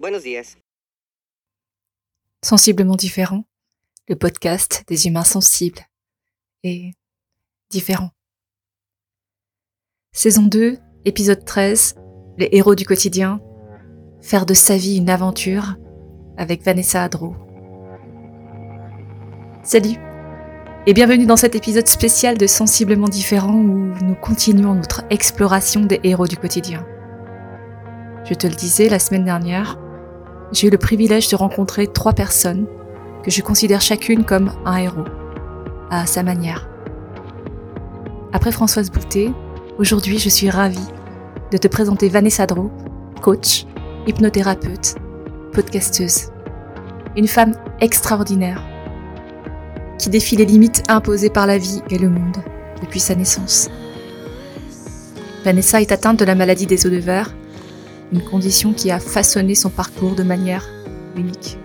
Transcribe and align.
Buenos 0.00 0.22
días. 0.22 0.56
Sensiblement 2.42 2.96
différent, 2.96 3.44
le 4.08 4.16
podcast 4.16 4.82
des 4.88 5.06
humains 5.06 5.24
sensibles 5.24 5.82
et 6.62 6.92
différents. 7.68 8.08
Saison 10.12 10.44
2, 10.44 10.78
épisode 11.04 11.44
13, 11.44 11.96
les 12.38 12.48
héros 12.52 12.74
du 12.74 12.86
quotidien, 12.86 13.42
faire 14.22 14.46
de 14.46 14.54
sa 14.54 14.78
vie 14.78 14.96
une 14.96 15.10
aventure 15.10 15.76
avec 16.38 16.62
Vanessa 16.62 17.04
Adro. 17.04 17.34
Salut 19.62 19.98
et 20.86 20.94
bienvenue 20.94 21.26
dans 21.26 21.36
cet 21.36 21.56
épisode 21.56 21.88
spécial 21.88 22.38
de 22.38 22.46
Sensiblement 22.46 23.08
différent 23.10 23.52
où 23.52 23.92
nous 24.02 24.14
continuons 24.14 24.76
notre 24.76 25.04
exploration 25.10 25.84
des 25.84 26.00
héros 26.04 26.26
du 26.26 26.38
quotidien. 26.38 26.86
Je 28.24 28.32
te 28.32 28.46
le 28.46 28.54
disais 28.54 28.88
la 28.88 28.98
semaine 28.98 29.26
dernière, 29.26 29.78
j'ai 30.52 30.68
eu 30.68 30.70
le 30.70 30.78
privilège 30.78 31.28
de 31.28 31.36
rencontrer 31.36 31.86
trois 31.86 32.12
personnes 32.12 32.66
que 33.22 33.30
je 33.30 33.42
considère 33.42 33.80
chacune 33.80 34.24
comme 34.24 34.52
un 34.64 34.76
héros, 34.76 35.04
à 35.90 36.06
sa 36.06 36.22
manière. 36.22 36.68
Après 38.32 38.52
Françoise 38.52 38.90
Boutet, 38.90 39.30
aujourd'hui 39.78 40.18
je 40.18 40.28
suis 40.28 40.50
ravie 40.50 40.78
de 41.50 41.58
te 41.58 41.68
présenter 41.68 42.08
Vanessa 42.08 42.46
Dro, 42.46 42.70
coach, 43.20 43.66
hypnothérapeute, 44.06 44.96
podcasteuse. 45.52 46.30
Une 47.16 47.26
femme 47.26 47.54
extraordinaire 47.80 48.62
qui 49.98 50.10
défie 50.10 50.36
les 50.36 50.46
limites 50.46 50.82
imposées 50.88 51.30
par 51.30 51.46
la 51.46 51.58
vie 51.58 51.82
et 51.90 51.98
le 51.98 52.08
monde 52.08 52.38
depuis 52.80 53.00
sa 53.00 53.14
naissance. 53.14 53.68
Vanessa 55.44 55.80
est 55.80 55.92
atteinte 55.92 56.18
de 56.18 56.24
la 56.24 56.34
maladie 56.34 56.66
des 56.66 56.86
os 56.86 56.92
de 56.92 56.98
verre 56.98 57.34
une 58.12 58.22
condition 58.22 58.72
qui 58.72 58.90
a 58.90 58.98
façonné 58.98 59.54
son 59.54 59.70
parcours 59.70 60.14
de 60.14 60.22
manière 60.22 60.66
unique. 61.16 61.58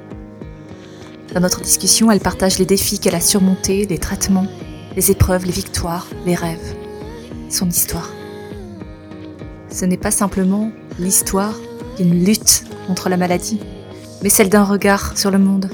Dans 1.34 1.42
notre 1.42 1.62
discussion, 1.62 2.12
elle 2.12 2.20
partage 2.20 2.60
les 2.60 2.66
défis 2.66 3.00
qu'elle 3.00 3.16
a 3.16 3.22
surmontés, 3.22 3.86
les 3.86 3.98
traitements, 3.98 4.48
les 4.96 5.12
épreuves, 5.12 5.46
les 5.46 5.52
victoires, 5.52 6.08
les 6.26 6.36
rêves, 6.36 6.76
son 7.50 7.68
histoire. 7.68 8.10
Ce 9.70 9.84
n'est 9.86 9.98
pas 9.98 10.12
simplement 10.12 10.72
l'histoire 11.00 11.54
d'une 11.98 12.24
lutte 12.24 12.64
contre 12.88 13.10
la 13.10 13.18
maladie, 13.18 13.60
mais 14.24 14.30
celle 14.30 14.50
d'un 14.50 14.64
regard 14.64 15.18
sur 15.18 15.32
le 15.32 15.40
monde, 15.40 15.70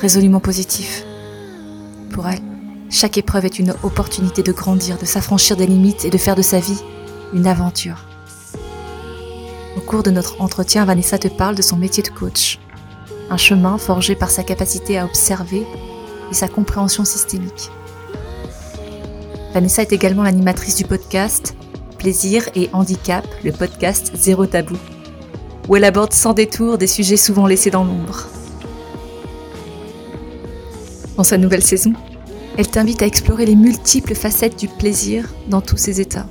résolument 0.00 0.40
positif. 0.40 1.04
Pour 2.10 2.26
elle, 2.26 2.42
chaque 2.90 3.18
épreuve 3.18 3.44
est 3.44 3.58
une 3.58 3.74
opportunité 3.82 4.42
de 4.42 4.52
grandir, 4.52 4.98
de 4.98 5.04
s'affranchir 5.04 5.56
des 5.56 5.66
limites 5.66 6.04
et 6.04 6.10
de 6.10 6.18
faire 6.18 6.34
de 6.34 6.42
sa 6.42 6.58
vie 6.58 6.82
une 7.32 7.46
aventure. 7.46 8.07
Au 9.78 9.80
cours 9.80 10.02
de 10.02 10.10
notre 10.10 10.40
entretien, 10.40 10.84
Vanessa 10.84 11.18
te 11.18 11.28
parle 11.28 11.54
de 11.54 11.62
son 11.62 11.76
métier 11.76 12.02
de 12.02 12.08
coach, 12.08 12.58
un 13.30 13.36
chemin 13.36 13.78
forgé 13.78 14.16
par 14.16 14.28
sa 14.28 14.42
capacité 14.42 14.98
à 14.98 15.04
observer 15.04 15.64
et 16.32 16.34
sa 16.34 16.48
compréhension 16.48 17.04
systémique. 17.04 17.70
Vanessa 19.54 19.82
est 19.82 19.92
également 19.92 20.24
l'animatrice 20.24 20.74
du 20.74 20.82
podcast 20.82 21.54
Plaisir 21.96 22.48
et 22.56 22.68
Handicap, 22.72 23.24
le 23.44 23.52
podcast 23.52 24.10
Zéro 24.16 24.46
Tabou, 24.46 24.76
où 25.68 25.76
elle 25.76 25.84
aborde 25.84 26.12
sans 26.12 26.32
détour 26.32 26.76
des 26.76 26.88
sujets 26.88 27.16
souvent 27.16 27.46
laissés 27.46 27.70
dans 27.70 27.84
l'ombre. 27.84 28.26
Dans 31.16 31.22
sa 31.22 31.38
nouvelle 31.38 31.62
saison, 31.62 31.92
elle 32.56 32.68
t'invite 32.68 33.00
à 33.00 33.06
explorer 33.06 33.46
les 33.46 33.54
multiples 33.54 34.16
facettes 34.16 34.58
du 34.58 34.66
plaisir 34.66 35.32
dans 35.46 35.60
tous 35.60 35.76
ses 35.76 36.00
états 36.00 36.26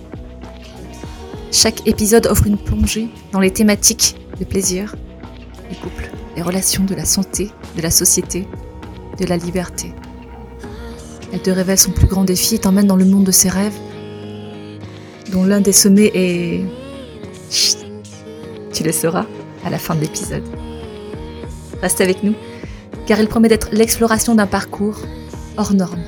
chaque 1.52 1.88
épisode 1.88 2.28
offre 2.28 2.48
une 2.48 2.58
plongée 2.58 3.08
dans 3.32 3.40
les 3.40 3.52
thématiques 3.52 4.16
de 4.40 4.46
plaisir, 4.46 4.96
du 5.70 5.76
couple, 5.78 6.12
des 6.36 6.42
relations, 6.42 6.84
de 6.84 6.94
la 6.94 7.06
santé, 7.06 7.50
de 7.76 7.82
la 7.82 7.90
société, 7.92 8.48
de 9.20 9.26
la 9.26 9.38
liberté. 9.38 9.94
Elle 11.34 11.42
te 11.42 11.50
révèle 11.50 11.78
son 11.78 11.92
plus 11.92 12.08
grand 12.08 12.24
défi 12.24 12.56
et 12.56 12.60
t'emmène 12.60 12.88
dans 12.88 12.96
le 12.96 13.06
monde 13.06 13.24
de 13.24 13.32
ses 13.32 13.50
rêves, 13.50 13.78
dont 15.32 15.46
l'un 15.46 15.62
des 15.62 15.74
sommets 15.74 16.12
est... 16.14 16.64
Chut, 17.50 17.78
tu 18.74 18.84
le 18.84 18.92
sauras 18.92 19.26
à 19.66 19.70
la 19.70 19.80
fin 19.80 19.96
de 19.96 20.02
l'épisode. 20.02 20.44
Reste 21.82 22.02
avec 22.02 22.24
nous, 22.24 22.36
car 23.06 23.20
il 23.20 23.28
promet 23.28 23.48
d'être 23.48 23.70
l'exploration 23.72 24.36
d'un 24.36 24.48
parcours 24.48 25.00
hors 25.58 25.74
norme. 25.74 26.04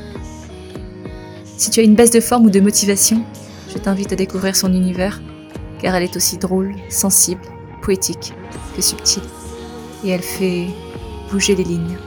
Si 1.58 1.70
tu 1.70 1.80
as 1.80 1.84
une 1.84 1.96
baisse 1.96 2.12
de 2.12 2.20
forme 2.20 2.46
ou 2.46 2.50
de 2.50 2.60
motivation, 2.60 3.24
je 3.74 3.78
t'invite 3.78 4.12
à 4.14 4.16
découvrir 4.16 4.56
son 4.56 4.74
univers 4.74 5.22
car 5.80 5.96
elle 5.96 6.04
est 6.04 6.16
aussi 6.16 6.38
drôle, 6.38 6.76
sensible, 6.90 7.42
poétique 7.82 8.34
que 8.76 8.82
subtile, 8.82 9.24
et 10.04 10.10
elle 10.10 10.22
fait 10.22 10.68
bouger 11.32 11.56
les 11.56 11.64
lignes. 11.64 11.98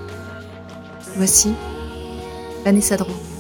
Voici 1.17 1.53
Vanessa 2.65 2.97
Drew. 2.97 3.32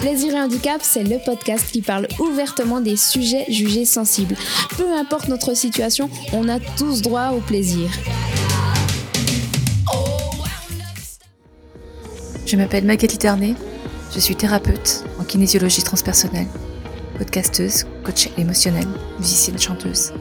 Plaisir 0.00 0.34
et 0.34 0.40
handicap, 0.40 0.80
c'est 0.82 1.04
le 1.04 1.18
podcast 1.22 1.70
qui 1.70 1.82
parle 1.82 2.08
ouvertement 2.18 2.80
des 2.80 2.96
sujets 2.96 3.44
jugés 3.50 3.84
sensibles. 3.84 4.34
Peu 4.78 4.90
importe 4.96 5.28
notre 5.28 5.52
situation, 5.52 6.08
on 6.32 6.48
a 6.48 6.58
tous 6.58 7.02
droit 7.02 7.32
au 7.32 7.40
plaisir. 7.40 7.90
Je 12.46 12.56
m'appelle 12.56 12.86
Magali 12.86 13.18
Ternet, 13.18 13.54
je 14.14 14.20
suis 14.20 14.34
thérapeute 14.34 15.04
en 15.18 15.24
kinésiologie 15.24 15.82
transpersonnelle, 15.82 16.48
podcasteuse, 17.18 17.84
coach 18.02 18.30
émotionnelle, 18.38 18.88
musicienne 19.18 19.58
chanteuse. 19.58 20.14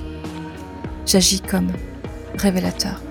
J'agis 1.06 1.40
comme 1.40 1.72
révélateur. 2.36 3.02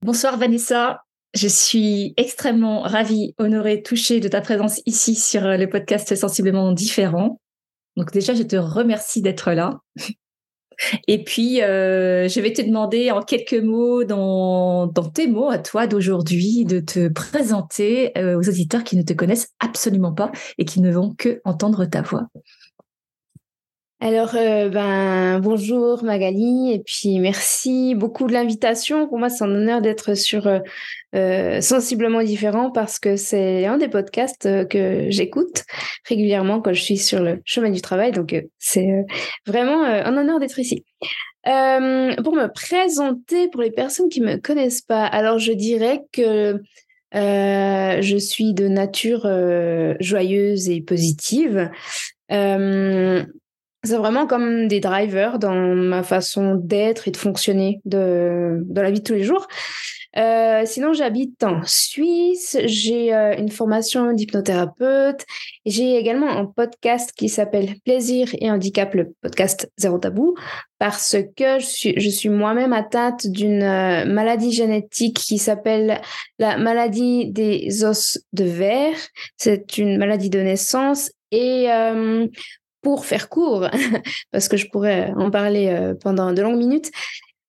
Bonsoir 0.00 0.38
Vanessa, 0.38 1.02
je 1.34 1.48
suis 1.48 2.14
extrêmement 2.16 2.82
ravie, 2.82 3.34
honorée, 3.38 3.82
touchée 3.82 4.20
de 4.20 4.28
ta 4.28 4.40
présence 4.40 4.80
ici 4.86 5.14
sur 5.14 5.44
euh, 5.44 5.56
le 5.56 5.68
podcast 5.68 6.14
Sensiblement 6.14 6.72
Différent. 6.72 7.40
Donc 7.96 8.12
déjà, 8.12 8.34
je 8.34 8.42
te 8.42 8.56
remercie 8.56 9.22
d'être 9.22 9.52
là. 9.52 9.80
Et 11.08 11.24
puis, 11.24 11.60
euh, 11.60 12.28
je 12.28 12.40
vais 12.40 12.52
te 12.52 12.62
demander 12.62 13.10
en 13.10 13.20
quelques 13.20 13.52
mots, 13.54 14.04
dans, 14.04 14.88
tes 15.12 15.26
mots 15.26 15.50
à 15.50 15.58
toi 15.58 15.88
d'aujourd'hui, 15.88 16.64
de 16.64 16.78
te 16.78 17.08
présenter 17.08 18.16
euh, 18.16 18.38
aux 18.38 18.48
auditeurs 18.48 18.84
qui 18.84 18.96
ne 18.96 19.02
te 19.02 19.12
connaissent 19.12 19.48
absolument 19.58 20.12
pas 20.12 20.30
et 20.56 20.64
qui 20.64 20.80
ne 20.80 20.92
vont 20.92 21.14
que 21.18 21.40
entendre 21.44 21.84
ta 21.86 22.02
voix. 22.02 22.28
Alors, 24.00 24.34
ben, 24.34 25.40
bonjour 25.40 26.04
Magali, 26.04 26.72
et 26.72 26.78
puis 26.78 27.18
merci 27.18 27.96
beaucoup 27.96 28.28
de 28.28 28.32
l'invitation. 28.32 29.08
Pour 29.08 29.18
moi, 29.18 29.28
c'est 29.28 29.42
un 29.42 29.50
honneur 29.50 29.80
d'être 29.82 30.14
sur 30.14 30.46
euh, 31.14 31.58
euh, 31.58 31.60
Sensiblement 31.60 32.22
Différent 32.22 32.70
parce 32.70 32.98
que 32.98 33.16
c'est 33.16 33.66
un 33.66 33.78
des 33.78 33.88
podcasts 33.88 34.68
que 34.68 35.06
j'écoute 35.08 35.64
régulièrement 36.06 36.60
quand 36.60 36.72
je 36.72 36.82
suis 36.82 36.98
sur 36.98 37.22
le 37.22 37.40
chemin 37.44 37.70
du 37.70 37.80
travail. 37.80 38.12
Donc, 38.12 38.34
c'est 38.58 38.88
vraiment 39.46 39.82
un 39.82 40.16
honneur 40.16 40.38
d'être 40.38 40.58
ici. 40.58 40.84
pour 41.44 41.52
me 41.52 42.46
présenter, 42.46 43.48
pour 43.48 43.62
les 43.62 43.70
personnes 43.70 44.08
qui 44.08 44.20
me 44.20 44.36
connaissent 44.36 44.82
pas, 44.82 45.04
alors 45.06 45.38
je 45.38 45.52
dirais 45.52 46.02
que 46.12 46.60
je 47.12 48.16
suis 48.18 48.54
de 48.54 48.68
nature 48.68 49.28
joyeuse 50.00 50.68
et 50.68 50.80
positive. 50.80 51.70
C'est 53.88 53.96
vraiment 53.96 54.26
comme 54.26 54.68
des 54.68 54.80
drivers 54.80 55.38
dans 55.38 55.54
ma 55.54 56.02
façon 56.02 56.56
d'être 56.56 57.08
et 57.08 57.10
de 57.10 57.16
fonctionner 57.16 57.80
de, 57.86 58.62
dans 58.66 58.82
la 58.82 58.90
vie 58.90 58.98
de 58.98 59.04
tous 59.04 59.14
les 59.14 59.24
jours. 59.24 59.46
Euh, 60.18 60.64
sinon, 60.66 60.92
j'habite 60.92 61.42
en 61.42 61.62
Suisse. 61.64 62.58
J'ai 62.66 63.14
euh, 63.14 63.34
une 63.38 63.48
formation 63.48 64.12
d'hypnothérapeute. 64.12 65.24
J'ai 65.64 65.96
également 65.96 66.28
un 66.28 66.44
podcast 66.44 67.12
qui 67.16 67.30
s'appelle 67.30 67.76
Plaisir 67.82 68.28
et 68.38 68.50
handicap, 68.50 68.92
le 68.92 69.14
podcast 69.22 69.72
Zéro 69.78 69.96
Tabou, 69.96 70.34
parce 70.78 71.16
que 71.34 71.58
je 71.58 71.64
suis, 71.64 71.94
je 71.98 72.10
suis 72.10 72.28
moi-même 72.28 72.74
atteinte 72.74 73.26
d'une 73.26 73.62
euh, 73.62 74.04
maladie 74.04 74.52
génétique 74.52 75.16
qui 75.16 75.38
s'appelle 75.38 76.02
la 76.38 76.58
maladie 76.58 77.30
des 77.32 77.84
os 77.84 78.18
de 78.34 78.44
verre. 78.44 78.98
C'est 79.38 79.78
une 79.78 79.96
maladie 79.96 80.28
de 80.28 80.40
naissance 80.40 81.10
et 81.30 81.68
faire 82.96 83.28
court, 83.28 83.68
parce 84.32 84.48
que 84.48 84.56
je 84.56 84.68
pourrais 84.68 85.12
en 85.16 85.30
parler 85.30 85.68
euh, 85.68 85.94
pendant 85.94 86.32
de 86.32 86.42
longues 86.42 86.58
minutes, 86.58 86.90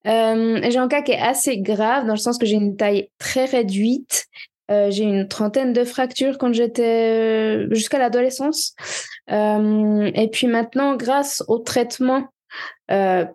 euh, 0.06 0.60
j'ai 0.68 0.78
un 0.78 0.88
cas 0.88 1.02
qui 1.02 1.12
est 1.12 1.20
assez 1.20 1.58
grave 1.58 2.06
dans 2.06 2.14
le 2.14 2.18
sens 2.18 2.38
que 2.38 2.46
j'ai 2.46 2.56
une 2.56 2.76
taille 2.76 3.10
très 3.18 3.44
réduite. 3.44 4.26
Euh, 4.70 4.90
j'ai 4.90 5.02
une 5.02 5.26
trentaine 5.26 5.72
de 5.72 5.84
fractures 5.84 6.38
quand 6.38 6.52
j'étais 6.52 7.66
jusqu'à 7.74 7.98
l'adolescence. 7.98 8.74
et 9.28 10.28
puis 10.32 10.46
maintenant, 10.46 10.96
grâce 10.96 11.42
au 11.48 11.58
traitement 11.58 12.28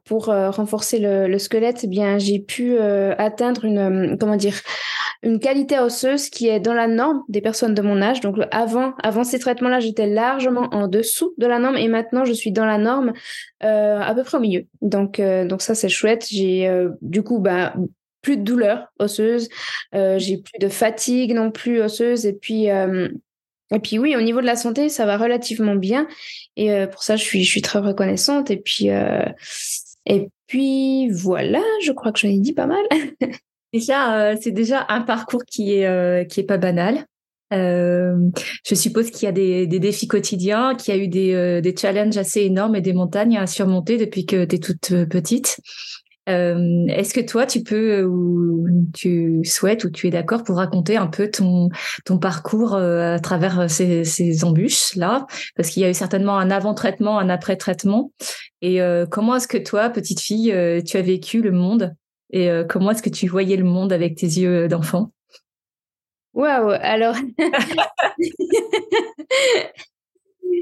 pour 0.03 0.25
renforcer 0.25 0.99
le, 0.99 1.37
squelette, 1.37 1.81
eh 1.83 1.87
bien 1.87 2.17
j'ai 2.17 2.39
pu 2.39 2.77
atteindre 2.79 3.65
une 3.65 4.17
comment 4.19 4.35
dire 4.35 4.55
une 5.25 5.39
qualité 5.39 5.79
osseuse 5.79 6.29
qui 6.29 6.47
est 6.47 6.59
dans 6.59 6.73
la 6.73 6.87
norme 6.87 7.23
des 7.29 7.41
personnes 7.41 7.73
de 7.73 7.81
mon 7.81 8.01
âge. 8.01 8.21
Donc 8.21 8.37
avant, 8.51 8.93
avant 9.01 9.23
ces 9.23 9.39
traitements-là, 9.39 9.79
j'étais 9.79 10.07
largement 10.07 10.69
en 10.71 10.87
dessous 10.87 11.33
de 11.37 11.47
la 11.47 11.57
norme 11.57 11.77
et 11.77 11.87
maintenant 11.87 12.25
je 12.25 12.33
suis 12.33 12.51
dans 12.51 12.65
la 12.65 12.77
norme 12.77 13.11
euh, 13.63 13.99
à 13.99 14.13
peu 14.13 14.23
près 14.23 14.37
au 14.37 14.41
milieu. 14.41 14.65
Donc, 14.81 15.19
euh, 15.19 15.45
donc 15.45 15.63
ça 15.63 15.73
c'est 15.73 15.89
chouette. 15.89 16.27
J'ai 16.29 16.67
euh, 16.67 16.89
du 17.01 17.23
coup 17.23 17.39
bah, 17.39 17.73
plus 18.21 18.37
de 18.37 18.43
douleur 18.43 18.87
osseuse, 18.99 19.49
j'ai 19.93 20.37
plus 20.37 20.59
de 20.59 20.67
fatigue 20.67 21.33
non 21.33 21.51
plus 21.51 21.81
osseuse 21.81 22.25
et 22.25 22.33
puis 22.33 22.69
et 23.71 23.79
puis 23.79 23.97
oui, 23.97 24.15
au 24.15 24.21
niveau 24.21 24.41
de 24.41 24.45
la 24.45 24.55
santé, 24.55 24.89
ça 24.89 25.05
va 25.05 25.17
relativement 25.17 25.75
bien 25.75 26.07
et 26.55 26.85
pour 26.91 27.03
ça 27.03 27.15
je 27.15 27.23
suis 27.23 27.43
je 27.43 27.49
suis 27.49 27.61
très 27.61 27.79
reconnaissante 27.79 28.51
et 28.51 28.57
puis 28.57 28.89
et 30.05 30.29
puis 30.47 31.09
voilà, 31.09 31.61
je 31.83 31.91
crois 31.91 32.11
que 32.11 32.19
j'en 32.19 32.29
ai 32.29 32.39
dit 32.39 32.53
pas 32.53 32.67
mal. 32.67 32.83
Déjà, 33.73 34.15
euh, 34.15 34.37
c'est 34.39 34.51
déjà 34.51 34.85
un 34.87 35.01
parcours 35.01 35.43
qui 35.45 35.73
est 35.73 35.85
euh, 35.85 36.23
qui 36.23 36.39
est 36.39 36.43
pas 36.43 36.57
banal. 36.57 37.05
Euh, 37.51 38.15
je 38.65 38.73
suppose 38.73 39.11
qu'il 39.11 39.25
y 39.25 39.27
a 39.27 39.33
des, 39.33 39.67
défis 39.67 40.07
quotidiens, 40.07 40.75
qu'il 40.75 40.95
y 40.95 40.97
a 40.97 41.01
eu 41.01 41.07
des, 41.07 41.61
des, 41.61 41.75
challenges 41.75 42.17
assez 42.17 42.41
énormes 42.41 42.75
et 42.75 42.81
des 42.81 42.93
montagnes 42.93 43.37
à 43.37 43.47
surmonter 43.47 43.97
depuis 43.97 44.25
que 44.25 44.45
tu 44.45 44.55
es 44.55 44.59
toute 44.59 45.05
petite. 45.09 45.59
Est-ce 46.27 47.13
que 47.13 47.21
toi, 47.21 47.45
tu 47.45 47.61
peux 47.61 48.03
ou 48.03 48.67
tu 48.93 49.43
souhaites 49.43 49.83
ou 49.83 49.89
tu 49.89 50.07
es 50.07 50.09
d'accord 50.09 50.43
pour 50.43 50.57
raconter 50.57 50.97
un 50.97 51.07
peu 51.07 51.29
ton, 51.29 51.69
ton 52.03 52.17
parcours 52.17 52.75
à 52.75 53.19
travers 53.19 53.69
ces, 53.69 54.03
ces 54.03 54.43
embûches-là? 54.43 55.27
Parce 55.55 55.69
qu'il 55.69 55.83
y 55.83 55.85
a 55.85 55.89
eu 55.89 55.93
certainement 55.93 56.37
un 56.37 56.49
avant-traitement, 56.49 57.19
un 57.19 57.29
après-traitement. 57.29 58.11
Et 58.61 58.79
comment 59.11 59.35
est-ce 59.35 59.47
que 59.47 59.57
toi, 59.57 59.89
petite 59.89 60.19
fille, 60.19 60.53
tu 60.85 60.97
as 60.97 61.01
vécu 61.01 61.41
le 61.41 61.51
monde? 61.51 61.95
Et 62.31 62.49
euh, 62.49 62.63
comment 62.65 62.91
est-ce 62.91 63.03
que 63.03 63.09
tu 63.09 63.27
voyais 63.27 63.57
le 63.57 63.63
monde 63.63 63.93
avec 63.93 64.15
tes 64.15 64.25
yeux 64.25 64.67
d'enfant? 64.67 65.11
Waouh! 66.33 66.71
Alors, 66.81 67.15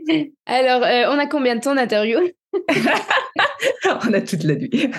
alors 0.45 0.83
euh, 0.83 1.05
on 1.09 1.17
a 1.17 1.25
combien 1.25 1.55
de 1.55 1.61
temps 1.61 1.73
d'interview? 1.75 2.19
On 4.07 4.13
a 4.13 4.21
toute 4.21 4.43
la 4.43 4.55
nuit. 4.55 4.91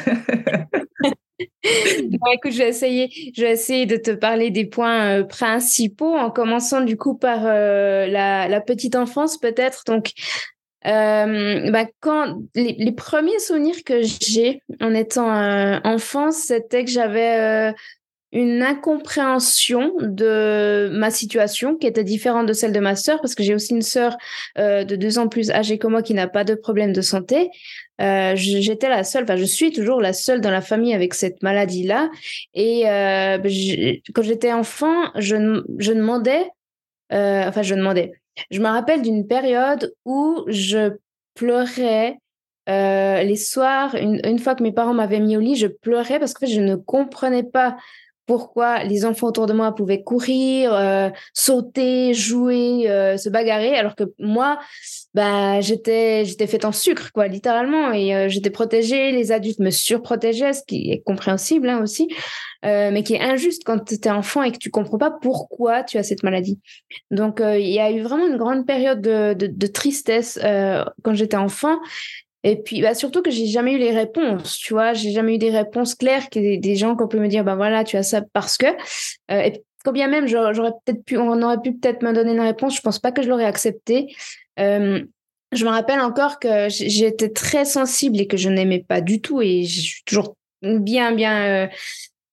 écoute, 1.63 2.53
je 2.53 2.59
vais 2.59 2.69
essayer, 2.69 3.33
je 3.37 3.43
vais 3.43 3.53
essayer 3.53 3.87
de 3.87 3.97
te 3.97 4.11
parler 4.11 4.51
des 4.51 4.67
points 4.67 5.21
euh, 5.21 5.25
principaux 5.25 6.15
en 6.15 6.31
commençant 6.31 6.81
du 6.81 6.97
coup 6.97 7.17
par 7.17 7.45
la, 7.45 8.49
la, 8.49 8.61
petite 8.61 8.97
enfance 8.97 9.39
peut-être. 9.39 9.85
Donc, 9.87 10.13
euh, 10.87 11.71
bah, 11.71 11.87
quand 12.01 12.43
les, 12.55 12.75
les, 12.79 12.93
premiers 12.93 13.39
souvenirs 13.39 13.85
que 13.87 14.03
j'ai 14.03 14.61
en 14.83 14.93
étant 14.93 15.35
euh, 15.35 15.79
enfant, 15.83 16.31
c'était 16.31 16.85
que 16.85 16.91
j'avais 16.91 17.71
euh, 17.71 17.73
une 18.35 18.63
incompréhension 18.63 19.93
de 20.01 20.91
ma 20.93 21.13
situation 21.13 21.77
qui 21.77 21.87
était 21.87 22.03
différente 22.03 22.47
de 22.47 22.53
celle 22.53 22.73
de 22.73 22.81
ma 22.81 22.97
sœur 22.97 23.21
parce 23.21 23.37
que 23.37 23.45
j'ai 23.45 23.55
aussi 23.55 23.73
une 23.73 23.83
sœur 23.83 24.17
euh, 24.59 24.83
de 24.83 24.97
deux 24.97 25.19
ans 25.19 25.29
plus 25.29 25.53
âgée 25.53 25.79
que 25.79 25.87
moi 25.87 26.03
qui 26.03 26.15
n'a 26.15 26.27
pas 26.27 26.43
de 26.43 26.57
problème 26.57 26.93
de 26.93 27.01
santé. 27.01 27.49
Euh, 28.01 28.33
j'étais 28.35 28.89
la 28.89 29.05
seule, 29.05 29.23
enfin 29.23 29.37
je 29.37 29.45
suis 29.45 29.71
toujours 29.71 30.01
la 30.01 30.13
seule 30.13 30.41
dans 30.41 30.51
la 30.51 30.61
famille 30.61 30.95
avec 30.95 31.15
cette 31.15 31.45
maladie-là. 31.45 32.11
Et 32.55 32.91
euh, 32.91 33.39
quand 34.13 34.23
j'étais 34.23 34.53
enfant, 34.53 35.13
je, 35.15 35.63
je 35.79 35.93
demandais, 35.93 36.51
enfin 37.11 37.63
je 37.63 37.77
demandais, 37.77 38.11
je 38.51 38.59
me 38.59 38.67
rappelle 38.67 39.03
d'une 39.03 39.29
période 39.29 39.95
où 40.05 40.45
je 40.49 40.91
pleurais 41.35 42.19
les 42.67 43.37
soirs, 43.37 43.95
une, 43.95 44.39
fois 44.41 44.57
que 44.57 44.65
mes 44.65 44.73
parents 44.73 44.95
m'avaient 44.95 45.21
mis 45.21 45.37
au 45.37 45.41
lit, 45.41 45.55
je 45.55 45.69
pleurais 45.69 46.19
parce 46.19 46.35
que 46.35 46.47
je 46.47 46.61
ne 46.61 46.75
comprenais 46.75 47.45
pas 47.45 47.77
pourquoi 48.27 48.85
les 48.85 49.05
enfants 49.05 49.29
autour 49.29 49.47
de 49.47 49.53
moi 49.53 49.75
pouvaient 49.75 50.03
courir, 50.03 50.73
euh, 50.73 51.11
sauter, 51.33 52.15
jouer, 52.15 52.91
euh, 52.91 53.17
se 53.17 53.29
bagarrer, 53.29 53.75
alors 53.75 53.95
que 53.95 54.05
moi, 54.19 54.59
bah, 55.13 55.61
j'étais, 55.61 56.25
faite 56.47 56.65
en 56.65 56.73
sucre, 56.73 57.11
quoi, 57.13 57.29
littéralement, 57.29 57.93
et 57.93 58.15
euh, 58.15 58.29
j'étais 58.29 58.51
protégée. 58.51 59.13
Les 59.13 59.33
adultes 59.33 59.61
me 59.61 59.71
surprotégeaient, 59.71 60.55
ce 60.55 60.63
qui 60.67 60.91
est 60.91 61.03
compréhensible 61.03 61.69
hein, 61.69 61.83
aussi, 61.83 62.09
mais 62.63 63.03
qui 63.03 63.13
est 63.13 63.21
injuste 63.21 63.63
quand 63.67 63.85
tu 63.85 63.95
es 63.95 64.09
enfant 64.09 64.43
et 64.43 64.51
que 64.51 64.57
tu 64.57 64.71
comprends 64.71 64.97
pas 64.97 65.11
pourquoi 65.11 65.83
tu 65.83 65.99
as 65.99 66.03
cette 66.03 66.23
maladie. 66.23 66.59
Donc, 67.11 67.43
il 67.43 67.69
y 67.69 67.79
a 67.79 67.91
eu 67.91 68.01
vraiment 68.01 68.27
une 68.27 68.39
grande 68.39 68.67
période 68.67 69.03
de, 69.03 69.35
de, 69.35 69.49
de 69.49 69.67
tristesse 69.67 70.39
quand 71.03 71.13
j'étais 71.13 71.37
enfant. 71.37 71.79
Et 72.45 72.57
puis, 72.57 72.83
bah, 72.83 72.95
surtout 72.95 73.23
que 73.23 73.31
j'ai 73.31 73.47
jamais 73.47 73.73
eu 73.73 73.79
les 73.79 73.91
réponses, 73.91 74.59
tu 74.59 74.75
vois, 74.75 74.93
j'ai 74.93 75.13
jamais 75.13 75.37
eu 75.37 75.39
des 75.39 75.51
réponses 75.51 75.95
claires, 75.95 76.29
que 76.29 76.39
des, 76.39 76.59
des 76.59 76.77
gens 76.77 76.95
qui 76.95 77.03
ont 77.03 77.09
pu 77.09 77.19
me 77.19 77.29
dire, 77.29 77.43
ben 77.43 77.57
voilà, 77.57 77.85
tu 77.85 77.97
as 77.97 78.03
ça 78.03 78.21
parce 78.33 78.59
que. 78.59 78.67
Euh, 79.31 79.41
et 79.41 79.63
quand 79.83 79.93
bien 79.93 80.09
même, 80.09 80.27
j'aurais 80.27 80.73
peut-être 80.85 81.05
pu, 81.05 81.17
on 81.17 81.43
aurait 81.43 81.61
pu 81.61 81.73
peut-être 81.73 82.03
me 82.03 82.13
donner 82.13 82.33
une 82.33 82.41
réponse, 82.41 82.77
je 82.77 82.83
pense 82.83 82.99
pas 82.99 83.13
que 83.13 83.23
je 83.23 83.29
l'aurais 83.29 83.45
accepté. 83.45 84.15
Euh, 84.61 85.03
je 85.53 85.65
me 85.65 85.71
rappelle 85.71 86.01
encore 86.01 86.39
que 86.39 86.69
j'étais 86.69 87.31
très 87.31 87.65
sensible 87.65 88.21
et 88.21 88.27
que 88.27 88.37
je 88.37 88.49
n'aimais 88.49 88.85
pas 88.87 89.01
du 89.01 89.21
tout, 89.21 89.41
et 89.41 89.65
je 89.65 89.81
suis 89.81 90.03
toujours 90.05 90.37
bien, 90.63 91.13
bien, 91.13 91.69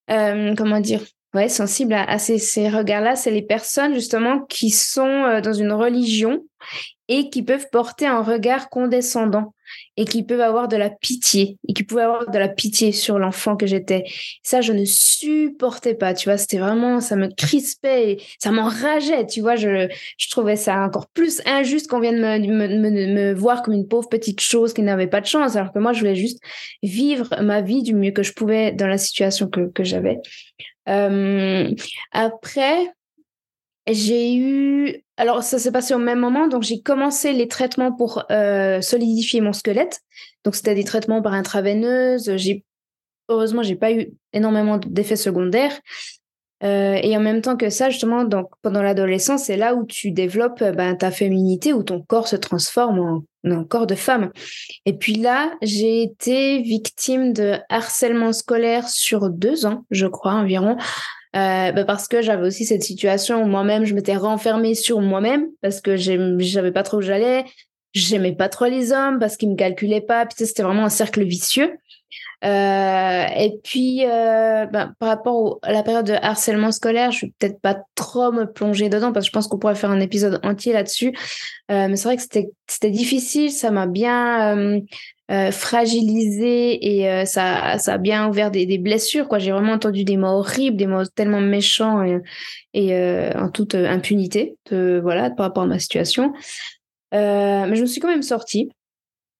euh, 0.09 0.55
comment 0.55 0.79
dire, 0.79 1.01
ouais, 1.33 1.49
sensible 1.49 1.93
à, 1.93 2.17
ces 2.19 2.69
regards-là. 2.69 3.15
C'est 3.15 3.31
les 3.31 3.41
personnes 3.41 3.93
justement 3.93 4.41
qui 4.41 4.69
sont 4.69 5.07
euh, 5.07 5.41
dans 5.41 5.53
une 5.53 5.71
religion 5.71 6.43
et 7.07 7.29
qui 7.29 7.43
peuvent 7.43 7.67
porter 7.71 8.07
un 8.07 8.21
regard 8.21 8.69
condescendant 8.69 9.53
et 10.01 10.05
qui 10.05 10.23
peuvent 10.23 10.41
avoir 10.41 10.67
de 10.67 10.77
la 10.77 10.89
pitié 10.89 11.59
et 11.67 11.73
qui 11.73 11.83
pouvaient 11.83 12.01
avoir 12.01 12.27
de 12.27 12.39
la 12.39 12.47
pitié 12.47 12.91
sur 12.91 13.19
l'enfant 13.19 13.55
que 13.55 13.67
j'étais. 13.67 14.03
Ça, 14.41 14.59
je 14.59 14.73
ne 14.73 14.83
supportais 14.83 15.93
pas, 15.93 16.15
tu 16.15 16.27
vois, 16.27 16.37
c'était 16.37 16.57
vraiment, 16.57 17.01
ça 17.01 17.15
me 17.15 17.27
crispait, 17.27 18.17
ça 18.39 18.49
m'enrageait, 18.49 19.27
tu 19.27 19.41
vois, 19.41 19.55
je, 19.55 19.87
je 20.17 20.29
trouvais 20.31 20.55
ça 20.55 20.83
encore 20.83 21.05
plus 21.05 21.43
injuste 21.45 21.87
qu'on 21.87 21.99
vienne 21.99 22.19
me, 22.19 22.39
me, 22.39 22.89
me, 23.13 23.33
voir 23.35 23.61
comme 23.61 23.75
une 23.75 23.87
pauvre 23.87 24.09
petite 24.09 24.41
chose 24.41 24.73
qui 24.73 24.81
n'avait 24.81 25.05
pas 25.05 25.21
de 25.21 25.27
chance, 25.27 25.55
alors 25.55 25.71
que 25.71 25.77
moi, 25.77 25.93
je 25.93 25.99
voulais 25.99 26.15
juste 26.15 26.39
vivre 26.81 27.29
ma 27.39 27.61
vie 27.61 27.83
du 27.83 27.93
mieux 27.93 28.11
que 28.11 28.23
je 28.23 28.33
pouvais 28.33 28.71
dans 28.71 28.87
la 28.87 28.97
situation 28.97 29.49
que, 29.49 29.69
que 29.71 29.83
j'avais. 29.83 30.17
Euh, 30.89 31.69
après, 32.11 32.91
j'ai 33.93 34.35
eu, 34.35 35.03
alors 35.17 35.43
ça 35.43 35.59
s'est 35.59 35.71
passé 35.71 35.93
au 35.93 35.99
même 35.99 36.19
moment, 36.19 36.47
donc 36.47 36.63
j'ai 36.63 36.81
commencé 36.81 37.33
les 37.33 37.47
traitements 37.47 37.91
pour 37.91 38.23
euh, 38.31 38.81
solidifier 38.81 39.41
mon 39.41 39.53
squelette. 39.53 40.01
Donc 40.43 40.55
c'était 40.55 40.75
des 40.75 40.83
traitements 40.83 41.21
par 41.21 41.33
intraveineuse. 41.33 42.35
J'ai 42.37 42.63
heureusement 43.29 43.63
j'ai 43.63 43.75
pas 43.75 43.91
eu 43.91 44.11
énormément 44.33 44.77
d'effets 44.77 45.15
secondaires. 45.15 45.79
Euh, 46.63 46.99
et 47.01 47.17
en 47.17 47.19
même 47.19 47.41
temps 47.41 47.57
que 47.57 47.71
ça, 47.71 47.89
justement, 47.89 48.23
donc 48.23 48.49
pendant 48.61 48.83
l'adolescence, 48.83 49.45
c'est 49.45 49.57
là 49.57 49.73
où 49.73 49.85
tu 49.85 50.11
développes 50.11 50.63
ben, 50.63 50.95
ta 50.95 51.09
féminité, 51.09 51.73
où 51.73 51.81
ton 51.81 52.01
corps 52.01 52.27
se 52.27 52.35
transforme 52.35 52.99
en, 52.99 53.51
en 53.51 53.63
corps 53.63 53.87
de 53.87 53.95
femme. 53.95 54.31
Et 54.85 54.93
puis 54.93 55.15
là, 55.15 55.51
j'ai 55.63 56.03
été 56.03 56.61
victime 56.61 57.33
de 57.33 57.55
harcèlement 57.69 58.31
scolaire 58.31 58.87
sur 58.89 59.31
deux 59.31 59.65
ans, 59.65 59.85
je 59.89 60.05
crois 60.05 60.33
environ. 60.33 60.77
Euh, 61.35 61.71
bah 61.71 61.85
parce 61.85 62.09
que 62.09 62.21
j'avais 62.21 62.45
aussi 62.45 62.65
cette 62.65 62.83
situation 62.83 63.41
où 63.41 63.45
moi-même 63.45 63.85
je 63.85 63.95
m'étais 63.95 64.17
renfermée 64.17 64.75
sur 64.75 64.99
moi-même 64.99 65.47
parce 65.61 65.79
que 65.79 65.95
j'avais 65.95 66.71
pas 66.71 66.83
trop 66.83 66.97
où 66.97 67.01
j'allais. 67.01 67.45
J'aimais 67.93 68.33
pas 68.33 68.49
trop 68.49 68.65
les 68.65 68.91
hommes 68.91 69.19
parce 69.19 69.37
qu'ils 69.37 69.49
me 69.49 69.55
calculaient 69.55 70.01
pas. 70.01 70.25
Puis 70.25 70.45
c'était 70.45 70.63
vraiment 70.63 70.85
un 70.85 70.89
cercle 70.89 71.23
vicieux. 71.23 71.77
Euh, 72.43 73.25
et 73.37 73.59
puis 73.63 74.03
euh, 74.05 74.65
bah, 74.65 74.91
par 74.99 75.09
rapport 75.09 75.59
à 75.61 75.71
la 75.71 75.83
période 75.83 76.07
de 76.07 76.13
harcèlement 76.13 76.71
scolaire 76.71 77.11
je 77.11 77.27
vais 77.27 77.33
peut-être 77.37 77.61
pas 77.61 77.77
trop 77.93 78.31
me 78.31 78.51
plonger 78.51 78.89
dedans 78.89 79.13
parce 79.13 79.25
que 79.25 79.27
je 79.27 79.31
pense 79.31 79.47
qu'on 79.47 79.59
pourrait 79.59 79.75
faire 79.75 79.91
un 79.91 79.99
épisode 79.99 80.39
entier 80.43 80.73
là-dessus. 80.73 81.15
Mais 81.69 81.95
c'est 81.95 82.03
vrai 82.03 82.17
que 82.17 82.23
c'était 82.23 82.89
difficile. 82.89 83.51
Ça 83.51 83.71
m'a 83.71 83.87
bien 83.87 84.81
euh, 85.29 85.33
euh, 85.33 85.51
fragilisé 85.51 86.97
et 86.99 87.09
euh, 87.09 87.25
ça, 87.25 87.77
ça 87.77 87.93
a 87.93 87.97
bien 87.97 88.27
ouvert 88.29 88.51
des, 88.51 88.77
blessures. 88.77 89.27
Quoi. 89.27 89.39
J'ai 89.39 89.51
vraiment 89.51 89.73
entendu 89.73 90.03
des 90.03 90.17
mots 90.17 90.27
horribles, 90.27 90.77
des 90.77 90.87
mots 90.87 91.05
tellement 91.05 91.41
méchants 91.41 92.03
et, 92.73 92.93
euh, 92.93 93.31
en 93.35 93.49
toute 93.49 93.75
impunité 93.75 94.57
de, 94.69 94.99
voilà, 95.01 95.29
par 95.29 95.47
rapport 95.47 95.63
à 95.63 95.67
ma 95.67 95.79
situation. 95.79 96.33
mais 97.11 97.75
je 97.75 97.81
me 97.81 97.85
suis 97.85 98.01
quand 98.01 98.09
même 98.09 98.23
sortie 98.23 98.69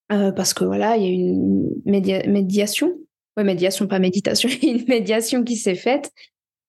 parce 0.09 0.53
que 0.53 0.65
voilà, 0.65 0.97
il 0.97 1.03
y 1.03 1.05
a 1.05 1.09
une 1.09 1.69
médiation. 1.85 2.93
Ouais, 3.37 3.45
médiation, 3.45 3.87
pas 3.87 3.99
méditation, 3.99 4.49
une 4.61 4.83
médiation 4.87 5.43
qui 5.43 5.55
s'est 5.55 5.75
faite. 5.75 6.11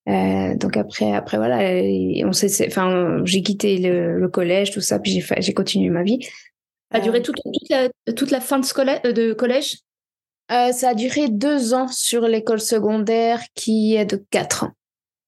Euh, 0.09 0.57
donc 0.57 0.77
après, 0.77 1.13
après 1.13 1.37
voilà, 1.37 1.59
on 2.27 3.25
j'ai 3.25 3.43
quitté 3.43 3.79
le, 3.79 4.19
le, 4.19 4.29
collège, 4.29 4.73
tout 4.73 4.81
ça, 4.81 4.99
puis 4.99 5.23
j'ai 5.39 5.55
continué 5.55 5.91
ma 5.91 6.03
vie. 6.03 6.19
Ça 6.93 6.99
a 6.99 7.01
duré 7.01 7.19
euh, 7.19 7.23
toute, 7.23 7.37
toute, 7.37 7.69
la, 7.71 7.89
toute 8.13 8.31
la 8.31 8.41
fin 8.41 8.59
de, 8.59 8.67
euh, 9.07 9.13
de 9.13 9.33
collège? 9.33 9.79
Euh, 10.51 10.73
Ça 10.73 10.91
a 10.91 10.95
duré 10.95 11.29
deux 11.29 11.75
ans 11.75 11.89
sur 11.89 12.29
l'école 12.29 12.61
secondaire 12.61 13.41
qui 13.55 13.97
est 13.97 14.05
de 14.05 14.23
quatre 14.31 14.65
ans. 14.65 14.73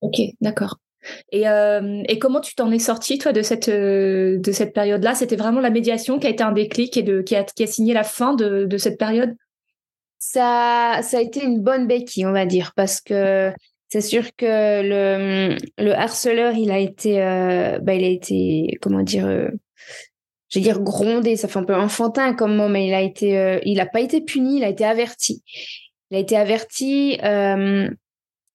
Ok, 0.01 0.21
d'accord. 0.41 0.77
Et, 1.33 1.49
euh, 1.49 2.03
et, 2.09 2.19
comment 2.19 2.41
tu 2.41 2.55
t'en 2.55 2.71
es 2.71 2.79
sortie, 2.79 3.19
toi, 3.19 3.33
de 3.33 3.43
cette, 3.43 3.69
de 3.69 4.53
cette 4.53 4.73
période-là? 4.73 5.15
C'était 5.15 5.37
vraiment 5.37 5.61
la 5.61 5.71
médiation 5.71 6.19
qui 6.19 6.27
a 6.27 6.31
été 6.31 6.43
un 6.43 6.53
déclic 6.53 6.97
et 6.97 7.03
de, 7.03 7.21
qui, 7.23 7.37
a, 7.37 7.45
qui 7.45 7.63
a 7.63 7.67
signé 7.67 7.93
la 7.93 8.05
fin 8.05 8.35
de, 8.35 8.65
de 8.65 8.77
cette 8.79 8.99
période? 8.99 9.35
Ça, 10.19 11.01
ça 11.03 11.19
a 11.19 11.21
été 11.21 11.45
une 11.45 11.61
bonne 11.61 11.87
béquille, 11.87 12.25
on 12.25 12.33
va 12.33 12.47
dire, 12.47 12.73
parce 12.75 13.03
que 13.03 13.53
c'est 13.91 14.01
sûr 14.01 14.35
que 14.37 14.47
le, 14.83 15.57
le 15.77 15.93
harceleur, 15.93 16.55
il 16.55 16.71
a 16.71 16.79
été, 16.79 17.23
euh, 17.23 17.79
bah, 17.81 17.95
il 17.95 18.05
a 18.05 18.09
été, 18.09 18.79
comment 18.81 19.03
dire, 19.03 19.27
je 20.55 20.61
vais 20.61 20.63
dire 20.63 20.81
grondé, 20.81 21.37
ça 21.37 21.49
fait 21.49 21.59
un 21.59 21.65
peu 21.65 21.75
enfantin 21.75 22.33
comme 22.33 22.55
mot, 22.55 22.69
mais 22.69 22.87
il 22.87 22.95
a 22.95 23.01
été, 23.01 23.37
euh, 23.37 23.59
il 23.65 23.79
n'a 23.79 23.87
pas 23.87 24.01
été 24.01 24.21
puni, 24.21 24.59
il 24.59 24.65
a 24.65 24.69
été 24.69 24.85
averti. 24.85 25.43
Il 26.11 26.17
a 26.17 26.21
été 26.21 26.37
averti, 26.37 27.19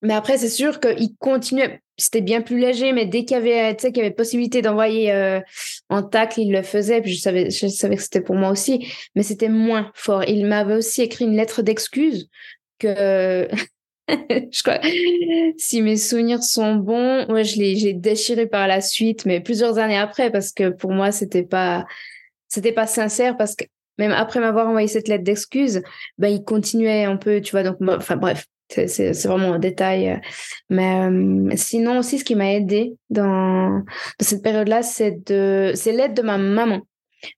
mais 0.02 0.14
après, 0.14 0.38
c'est 0.38 0.50
sûr 0.50 0.80
qu'il 0.80 1.16
continuait. 1.18 1.82
C'était 1.98 2.22
bien 2.22 2.42
plus 2.42 2.58
léger, 2.58 2.94
mais 2.94 3.06
dès 3.06 3.26
qu'il 3.26 3.36
y 3.36 3.40
avait, 3.40 3.76
tu 3.76 3.82
sais, 3.82 3.92
qu'il 3.92 4.02
y 4.02 4.06
avait 4.06 4.16
possibilité 4.16 4.62
d'envoyer 4.62 5.42
en 5.90 6.04
tacle, 6.04 6.40
il 6.40 6.54
le 6.54 6.62
faisait. 6.62 7.02
Puis 7.02 7.16
je 7.16 7.20
savais, 7.20 7.50
je 7.50 7.68
savais 7.68 7.98
que 7.98 8.02
c'était 8.02 8.22
pour 8.22 8.36
moi 8.36 8.50
aussi, 8.50 8.88
mais 9.16 9.24
c'était 9.24 9.50
moins 9.50 9.92
fort. 9.94 10.24
Il 10.24 10.46
m'avait 10.46 10.76
aussi 10.76 11.02
écrit 11.02 11.26
une 11.26 11.36
lettre 11.36 11.64
d'excuse 11.64 12.30
que 12.78 13.50
je 14.30 14.64
crois, 14.64 14.80
si 15.58 15.82
mes 15.82 15.98
souvenirs 15.98 16.44
sont 16.44 16.76
bons, 16.76 17.26
moi 17.28 17.44
je 17.44 17.58
l'ai, 17.58 17.76
j'ai 17.76 17.94
déchiré 17.94 18.48
par 18.48 18.68
la 18.68 18.82
suite, 18.82 19.26
mais 19.26 19.40
plusieurs 19.40 19.78
années 19.78 19.98
après, 19.98 20.32
parce 20.32 20.52
que 20.52 20.70
pour 20.70 20.92
moi 20.92 21.12
c'était 21.12 21.44
pas, 21.44 21.86
c'était 22.48 22.72
pas 22.72 22.88
sincère, 22.88 23.38
parce 23.38 23.56
que 23.56 23.66
même 23.98 24.12
après 24.12 24.40
m'avoir 24.40 24.68
envoyé 24.68 24.88
cette 24.88 25.08
lettre 25.08 25.24
d'excuse, 25.24 25.84
ben 26.18 26.30
il 26.30 26.44
continuait 26.44 27.04
un 27.04 27.18
peu, 27.18 27.42
tu 27.42 27.52
vois. 27.52 27.64
Donc, 27.64 27.78
enfin 27.82 28.16
bref, 28.16 28.46
c'est, 28.70 29.12
vraiment 29.28 29.54
un 29.54 29.60
détail. 29.60 30.22
Mais 30.70 31.10
euh, 31.10 31.52
sinon 31.56 32.00
aussi, 32.00 32.18
ce 32.18 32.24
qui 32.24 32.36
m'a 32.36 32.54
aidé 32.54 32.96
dans, 33.10 33.84
cette 34.20 34.42
période-là, 34.42 34.84
c'est 34.84 35.28
de, 35.28 35.74
c'est 35.76 35.92
l'aide 35.92 36.14
de 36.14 36.22
ma 36.22 36.38
maman, 36.38 36.82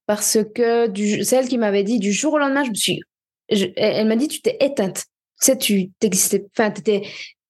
parce 0.05 0.37
que 0.53 0.87
du, 0.87 1.23
c'est 1.23 1.37
elle 1.37 1.47
qui 1.47 1.57
m'avait 1.57 1.83
dit 1.83 1.99
du 1.99 2.11
jour 2.11 2.33
au 2.33 2.37
lendemain, 2.37 2.63
je 2.63 2.69
me 2.69 2.75
suis, 2.75 3.01
elle 3.49 4.07
m'a 4.07 4.15
dit 4.15 4.27
tu 4.27 4.41
t'es 4.41 4.57
éteinte 4.61 5.05
sais, 5.45 5.57
tu 5.57 5.89
t'existais, 5.99 6.45
enfin, 6.57 6.71
t'étais, 6.71 7.03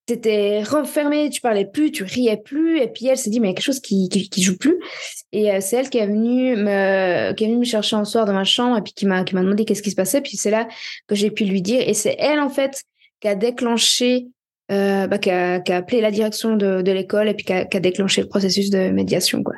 t'étais 0.06 0.64
renfermée, 0.64 1.30
tu 1.30 1.42
parlais 1.42 1.66
plus, 1.66 1.92
tu 1.92 2.04
riais 2.04 2.38
plus, 2.38 2.80
et 2.80 2.88
puis 2.88 3.08
elle 3.08 3.18
s'est 3.18 3.30
dit, 3.30 3.40
mais 3.40 3.48
il 3.48 3.52
y 3.52 3.54
a 3.54 3.56
quelque 3.56 3.66
chose 3.66 3.80
qui, 3.80 4.10
qui, 4.10 4.42
joue 4.42 4.58
plus. 4.58 4.78
Et 5.32 5.52
euh, 5.52 5.60
c'est 5.62 5.78
elle 5.78 5.90
qui 5.90 5.98
est 5.98 6.08
venue 6.08 6.56
me, 6.56 7.34
qui 7.34 7.44
est 7.44 7.48
venue 7.48 7.60
me 7.60 7.66
chercher 7.66 7.96
un 7.96 8.06
soir 8.06 8.26
dans 8.26 8.34
ma 8.34 8.44
chambre, 8.44 8.78
et 8.78 8.82
puis 8.82 8.94
qui 8.94 9.06
m'a, 9.06 9.24
qui 9.24 9.36
m'a 9.36 9.42
demandé 9.42 9.66
qu'est-ce 9.66 9.82
qui 9.82 9.92
se 9.92 9.96
passait, 9.96 10.22
puis 10.22 10.38
c'est 10.38 10.52
là 10.52 10.68
que 11.08 11.16
j'ai 11.16 11.32
pu 11.32 11.46
lui 11.46 11.62
dire, 11.62 11.88
et 11.88 11.94
c'est 11.94 12.16
elle, 12.20 12.40
en 12.40 12.50
fait, 12.50 12.84
qui 13.20 13.28
a 13.28 13.36
déclenché, 13.36 14.28
euh, 14.72 15.08
bah, 15.08 15.18
qui, 15.18 15.30
a, 15.30 15.60
qui 15.60 15.72
a 15.72 15.78
appelé 15.78 16.02
la 16.02 16.12
direction 16.12 16.56
de, 16.56 16.82
de 16.82 16.92
l'école, 16.92 17.30
et 17.30 17.34
puis 17.34 17.46
qui 17.46 17.54
a, 17.54 17.66
qui 17.66 17.78
a 17.78 17.80
déclenché 17.80 18.22
le 18.22 18.28
processus 18.28 18.70
de 18.70 18.90
médiation, 18.90 19.44
quoi. 19.44 19.56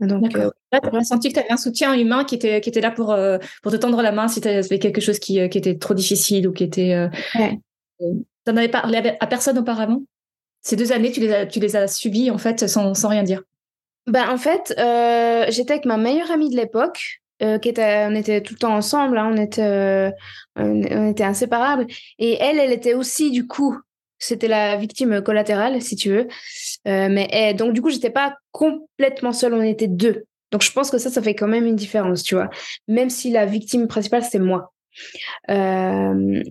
Donc, 0.00 0.34
euh, 0.34 0.50
tu 0.72 0.96
as 0.96 1.04
senti 1.04 1.28
que 1.28 1.34
tu 1.34 1.40
avais 1.40 1.52
un 1.52 1.56
soutien 1.56 1.94
humain 1.94 2.24
qui 2.24 2.34
était, 2.34 2.60
qui 2.60 2.70
était 2.70 2.80
là 2.80 2.90
pour, 2.90 3.12
euh, 3.12 3.38
pour 3.62 3.70
te 3.70 3.76
tendre 3.76 4.00
la 4.02 4.12
main 4.12 4.28
si 4.28 4.40
tu 4.40 4.48
avais 4.48 4.78
quelque 4.78 5.00
chose 5.00 5.18
qui, 5.18 5.40
euh, 5.40 5.48
qui 5.48 5.58
était 5.58 5.76
trop 5.76 5.94
difficile 5.94 6.48
ou 6.48 6.52
qui 6.52 6.64
était. 6.64 6.94
Euh, 6.94 7.08
ouais. 7.38 7.58
tu 7.98 8.06
n'en 8.46 8.56
avais 8.56 8.68
parlé 8.68 9.16
à 9.20 9.26
personne 9.26 9.58
auparavant? 9.58 10.02
Ces 10.62 10.76
deux 10.76 10.92
années, 10.92 11.12
tu 11.12 11.20
les 11.20 11.32
as, 11.32 11.46
tu 11.46 11.60
les 11.60 11.76
as 11.76 11.88
subies 11.88 12.30
en 12.30 12.38
fait 12.38 12.66
sans, 12.68 12.94
sans 12.94 13.08
rien 13.08 13.22
dire? 13.22 13.42
Ben, 14.06 14.28
En 14.28 14.38
fait, 14.38 14.74
j'étais 15.50 15.72
avec 15.72 15.84
ma 15.84 15.96
meilleure 15.96 16.30
amie 16.30 16.50
de 16.50 16.56
l'époque. 16.56 17.20
qui 17.38 17.68
était, 17.68 18.06
on 18.08 18.14
était 18.14 18.42
tout 18.42 18.54
le 18.54 18.58
temps 18.58 18.74
ensemble, 18.74 19.18
hein, 19.18 19.30
on, 19.32 19.36
était, 19.36 20.12
on 20.56 21.10
était 21.10 21.24
inséparables. 21.24 21.86
Et 22.18 22.36
elle, 22.40 22.58
elle 22.58 22.72
était 22.72 22.94
aussi, 22.94 23.30
du 23.30 23.46
coup, 23.46 23.78
c'était 24.20 24.48
la 24.48 24.76
victime 24.76 25.22
collatérale, 25.22 25.82
si 25.82 25.96
tu 25.96 26.10
veux. 26.10 26.28
Euh, 26.86 27.08
mais 27.10 27.28
eh, 27.32 27.54
donc, 27.54 27.72
du 27.72 27.82
coup, 27.82 27.90
j'étais 27.90 28.10
pas 28.10 28.36
complètement 28.52 29.32
seule, 29.32 29.54
on 29.54 29.62
était 29.62 29.88
deux. 29.88 30.26
Donc, 30.52 30.62
je 30.62 30.70
pense 30.70 30.90
que 30.90 30.98
ça, 30.98 31.10
ça 31.10 31.22
fait 31.22 31.34
quand 31.34 31.48
même 31.48 31.66
une 31.66 31.76
différence, 31.76 32.22
tu 32.22 32.34
vois. 32.34 32.50
Même 32.86 33.10
si 33.10 33.30
la 33.30 33.46
victime 33.46 33.88
principale, 33.88 34.22
c'est 34.22 34.38
moi. 34.38 34.72
Euh, 35.50 36.42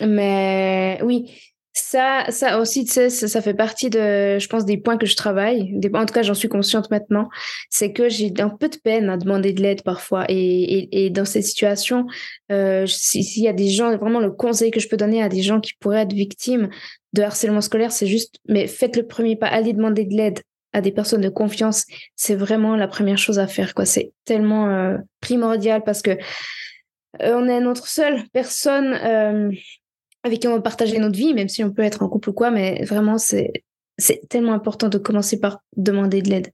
mais 0.00 1.00
oui, 1.02 1.40
ça, 1.78 2.26
ça 2.30 2.60
aussi, 2.60 2.84
tu 2.84 2.92
sais, 2.92 3.10
ça, 3.10 3.42
fait 3.42 3.54
partie 3.54 3.90
de, 3.90 4.38
je 4.38 4.46
pense, 4.48 4.64
des 4.64 4.76
points 4.76 4.96
que 4.96 5.06
je 5.06 5.16
travaille. 5.16 5.78
En 5.94 6.06
tout 6.06 6.14
cas, 6.14 6.22
j'en 6.22 6.34
suis 6.34 6.48
consciente 6.48 6.90
maintenant. 6.90 7.28
C'est 7.70 7.92
que 7.92 8.08
j'ai 8.08 8.32
un 8.38 8.48
peu 8.48 8.68
de 8.68 8.76
peine 8.76 9.08
à 9.10 9.16
demander 9.16 9.52
de 9.52 9.62
l'aide 9.62 9.82
parfois. 9.82 10.24
Et, 10.28 11.04
et, 11.04 11.10
dans 11.10 11.24
ces 11.24 11.42
situations, 11.42 12.06
euh, 12.50 12.86
s'il 12.86 13.42
y 13.42 13.48
a 13.48 13.52
des 13.52 13.68
gens, 13.68 13.96
vraiment 13.96 14.20
le 14.20 14.30
conseil 14.30 14.70
que 14.70 14.80
je 14.80 14.88
peux 14.88 14.96
donner 14.96 15.22
à 15.22 15.28
des 15.28 15.42
gens 15.42 15.60
qui 15.60 15.72
pourraient 15.74 16.02
être 16.02 16.12
victimes 16.12 16.68
de 17.12 17.22
harcèlement 17.22 17.60
scolaire, 17.60 17.92
c'est 17.92 18.06
juste, 18.06 18.36
mais 18.48 18.66
faites 18.66 18.96
le 18.96 19.06
premier 19.06 19.36
pas, 19.36 19.46
allez 19.46 19.72
demander 19.72 20.04
de 20.04 20.14
l'aide 20.14 20.40
à 20.72 20.80
des 20.80 20.92
personnes 20.92 21.22
de 21.22 21.28
confiance. 21.28 21.86
C'est 22.16 22.34
vraiment 22.34 22.76
la 22.76 22.88
première 22.88 23.18
chose 23.18 23.38
à 23.38 23.46
faire, 23.46 23.74
quoi. 23.74 23.86
C'est 23.86 24.12
tellement 24.24 24.68
euh, 24.68 24.98
primordial 25.20 25.82
parce 25.84 26.02
que 26.02 26.10
euh, 26.10 27.34
on 27.34 27.48
est 27.48 27.60
notre 27.60 27.86
seule 27.86 28.22
personne 28.32 28.94
avec 30.24 30.40
qui 30.40 30.48
on 30.48 30.54
va 30.54 30.60
partager 30.60 30.98
notre 30.98 31.16
vie, 31.16 31.34
même 31.34 31.48
si 31.48 31.62
on 31.64 31.72
peut 31.72 31.82
être 31.82 32.02
en 32.02 32.08
couple 32.08 32.30
ou 32.30 32.32
quoi, 32.32 32.50
mais 32.50 32.84
vraiment, 32.84 33.18
c'est, 33.18 33.52
c'est 33.98 34.28
tellement 34.28 34.52
important 34.52 34.88
de 34.88 34.98
commencer 34.98 35.40
par 35.40 35.60
demander 35.76 36.22
de 36.22 36.30
l'aide. 36.30 36.52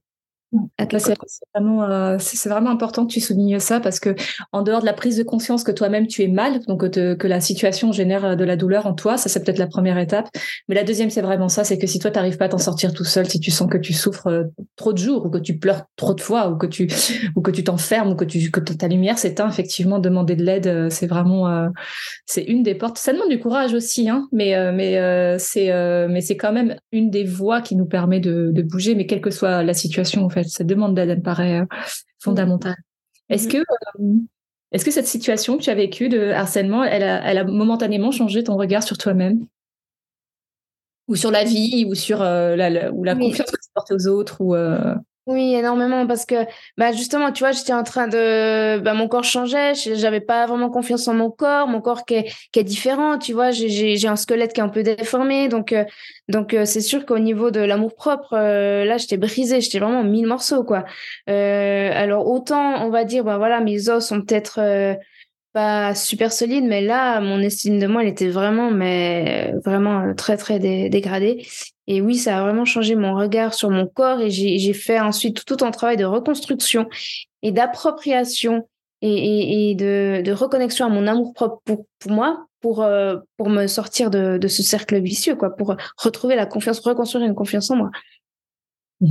C'est 1.31 1.45
vraiment, 1.53 1.83
euh, 1.83 2.17
c'est 2.19 2.49
vraiment 2.49 2.69
important 2.69 3.05
que 3.05 3.11
tu 3.11 3.19
soulignes 3.19 3.59
ça 3.59 3.79
parce 3.79 3.99
que 3.99 4.15
en 4.51 4.61
dehors 4.61 4.81
de 4.81 4.85
la 4.85 4.93
prise 4.93 5.17
de 5.17 5.23
conscience 5.23 5.63
que 5.63 5.71
toi-même 5.71 6.07
tu 6.07 6.23
es 6.23 6.27
mal, 6.27 6.59
donc 6.67 6.89
que, 6.89 7.27
la 7.27 7.41
situation 7.41 7.91
génère 7.91 8.37
de 8.37 8.43
la 8.43 8.55
douleur 8.55 8.85
en 8.85 8.93
toi, 8.93 9.17
ça 9.17 9.29
c'est 9.29 9.43
peut-être 9.43 9.57
la 9.57 9.67
première 9.67 9.97
étape. 9.97 10.29
Mais 10.67 10.75
la 10.75 10.83
deuxième 10.83 11.09
c'est 11.09 11.21
vraiment 11.21 11.49
ça, 11.49 11.63
c'est 11.63 11.77
que 11.77 11.87
si 11.87 11.99
toi 11.99 12.11
t'arrives 12.11 12.37
pas 12.37 12.45
à 12.45 12.49
t'en 12.49 12.57
sortir 12.57 12.93
tout 12.93 13.03
seul, 13.03 13.27
si 13.27 13.39
tu 13.39 13.51
sens 13.51 13.69
que 13.69 13.77
tu 13.77 13.93
souffres 13.93 14.27
euh, 14.27 14.43
trop 14.75 14.93
de 14.93 14.97
jours 14.97 15.25
ou 15.25 15.29
que 15.29 15.37
tu 15.37 15.57
pleures 15.57 15.83
trop 15.95 16.13
de 16.13 16.21
fois 16.21 16.49
ou 16.49 16.57
que 16.57 16.67
tu 16.67 16.87
ou 17.35 17.41
que 17.41 17.51
tu 17.51 17.63
t'enfermes 17.63 18.11
ou 18.11 18.15
que 18.15 18.25
ta 18.59 18.87
lumière 18.87 19.17
s'éteint, 19.17 19.49
effectivement 19.49 19.99
demander 19.99 20.35
de 20.35 20.43
l'aide, 20.43 20.67
euh, 20.67 20.89
c'est 20.89 21.07
vraiment 21.07 21.47
une 22.47 22.63
des 22.63 22.75
portes. 22.75 22.97
Ça 22.97 23.13
demande 23.13 23.29
du 23.29 23.39
courage 23.39 23.73
aussi, 23.73 24.09
hein, 24.09 24.27
mais 24.31 24.55
mais 24.71 25.37
c'est 25.39 25.71
mais 26.07 26.21
quand 26.35 26.53
même 26.53 26.75
une 26.91 27.09
des 27.09 27.23
voies 27.23 27.61
qui 27.61 27.75
nous 27.75 27.85
permet 27.85 28.19
de 28.19 28.61
bouger, 28.61 28.95
mais 28.95 29.05
quelle 29.05 29.21
que 29.21 29.31
soit 29.31 29.63
la 29.63 29.73
situation 29.73 30.23
en 30.23 30.29
fait 30.29 30.44
cette 30.47 30.67
demande 30.67 30.95
d'aide 30.95 31.17
me 31.17 31.23
paraît 31.23 31.61
euh, 31.61 31.65
fondamentale. 32.19 32.75
Est-ce 33.29 33.47
que, 33.47 33.57
euh, 33.57 34.13
est-ce 34.71 34.85
que 34.85 34.91
cette 34.91 35.07
situation 35.07 35.57
que 35.57 35.63
tu 35.63 35.69
as 35.69 35.75
vécue 35.75 36.09
de 36.09 36.29
harcèlement, 36.29 36.83
elle 36.83 37.03
a, 37.03 37.23
elle 37.29 37.37
a 37.37 37.43
momentanément 37.43 38.11
changé 38.11 38.43
ton 38.43 38.55
regard 38.55 38.83
sur 38.83 38.97
toi-même? 38.97 39.45
Ou 41.07 41.15
sur 41.15 41.31
la 41.31 41.43
vie, 41.43 41.85
ou 41.87 41.95
sur 41.95 42.21
euh, 42.21 42.55
la, 42.55 42.91
ou 42.91 43.03
la 43.03 43.15
confiance 43.15 43.51
que 43.51 43.57
tu 43.57 43.69
portes 43.73 43.91
aux 43.91 44.07
autres 44.07 44.41
ou, 44.41 44.55
oui, 45.27 45.55
énormément, 45.55 46.05
parce 46.05 46.23
que 46.27 46.35
bah 46.77 46.91
justement, 46.91 47.31
tu 47.31 47.39
vois, 47.43 47.51
j'étais 47.51 47.73
en 47.73 47.81
train 47.81 48.07
de... 48.07 48.77
Bah, 48.79 48.93
mon 48.93 49.07
corps 49.07 49.23
changeait, 49.23 49.73
j'avais 49.73 50.21
pas 50.21 50.45
vraiment 50.45 50.69
confiance 50.69 51.07
en 51.07 51.15
mon 51.15 51.31
corps, 51.31 51.67
mon 51.67 51.81
corps 51.81 52.05
qui 52.05 52.13
est, 52.13 52.31
qui 52.51 52.59
est 52.59 52.63
différent, 52.63 53.17
tu 53.17 53.33
vois, 53.33 53.49
j'ai 53.49 54.07
un 54.07 54.17
squelette 54.17 54.53
qui 54.53 54.59
est 54.59 54.63
un 54.63 54.69
peu 54.69 54.83
déformé, 54.83 55.47
donc 55.47 55.73
euh, 55.73 55.83
donc 56.29 56.53
euh, 56.53 56.65
c'est 56.65 56.81
sûr 56.81 57.07
qu'au 57.07 57.17
niveau 57.17 57.49
de 57.49 57.59
l'amour-propre, 57.59 58.33
euh, 58.33 58.85
là, 58.85 58.97
j'étais 58.97 59.17
brisée, 59.17 59.61
j'étais 59.61 59.79
vraiment 59.79 60.03
mille 60.03 60.27
morceaux, 60.27 60.63
quoi. 60.63 60.85
alors 61.27 62.27
autant, 62.27 62.85
on 62.85 62.91
va 62.91 63.03
dire, 63.03 63.23
bah 63.23 63.39
voilà, 63.39 63.61
mes 63.61 63.89
os 63.89 64.05
sont 64.05 64.21
peut-être 64.21 64.59
pas 65.53 65.95
super 65.95 66.31
solide, 66.31 66.65
mais 66.65 66.81
là, 66.81 67.19
mon 67.19 67.39
estime 67.39 67.79
de 67.79 67.87
moi, 67.87 68.03
elle 68.03 68.09
était 68.09 68.29
vraiment, 68.29 68.69
mais 68.69 69.53
vraiment 69.63 70.13
très, 70.13 70.37
très 70.37 70.59
dégradée. 70.59 71.47
Et 71.87 72.01
oui, 72.01 72.17
ça 72.17 72.39
a 72.39 72.41
vraiment 72.41 72.65
changé 72.65 72.95
mon 72.95 73.15
regard 73.15 73.53
sur 73.53 73.69
mon 73.69 73.85
corps 73.87 74.19
et 74.21 74.31
j'ai 74.31 74.73
fait 74.73 74.99
ensuite 74.99 75.45
tout, 75.45 75.57
un 75.61 75.71
travail 75.71 75.97
de 75.97 76.05
reconstruction 76.05 76.87
et 77.43 77.51
d'appropriation 77.51 78.67
et, 79.01 79.69
et, 79.69 79.75
de, 79.75 80.23
de, 80.23 80.31
reconnexion 80.31 80.85
à 80.87 80.89
mon 80.89 81.05
amour 81.05 81.33
propre 81.33 81.61
pour, 81.63 81.85
pour 81.99 82.11
moi, 82.11 82.47
pour, 82.59 82.81
euh, 82.81 83.17
pour 83.37 83.49
me 83.49 83.67
sortir 83.67 84.09
de, 84.09 84.39
de, 84.39 84.47
ce 84.47 84.63
cercle 84.63 84.99
vicieux, 84.99 85.35
quoi, 85.35 85.55
pour 85.55 85.75
retrouver 85.97 86.35
la 86.35 86.47
confiance, 86.47 86.79
reconstruire 86.79 87.25
une 87.25 87.35
confiance 87.35 87.69
en 87.69 87.75
moi. 87.75 87.91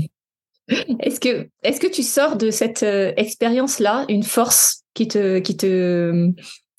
Est-ce 1.00 1.20
que, 1.20 1.50
est-ce 1.62 1.78
que 1.78 1.86
tu 1.86 2.02
sors 2.02 2.36
de 2.36 2.50
cette 2.50 2.84
euh, 2.84 3.12
expérience-là 3.18 4.06
une 4.08 4.22
force 4.22 4.82
qui 4.94 5.06
te, 5.06 5.38
qui 5.38 5.58
te, 5.58 6.30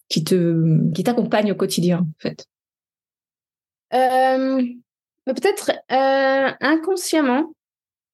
qui 0.09 0.23
te, 0.23 0.91
qui 0.91 1.03
t'accompagne 1.03 1.51
au 1.51 1.55
quotidien, 1.55 1.99
en 1.99 2.19
fait? 2.19 2.47
Euh, 3.93 4.63
Peut-être 5.25 5.71
euh, 5.91 6.51
inconsciemment. 6.61 7.53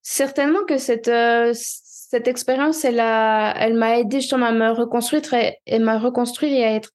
Certainement 0.02 0.64
que 0.68 0.78
cette, 0.78 1.10
euh, 1.10 1.52
cette 1.54 2.28
expérience, 2.28 2.84
elle, 2.86 3.00
elle 3.00 3.76
m'a 3.76 4.00
aidé 4.00 4.22
justement 4.22 4.48
à 4.48 4.52
me 4.52 4.72
reconstruire 4.72 5.22
et, 5.66 5.80
m'a 5.80 6.00
reconstruire 6.00 6.66
à 6.66 6.72
être 6.72 6.92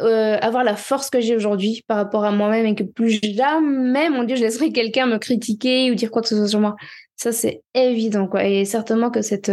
euh, 0.00 0.36
avoir 0.40 0.64
la 0.64 0.76
force 0.76 1.08
que 1.08 1.20
j'ai 1.20 1.36
aujourd'hui 1.36 1.84
par 1.86 1.96
rapport 1.96 2.24
à 2.24 2.32
moi-même 2.32 2.66
et 2.66 2.74
que 2.74 2.82
plus 2.82 3.20
jamais, 3.22 4.10
mon 4.10 4.24
Dieu, 4.24 4.36
je 4.36 4.42
laisserai 4.42 4.72
quelqu'un 4.72 5.06
me 5.06 5.18
critiquer 5.18 5.90
ou 5.90 5.94
dire 5.94 6.10
quoi 6.10 6.20
que 6.20 6.28
ce 6.28 6.36
soit 6.36 6.48
sur 6.48 6.60
moi. 6.60 6.76
Ça, 7.16 7.32
c'est 7.32 7.62
évident, 7.74 8.26
quoi. 8.26 8.44
Et 8.44 8.64
certainement 8.64 9.10
que 9.10 9.22
cette, 9.22 9.52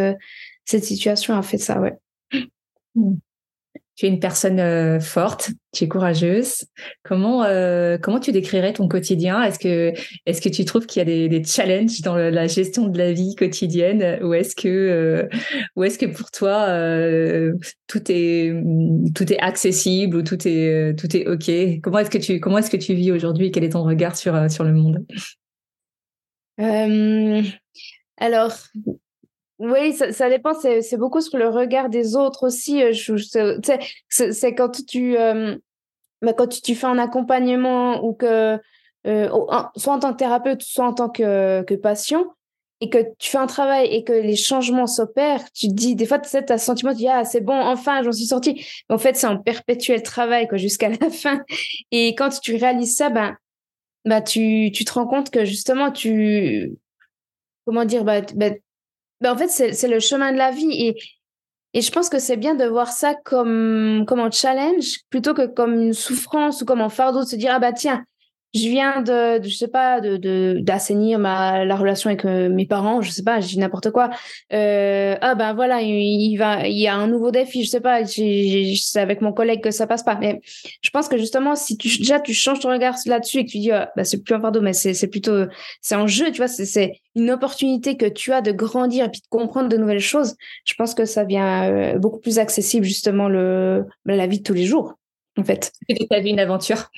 cette 0.65 0.83
situation 0.83 1.37
a 1.37 1.43
fait 1.43 1.59
ça, 1.59 1.79
ouais. 1.79 1.93
Mmh. 2.95 3.13
Tu 3.95 4.05
es 4.05 4.09
une 4.09 4.19
personne 4.19 4.59
euh, 4.59 4.99
forte, 4.99 5.51
tu 5.73 5.83
es 5.83 5.87
courageuse. 5.87 6.65
Comment 7.03 7.43
euh, 7.43 7.97
comment 7.97 8.19
tu 8.19 8.31
décrirais 8.31 8.73
ton 8.73 8.87
quotidien? 8.87 9.43
Est-ce 9.43 9.59
que 9.59 9.93
est-ce 10.25 10.41
que 10.41 10.49
tu 10.49 10.65
trouves 10.65 10.85
qu'il 10.85 10.99
y 10.99 11.25
a 11.25 11.27
des, 11.27 11.43
challenges 11.43 12.01
dans 12.01 12.15
la 12.15 12.47
gestion 12.47 12.87
de 12.87 12.97
la 12.97 13.11
vie 13.11 13.35
quotidienne? 13.35 14.19
Ou 14.23 14.33
est-ce 14.33 14.55
que 14.55 14.67
euh, 14.67 15.83
est-ce 15.83 15.99
que 15.99 16.05
pour 16.05 16.31
toi 16.31 16.67
tout 17.87 18.03
est 18.09 18.53
tout 19.13 19.31
est 19.31 19.39
accessible 19.39 20.17
ou 20.17 20.21
tout 20.23 20.47
est 20.47 20.97
tout 20.97 21.15
est 21.15 21.27
ok? 21.27 21.81
Comment 21.81 21.99
est-ce 21.99 22.09
que 22.09 22.17
tu 22.17 22.33
est-ce 22.33 22.71
que 22.71 22.77
tu 22.77 22.93
vis 22.93 23.11
aujourd'hui? 23.11 23.51
Quel 23.51 23.63
est 23.63 23.69
ton 23.69 23.83
regard 23.83 24.15
sur 24.15 24.49
sur 24.49 24.63
le 24.63 24.73
monde? 24.73 25.05
Alors, 28.17 28.53
oui, 29.61 29.93
ça, 29.93 30.27
dépend. 30.29 30.53
C'est 30.55 30.97
beaucoup 30.97 31.21
sur 31.21 31.37
le 31.37 31.47
regard 31.47 31.89
des 31.89 32.15
autres 32.15 32.47
aussi. 32.47 32.81
Euh, 32.81 33.57
c'est 34.09 34.55
quand 34.55 34.85
tu, 34.87 35.15
euh, 35.17 35.55
bah, 36.23 36.33
quand 36.33 36.47
tu, 36.47 36.73
fais 36.73 36.87
un 36.87 36.97
accompagnement 36.97 38.03
ou 38.03 38.13
que, 38.13 38.59
euh, 39.05 39.29
soit 39.75 39.93
en 39.93 39.99
tant 39.99 40.13
que 40.13 40.17
thérapeute, 40.17 40.63
soit 40.63 40.85
en 40.87 40.93
tant 40.93 41.09
que, 41.09 41.75
patient, 41.75 42.25
et 42.79 42.89
que 42.89 42.97
tu 43.19 43.29
fais 43.29 43.37
un 43.37 43.45
travail 43.45 43.85
et 43.93 44.03
que 44.03 44.13
les 44.13 44.35
changements 44.35 44.87
s'opèrent, 44.87 45.43
tu 45.51 45.67
te 45.67 45.73
dis, 45.73 45.95
des 45.95 46.07
fois, 46.07 46.17
tu 46.17 46.35
as 46.35 46.43
un 46.49 46.57
sentiment, 46.57 46.91
tu 46.91 46.97
dis, 46.97 47.07
ah, 47.07 47.23
c'est 47.23 47.41
bon, 47.41 47.53
enfin, 47.53 48.01
j'en 48.01 48.11
suis 48.11 48.25
sortie. 48.25 48.65
en 48.89 48.97
fait, 48.97 49.15
c'est 49.15 49.27
un 49.27 49.37
perpétuel 49.37 50.01
travail, 50.01 50.47
quoi, 50.47 50.57
jusqu'à 50.57 50.89
la 50.89 51.09
fin. 51.11 51.39
Et 51.91 52.15
quand 52.15 52.29
tu 52.41 52.55
réalises 52.55 52.95
ça, 52.95 53.11
ben, 53.11 53.37
bah, 54.05 54.21
tu, 54.21 54.71
tu 54.73 54.85
te 54.85 54.93
rends 54.93 55.05
compte 55.05 55.29
que 55.29 55.45
justement, 55.45 55.91
tu, 55.91 56.73
comment 57.65 57.85
dire, 57.85 58.03
bah, 58.03 58.21
bah 58.33 58.49
ben, 59.21 59.33
en 59.33 59.37
fait, 59.37 59.47
c'est 59.49 59.87
le 59.87 59.99
chemin 59.99 60.31
de 60.31 60.37
la 60.37 60.51
vie. 60.51 60.71
Et, 60.71 60.97
et 61.73 61.81
je 61.81 61.91
pense 61.91 62.09
que 62.09 62.19
c'est 62.19 62.37
bien 62.37 62.55
de 62.55 62.65
voir 62.65 62.91
ça 62.91 63.15
comme, 63.15 64.05
comme 64.07 64.19
un 64.19 64.31
challenge 64.31 64.99
plutôt 65.09 65.33
que 65.33 65.47
comme 65.47 65.73
une 65.73 65.93
souffrance 65.93 66.61
ou 66.61 66.65
comme 66.65 66.81
un 66.81 66.89
fardeau 66.89 67.23
de 67.23 67.29
se 67.29 67.35
dire, 67.35 67.51
ah 67.53 67.59
bah 67.59 67.71
tiens, 67.71 68.03
je 68.53 68.67
viens 68.67 69.01
de, 69.01 69.41
je 69.41 69.55
sais 69.55 69.69
pas, 69.69 70.01
de 70.01 70.59
d'assainir 70.59 71.19
ma 71.19 71.63
la 71.63 71.75
relation 71.75 72.09
avec 72.09 72.25
euh, 72.25 72.49
mes 72.49 72.65
parents, 72.65 73.01
je 73.01 73.09
sais 73.09 73.23
pas, 73.23 73.39
je 73.39 73.47
dis 73.47 73.59
n'importe 73.59 73.91
quoi. 73.91 74.09
Euh, 74.51 75.15
ah 75.21 75.35
ben 75.35 75.53
voilà, 75.53 75.81
il, 75.81 76.35
va, 76.37 76.67
il 76.67 76.77
y 76.77 76.87
a 76.87 76.95
un 76.95 77.07
nouveau 77.07 77.31
défi, 77.31 77.63
je 77.63 77.69
sais 77.69 77.79
pas, 77.79 78.05
c'est 78.05 78.75
avec 78.95 79.21
mon 79.21 79.31
collègue 79.31 79.61
que 79.61 79.71
ça 79.71 79.87
passe 79.87 80.03
pas. 80.03 80.15
Mais 80.15 80.41
je 80.81 80.89
pense 80.89 81.07
que 81.07 81.17
justement, 81.17 81.55
si 81.55 81.77
tu 81.77 81.87
déjà 81.97 82.19
tu 82.19 82.33
changes 82.33 82.59
ton 82.59 82.69
regard 82.69 82.95
là-dessus 83.05 83.39
et 83.39 83.45
que 83.45 83.51
tu 83.51 83.59
dis, 83.59 83.71
ah, 83.71 83.91
bah, 83.95 84.03
c'est 84.03 84.21
plus 84.21 84.35
un 84.35 84.41
fardeau, 84.41 84.61
mais 84.61 84.73
c'est 84.73 85.07
plutôt 85.07 85.45
c'est 85.81 85.95
un 85.95 86.07
jeu, 86.07 86.31
tu 86.31 86.37
vois, 86.37 86.49
c'est 86.49 86.93
une 87.15 87.31
opportunité 87.31 87.95
que 87.95 88.05
tu 88.05 88.33
as 88.33 88.41
de 88.41 88.51
grandir 88.51 89.05
et 89.05 89.09
puis 89.09 89.21
de 89.21 89.27
comprendre 89.29 89.69
de 89.69 89.77
nouvelles 89.77 89.99
choses. 89.99 90.35
Je 90.65 90.73
pense 90.75 90.93
que 90.93 91.05
ça 91.05 91.23
vient 91.23 91.71
euh, 91.71 91.99
beaucoup 91.99 92.19
plus 92.19 92.37
accessible 92.39 92.85
justement 92.85 93.29
le 93.29 93.85
la 94.05 94.27
vie 94.27 94.39
de 94.39 94.43
tous 94.43 94.53
les 94.53 94.65
jours, 94.65 94.95
en 95.37 95.43
fait. 95.43 95.71
Tu 95.89 95.95
as 96.09 96.19
vu 96.19 96.27
une 96.29 96.39
aventure. 96.39 96.89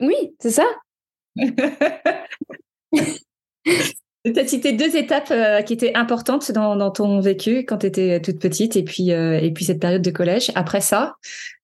Oui, 0.00 0.34
c'est 0.40 0.50
ça. 0.50 0.64
Tu 4.24 4.38
as 4.38 4.46
cité 4.46 4.72
deux 4.72 4.96
étapes 4.96 5.30
euh, 5.30 5.62
qui 5.62 5.72
étaient 5.72 5.94
importantes 5.94 6.50
dans, 6.52 6.90
ton 6.90 7.20
vécu 7.20 7.64
quand 7.64 7.78
tu 7.78 7.86
étais 7.86 8.20
toute 8.20 8.40
petite 8.40 8.76
et 8.76 8.82
puis, 8.82 9.12
euh, 9.12 9.38
et 9.40 9.52
puis 9.52 9.64
cette 9.64 9.80
période 9.80 10.02
de 10.02 10.10
collège. 10.10 10.50
Après 10.54 10.80
ça, 10.80 11.14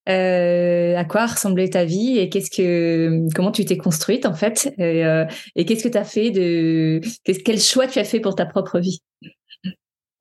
euh, 0.09 0.97
à 0.97 1.05
quoi 1.05 1.27
ressemblait 1.27 1.69
ta 1.69 1.85
vie 1.85 2.19
et 2.19 2.29
qu'est-ce 2.29 2.51
que, 2.51 3.29
comment 3.35 3.51
tu 3.51 3.65
t'es 3.65 3.77
construite 3.77 4.25
en 4.25 4.35
fait 4.35 4.73
et, 4.79 5.65
qu'est-ce 5.65 5.85
que 5.85 5.89
tu 5.89 5.99
as 5.99 6.05
fait 6.05 6.31
de, 6.31 7.01
quel 7.45 7.61
choix 7.61 7.87
tu 7.87 7.99
as 7.99 8.05
fait 8.05 8.21
pour 8.21 8.35
ta 8.35 8.47
propre 8.47 8.79
vie? 8.79 9.01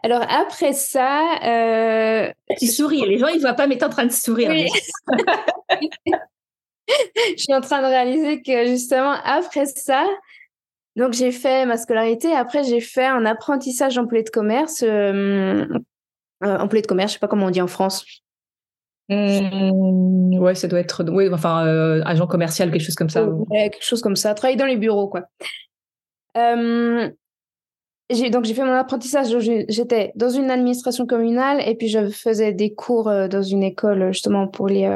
Alors 0.04 0.24
après 0.24 0.74
ça, 0.74 1.38
tu 2.60 2.68
souris. 2.68 3.04
Les 3.08 3.20
gens 3.20 3.28
ils 3.28 3.40
voient 3.40 3.54
pas, 3.54 3.68
mais 3.68 3.78
tu 3.78 3.82
es 3.82 3.86
en 3.86 3.90
train 3.90 4.06
de 4.06 4.12
sourire. 4.12 4.50
Oui. 4.50 4.68
je 6.88 7.42
suis 7.42 7.54
en 7.54 7.62
train 7.62 7.82
de 7.82 7.88
réaliser 7.88 8.42
que 8.42 8.66
justement 8.66 9.16
après 9.24 9.66
ça, 9.66 10.06
donc 10.96 11.14
j'ai 11.14 11.32
fait 11.32 11.66
ma 11.66 11.78
scolarité. 11.78 12.34
Après 12.34 12.64
j'ai 12.64 12.82
fait 12.82 13.06
un 13.06 13.26
apprentissage 13.26 13.98
employé 13.98 14.24
de 14.24 14.30
commerce, 14.30 14.84
euh, 14.84 15.66
euh, 16.44 16.58
employé 16.58 16.82
de 16.82 16.88
commerce, 16.88 17.12
je 17.12 17.14
sais 17.14 17.20
pas 17.20 17.28
comment 17.28 17.48
on 17.48 17.52
dit 17.52 17.62
en 17.62 17.68
France. 17.68 18.06
Mmh, 19.10 20.40
ouais, 20.40 20.56
ça 20.56 20.68
doit 20.68 20.80
être, 20.80 21.04
oui, 21.10 21.30
enfin 21.32 21.66
euh, 21.66 22.02
agent 22.06 22.28
commercial, 22.28 22.72
quelque 22.72 22.84
chose 22.84 22.96
comme 22.96 23.10
ça. 23.10 23.26
Ouais, 23.26 23.70
quelque 23.70 23.86
chose 23.86 24.02
comme 24.02 24.16
ça. 24.16 24.34
Travailler 24.34 24.58
dans 24.58 24.66
les 24.66 24.78
bureaux, 24.78 25.10
quoi. 25.10 25.24
j'ai, 28.10 28.30
donc 28.30 28.46
j'ai 28.46 28.54
fait 28.54 28.64
mon 28.64 28.72
apprentissage. 28.72 29.36
J'étais 29.68 30.14
dans 30.16 30.30
une 30.30 30.50
administration 30.50 31.06
communale 31.06 31.62
et 31.68 31.76
puis 31.76 31.90
je 31.90 32.10
faisais 32.10 32.54
des 32.54 32.74
cours 32.74 33.06
dans 33.06 33.44
une 33.44 33.64
école 33.64 34.14
justement 34.14 34.48
pour 34.48 34.68
les 34.68 34.88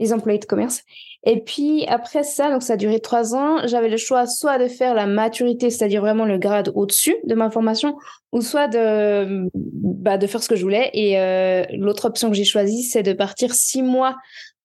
les 0.00 0.12
employés 0.12 0.38
de 0.38 0.44
commerce. 0.46 0.82
Et 1.24 1.40
puis 1.40 1.84
après 1.86 2.24
ça, 2.24 2.50
donc 2.50 2.62
ça 2.62 2.72
a 2.72 2.76
duré 2.76 2.98
trois 2.98 3.34
ans, 3.34 3.58
j'avais 3.66 3.90
le 3.90 3.98
choix 3.98 4.26
soit 4.26 4.58
de 4.58 4.66
faire 4.66 4.94
la 4.94 5.06
maturité, 5.06 5.68
c'est-à-dire 5.68 6.00
vraiment 6.00 6.24
le 6.24 6.38
grade 6.38 6.72
au-dessus 6.74 7.16
de 7.24 7.34
ma 7.34 7.50
formation, 7.50 7.96
ou 8.32 8.40
soit 8.40 8.68
de, 8.68 9.48
bah, 9.54 10.16
de 10.16 10.26
faire 10.26 10.42
ce 10.42 10.48
que 10.48 10.56
je 10.56 10.62
voulais. 10.62 10.90
Et 10.94 11.20
euh, 11.20 11.64
l'autre 11.72 12.06
option 12.06 12.30
que 12.30 12.36
j'ai 12.36 12.44
choisie, 12.44 12.82
c'est 12.82 13.02
de 13.02 13.12
partir 13.12 13.52
six 13.52 13.82
mois 13.82 14.16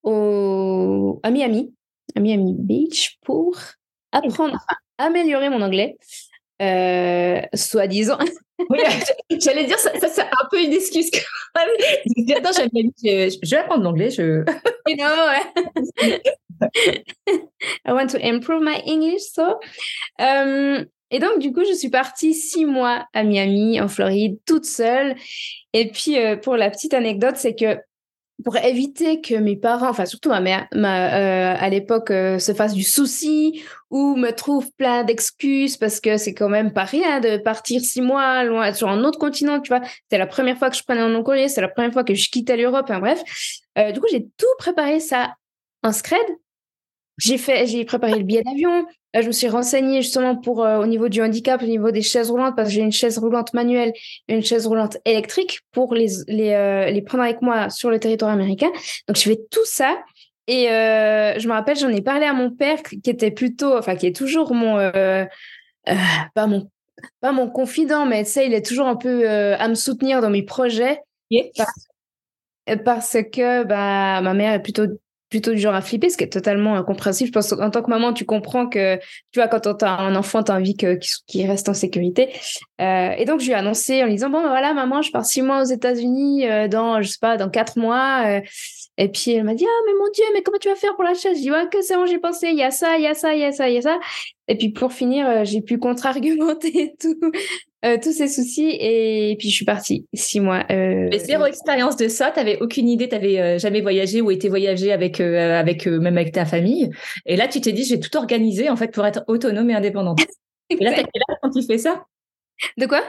au, 0.04 1.20
à 1.24 1.30
Miami, 1.30 1.74
à 2.16 2.22
Miami 2.22 2.56
Beach, 2.58 3.18
pour 3.26 3.58
apprendre 4.14 4.58
à 4.98 5.06
améliorer 5.06 5.50
mon 5.50 5.62
anglais. 5.62 5.98
Euh, 6.62 7.42
soi-disant. 7.54 8.18
Oui, 8.70 8.80
j'allais 9.42 9.66
dire, 9.66 9.78
ça, 9.78 9.92
c'est 10.08 10.22
un 10.22 10.48
peu 10.50 10.62
une 10.62 10.72
excuse. 10.72 11.12
Attends, 11.54 12.52
je, 12.54 13.38
je 13.44 13.50
vais 13.50 13.58
apprendre 13.58 13.84
l'anglais. 13.84 14.10
Je... 14.10 14.44
You 14.88 14.96
know, 14.96 15.06
I 17.86 17.92
want 17.92 18.08
to 18.08 18.20
improve 18.22 18.62
my 18.62 18.82
English, 18.86 19.24
so. 19.34 19.60
Um, 20.20 20.86
et 21.12 21.20
donc, 21.20 21.40
du 21.40 21.52
coup, 21.52 21.64
je 21.68 21.74
suis 21.74 21.90
partie 21.90 22.34
six 22.34 22.66
mois 22.66 23.06
à 23.14 23.24
Miami, 23.24 23.80
en 23.80 23.88
Floride, 23.88 24.40
toute 24.46 24.66
seule. 24.66 25.16
Et 25.74 25.92
puis, 25.92 26.18
euh, 26.18 26.36
pour 26.36 26.56
la 26.56 26.70
petite 26.70 26.94
anecdote, 26.94 27.36
c'est 27.38 27.56
que 27.56 27.78
pour 28.44 28.58
éviter 28.58 29.22
que 29.22 29.36
mes 29.36 29.56
parents, 29.56 29.90
enfin 29.90 30.06
surtout 30.06 30.30
ma 30.30 30.42
mère, 30.42 30.68
ma, 30.74 31.14
euh, 31.16 31.56
à 31.58 31.70
l'époque, 31.70 32.12
euh, 32.12 32.38
se 32.38 32.54
fassent 32.54 32.74
du 32.74 32.84
souci 32.84 33.64
ou 33.96 34.18
me 34.18 34.32
trouvent 34.32 34.70
plein 34.78 35.06
d'excuses 35.06 35.78
parce 35.78 36.02
que 36.02 36.18
c'est 36.18 36.34
quand 36.34 36.50
même 36.50 36.74
pas 36.74 36.84
rien 36.84 37.22
de 37.22 37.38
partir 37.38 37.80
six 37.80 38.02
mois 38.02 38.44
loin 38.44 38.74
sur 38.74 38.90
un 38.90 39.06
autre 39.06 39.18
continent, 39.18 39.62
tu 39.62 39.70
vois. 39.70 39.80
C'était 40.04 40.18
la 40.18 40.28
première 40.28 40.58
fois 40.58 40.70
que 40.70 40.76
je 40.76 40.84
prenais 40.84 41.00
un 41.00 41.24
courrier, 41.24 41.48
c'est 41.48 41.62
la 41.62 41.70
première 41.70 41.94
fois 41.94 42.04
que 42.04 42.14
je 42.14 42.30
quittais 42.30 42.58
l'Europe, 42.58 42.88
hein, 42.90 43.00
bref. 43.00 43.24
Euh, 43.78 43.94
du 43.94 44.02
coup, 44.02 44.08
j'ai 44.12 44.28
tout 44.38 44.54
préparé 44.58 45.00
ça 45.00 45.36
en 45.82 45.94
scred. 45.94 46.20
J'ai 47.18 47.38
fait, 47.38 47.68
j'ai 47.68 47.86
préparé 47.86 48.18
le 48.18 48.26
billet 48.26 48.44
d'avion, 48.44 48.86
euh, 49.16 49.22
je 49.22 49.28
me 49.28 49.32
suis 49.32 49.48
renseignée 49.48 50.02
justement 50.02 50.36
pour 50.36 50.66
euh, 50.66 50.80
au 50.80 50.88
niveau 50.88 51.08
du 51.08 51.22
handicap, 51.22 51.62
au 51.62 51.66
niveau 51.66 51.92
des 51.92 52.02
chaises 52.02 52.30
roulantes, 52.30 52.58
parce 52.58 52.68
que 52.68 52.76
j'ai 52.76 52.82
une 52.82 52.92
chaise 52.92 53.18
roulante 53.18 53.54
manuelle 53.54 53.94
une 54.28 54.44
chaise 54.44 54.68
roulante 54.68 54.98
électrique 55.06 55.62
pour 55.72 55.94
les 55.94 56.10
les, 56.28 56.92
les 56.92 57.02
prendre 57.02 57.24
avec 57.24 57.42
moi 57.42 57.70
sur 57.70 57.90
le 57.90 57.98
territoire 58.02 58.32
américain. 58.32 58.70
Donc 59.08 59.16
je 59.16 59.22
fais 59.22 59.40
tout 59.50 59.64
ça 59.64 59.98
et 60.48 60.68
je 60.68 61.48
me 61.48 61.54
rappelle, 61.54 61.78
j'en 61.78 61.90
ai 61.90 62.02
parlé 62.02 62.26
à 62.26 62.34
mon 62.34 62.52
père 62.52 62.82
qui 62.84 63.10
était 63.10 63.32
plutôt, 63.32 63.78
enfin 63.78 63.96
qui 63.96 64.08
est 64.08 64.16
toujours 64.16 64.54
mon 64.54 64.78
pas 66.34 66.48
mon 66.48 66.70
pas 67.22 67.32
mon 67.32 67.50
confident, 67.50 68.06
mais 68.06 68.24
tu 68.24 68.32
sais, 68.32 68.46
il 68.48 68.54
est 68.54 68.66
toujours 68.66 68.88
un 68.88 68.96
peu 68.96 69.28
à 69.28 69.68
me 69.68 69.76
soutenir 69.76 70.22
dans 70.22 70.30
mes 70.30 70.44
projets. 70.44 71.02
Parce, 71.58 71.88
parce 72.84 73.18
que 73.32 73.64
bah 73.64 74.22
ma 74.22 74.34
mère 74.34 74.54
est 74.54 74.62
plutôt 74.62 74.88
plutôt 75.30 75.52
du 75.52 75.60
genre 75.60 75.76
à 75.76 75.82
flipper, 75.82 76.10
ce 76.10 76.18
qui 76.18 76.24
est 76.24 76.30
totalement 76.30 76.76
incompréhensible. 76.76 77.28
Je 77.28 77.34
pense 77.34 77.50
qu'en 77.50 77.70
tant 77.70 77.82
que 77.82 77.90
maman, 77.90 78.14
tu 78.14 78.26
comprends 78.26 78.68
que, 78.68 78.98
tu 78.98 79.40
vois, 79.40 79.48
quand 79.48 79.60
tu 79.60 79.86
as 79.86 80.00
un 80.00 80.16
enfant, 80.16 80.44
tu 80.44 80.52
as 80.52 80.56
envie 80.56 80.76
qu'il 80.76 81.48
reste 81.48 81.68
en 81.68 81.74
sécurité. 81.74 82.30
Euh, 82.80 83.12
et 83.18 83.26
donc, 83.26 83.42
je 83.42 83.48
lui 83.48 83.52
ai 83.52 83.56
annoncé 83.56 84.02
en 84.02 84.06
lui 84.06 84.14
disant, 84.14 84.30
bon, 84.30 84.42
ben 84.42 84.50
voilà, 84.50 84.74
maman, 84.74 85.02
je 85.02 85.12
pars 85.12 85.26
six 85.26 85.42
mois 85.42 85.62
aux 85.62 85.66
États-Unis 85.66 86.48
euh, 86.48 86.68
dans, 86.68 87.02
je 87.02 87.10
sais 87.10 87.18
pas, 87.20 87.38
dans 87.38 87.50
quatre 87.50 87.78
mois. 87.78 88.24
Euh. 88.26 88.42
Et 88.98 89.10
puis, 89.10 89.32
elle 89.32 89.44
m'a 89.44 89.56
dit, 89.56 89.66
ah, 89.68 89.82
mais 89.86 89.94
mon 90.00 90.10
Dieu, 90.12 90.24
mais 90.34 90.42
comment 90.42 90.58
tu 90.58 90.70
vas 90.70 90.76
faire 90.76 90.96
pour 90.96 91.04
la 91.04 91.14
chaise 91.14 91.38
Je 91.38 91.42
dis, 91.42 91.52
ouais, 91.52 91.68
que 91.72 91.82
c'est 91.82 91.96
bon, 91.96 92.06
j'ai 92.06 92.20
pensé, 92.20 92.48
il 92.50 92.58
y 92.58 92.64
a 92.64 92.72
ça, 92.72 92.98
il 92.98 93.04
y 93.04 93.08
a 93.08 93.14
ça, 93.14 93.34
il 93.34 93.42
y 93.42 93.46
a 93.46 93.52
ça, 93.52 93.70
il 93.70 93.76
y 93.76 93.78
a 93.78 93.82
ça. 93.82 94.00
Et 94.48 94.58
puis, 94.58 94.70
pour 94.70 94.94
finir, 94.94 95.44
j'ai 95.44 95.62
pu 95.62 95.78
contre-argumenter 95.80 96.96
tout, 97.00 97.20
euh, 97.86 97.98
tous 98.02 98.14
ces 98.14 98.28
soucis 98.28 98.76
et 98.80 99.36
puis 99.38 99.50
je 99.50 99.56
suis 99.56 99.66
partie 99.66 100.08
six 100.14 100.40
mois. 100.40 100.66
Euh, 100.72 101.08
zéro 101.20 101.46
expérience 101.46 101.96
de 101.98 102.08
ça, 102.08 102.32
t'avais 102.32 102.58
aucune 102.60 102.90
idée, 102.90 103.08
t'avais 103.08 103.40
euh, 103.40 103.60
jamais 103.60 103.82
voyagé 103.82 104.22
ou 104.22 104.32
été 104.32 104.50
voyagé 104.50 104.92
avec 104.92 105.20
euh, 105.22 105.60
avec 105.60 105.86
même 105.86 106.18
avec 106.18 106.34
ta 106.34 106.46
famille. 106.46 106.90
Et 107.28 107.36
là, 107.36 107.48
tu 107.48 107.62
t'es 107.62 107.74
dit, 107.74 107.84
je 107.84 107.96
vais 107.96 108.00
tout 108.00 108.18
organiser 108.18 108.70
en 108.70 108.76
fait 108.76 108.92
pour 108.92 109.06
être 109.06 109.24
autonome 109.28 109.70
et 109.70 109.76
indépendante. 109.76 110.20
et 110.72 110.84
là, 110.84 110.92
t'as 110.92 111.04
quel 111.04 111.22
âge 111.30 111.38
quand 111.44 111.52
tu 111.52 111.64
fais 111.64 111.78
ça? 111.78 112.06
De 112.78 112.88
quoi? 112.88 113.04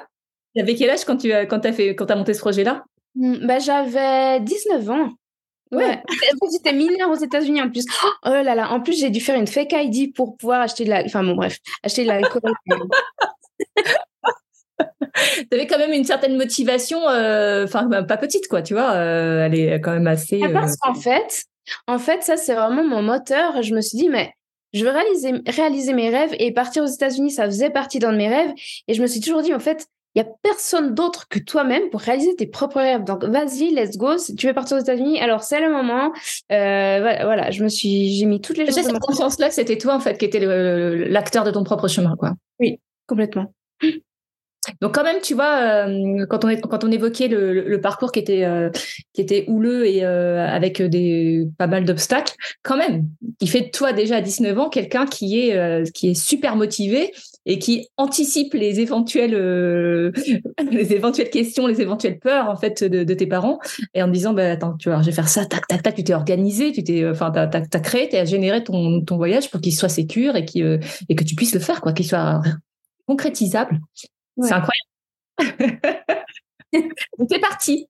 T'avais 0.55 0.75
quel 0.75 0.91
âge 0.91 1.05
quand 1.05 1.17
tu 1.17 1.31
quand 1.49 1.65
as 1.65 1.73
fait 1.73 1.95
quand 1.95 2.11
as 2.11 2.17
monté 2.17 2.35
ce 2.35 2.41
projet-là? 2.41 2.85
Mmh, 3.15 3.47
Bah 3.47 3.59
j'avais 3.59 4.41
19 4.41 4.91
ans. 4.91 5.09
Ouais. 5.73 6.01
J'étais 6.53 6.73
mineure 6.73 7.11
aux 7.11 7.17
États-Unis 7.17 7.61
en 7.63 7.71
plus. 7.71 7.85
Oh 8.25 8.31
là 8.31 8.55
là. 8.55 8.71
En 8.71 8.81
plus, 8.81 8.99
j'ai 8.99 9.11
dû 9.11 9.21
faire 9.21 9.39
une 9.39 9.47
fake 9.47 9.73
ID 9.73 10.15
pour 10.15 10.37
pouvoir 10.37 10.61
acheter 10.61 10.85
de 10.85 10.91
la. 10.91 11.05
Enfin 11.05 11.25
bon, 11.25 11.35
bref, 11.35 11.59
acheter 11.83 12.05
de 12.05 12.09
l'alcool. 12.09 12.53
tu 15.17 15.49
avais 15.53 15.67
quand 15.67 15.79
même 15.79 15.93
une 15.93 16.05
certaine 16.05 16.37
motivation, 16.37 16.99
enfin 16.99 17.85
bah, 17.85 18.03
pas 18.03 18.17
petite 18.17 18.49
quoi, 18.49 18.63
tu 18.63 18.75
vois, 18.75 18.95
elle 18.95 19.55
est 19.55 19.81
quand 19.81 19.93
même 19.93 20.07
assez. 20.07 20.41
Ah, 20.45 20.49
parce 20.51 20.77
qu'en 20.77 20.95
fait, 20.95 21.45
en 21.87 21.99
fait, 21.99 22.23
ça 22.23 22.37
c'est 22.37 22.55
vraiment 22.55 22.85
mon 22.85 23.03
moteur. 23.03 23.63
Je 23.63 23.75
me 23.75 23.81
suis 23.81 23.99
dit 23.99 24.09
mais 24.09 24.33
je 24.73 24.85
veux 24.85 24.91
réaliser, 24.91 25.33
réaliser 25.47 25.93
mes 25.93 26.11
rêves 26.11 26.35
et 26.39 26.53
partir 26.53 26.83
aux 26.83 26.89
États-Unis, 26.89 27.31
ça 27.31 27.47
faisait 27.47 27.71
partie 27.71 27.99
d'un 27.99 28.13
de 28.13 28.19
mes 28.19 28.29
rêves. 28.29 28.53
Et 28.89 28.95
je 28.95 29.03
me 29.03 29.07
suis 29.07 29.21
toujours 29.21 29.43
dit 29.43 29.55
en 29.55 29.61
fait, 29.61 29.87
il 30.17 30.23
n'y 30.23 30.29
a 30.29 30.33
personne 30.43 30.95
d'autre 30.95 31.29
que 31.29 31.39
toi-même 31.39 31.91
pour 31.91 32.01
réaliser 32.01 32.35
tes 32.37 32.47
propres 32.47 32.81
rêves. 32.81 33.05
Donc, 33.05 33.23
vas-y, 33.23 33.71
let's 33.75 33.99
go. 33.99 34.17
Si 34.17 34.35
tu 34.35 34.47
veux 34.47 34.55
partir 34.55 34.79
aux 34.79 34.81
États-Unis, 34.81 35.21
alors 35.21 35.43
c'est 35.43 35.61
le 35.61 35.71
moment. 35.71 36.11
Euh, 36.51 37.01
voilà, 37.23 37.51
je 37.51 37.63
me 37.63 37.69
suis, 37.69 38.15
j'ai 38.15 38.25
mis 38.25 38.41
toutes 38.41 38.57
les 38.57 38.65
choses. 38.65 38.77
J'ai 38.77 38.83
cette 38.83 38.99
conscience-là 38.99 39.49
que 39.49 39.55
c'était 39.55 39.77
toi, 39.77 39.95
en 39.95 40.01
fait, 40.01 40.17
qui 40.17 40.25
était 40.25 40.41
l'acteur 40.41 41.45
de 41.45 41.51
ton 41.51 41.65
propre 41.65 41.87
chemin, 41.87 42.17
quoi. 42.17 42.33
Oui, 42.59 42.81
complètement. 43.07 43.53
Donc 44.81 44.95
quand 44.95 45.05
même, 45.05 45.21
tu 45.23 45.35
vois, 45.35 45.87
euh, 45.87 46.27
quand, 46.29 46.45
on 46.45 46.49
est, 46.49 46.61
quand 46.61 46.83
on 46.83 46.91
évoquait 46.91 47.29
le, 47.29 47.81
parcours 47.81 48.11
qui 48.11 48.19
était, 48.19 48.45
euh, 48.45 48.71
qui 49.13 49.21
était 49.21 49.45
houleux 49.49 49.87
et 49.87 50.05
euh, 50.05 50.45
avec 50.45 50.83
des, 50.83 51.47
pas 51.59 51.67
mal 51.67 51.85
d'obstacles, 51.85 52.35
quand 52.63 52.77
même, 52.77 53.07
il 53.41 53.49
fait 53.49 53.61
de 53.63 53.71
toi 53.71 53.93
déjà 53.93 54.17
à 54.17 54.21
19 54.21 54.59
ans 54.59 54.69
quelqu'un 54.69 55.07
qui, 55.07 55.39
est 55.39 55.93
qui 55.93 56.11
est 56.11 56.15
super 56.15 56.57
motivé 56.57 57.13
et 57.47 57.59
qui 57.59 57.89
anticipe 57.97 58.53
les 58.55 58.81
éventuelles, 58.81 59.33
les 60.71 60.93
éventuelles 60.93 61.31
questions, 61.31 61.67
les 61.67 61.81
éventuelles 61.81 62.19
peurs 62.19 62.51
en 62.51 62.57
fait 62.57 62.85
de, 62.85 63.15
tes 63.15 63.27
parents 63.27 63.59
et 63.95 64.03
en 64.03 64.09
disant, 64.09 64.35
bah, 64.35 64.51
attends, 64.51 64.77
tu 64.77 64.91
vois, 64.91 65.01
je 65.01 65.07
vais 65.07 65.13
faire 65.13 65.29
ça, 65.29 65.47
tac, 65.47 65.67
tac, 65.69 65.83
tac, 65.83 65.95
tu 65.95 66.05
t'es 66.05 66.15
organisé, 66.15 66.73
tu 66.73 66.83
t'es, 66.83 67.09
enfin, 67.09 67.31
t'as, 67.31 67.49
as, 67.49 67.81
créé, 67.81 68.09
tu 68.09 68.17
as 68.17 68.25
généré 68.25 68.65
ton, 68.65 69.01
ton 69.03 69.17
voyage 69.17 69.51
pour 69.51 69.61
qu'il 69.61 69.75
soit 69.75 69.89
sécure 69.89 70.37
et, 70.37 70.45
et 71.09 71.15
que 71.15 71.25
tu 71.25 71.35
puisses 71.37 71.55
le 71.55 71.61
faire, 71.61 71.81
quoi, 71.81 71.93
qu'il 71.93 72.07
soit 72.07 72.43
concrétisable. 73.07 73.81
C'est 74.43 74.53
incroyable. 74.53 75.79
C'est 77.31 77.41
parti. 77.41 77.89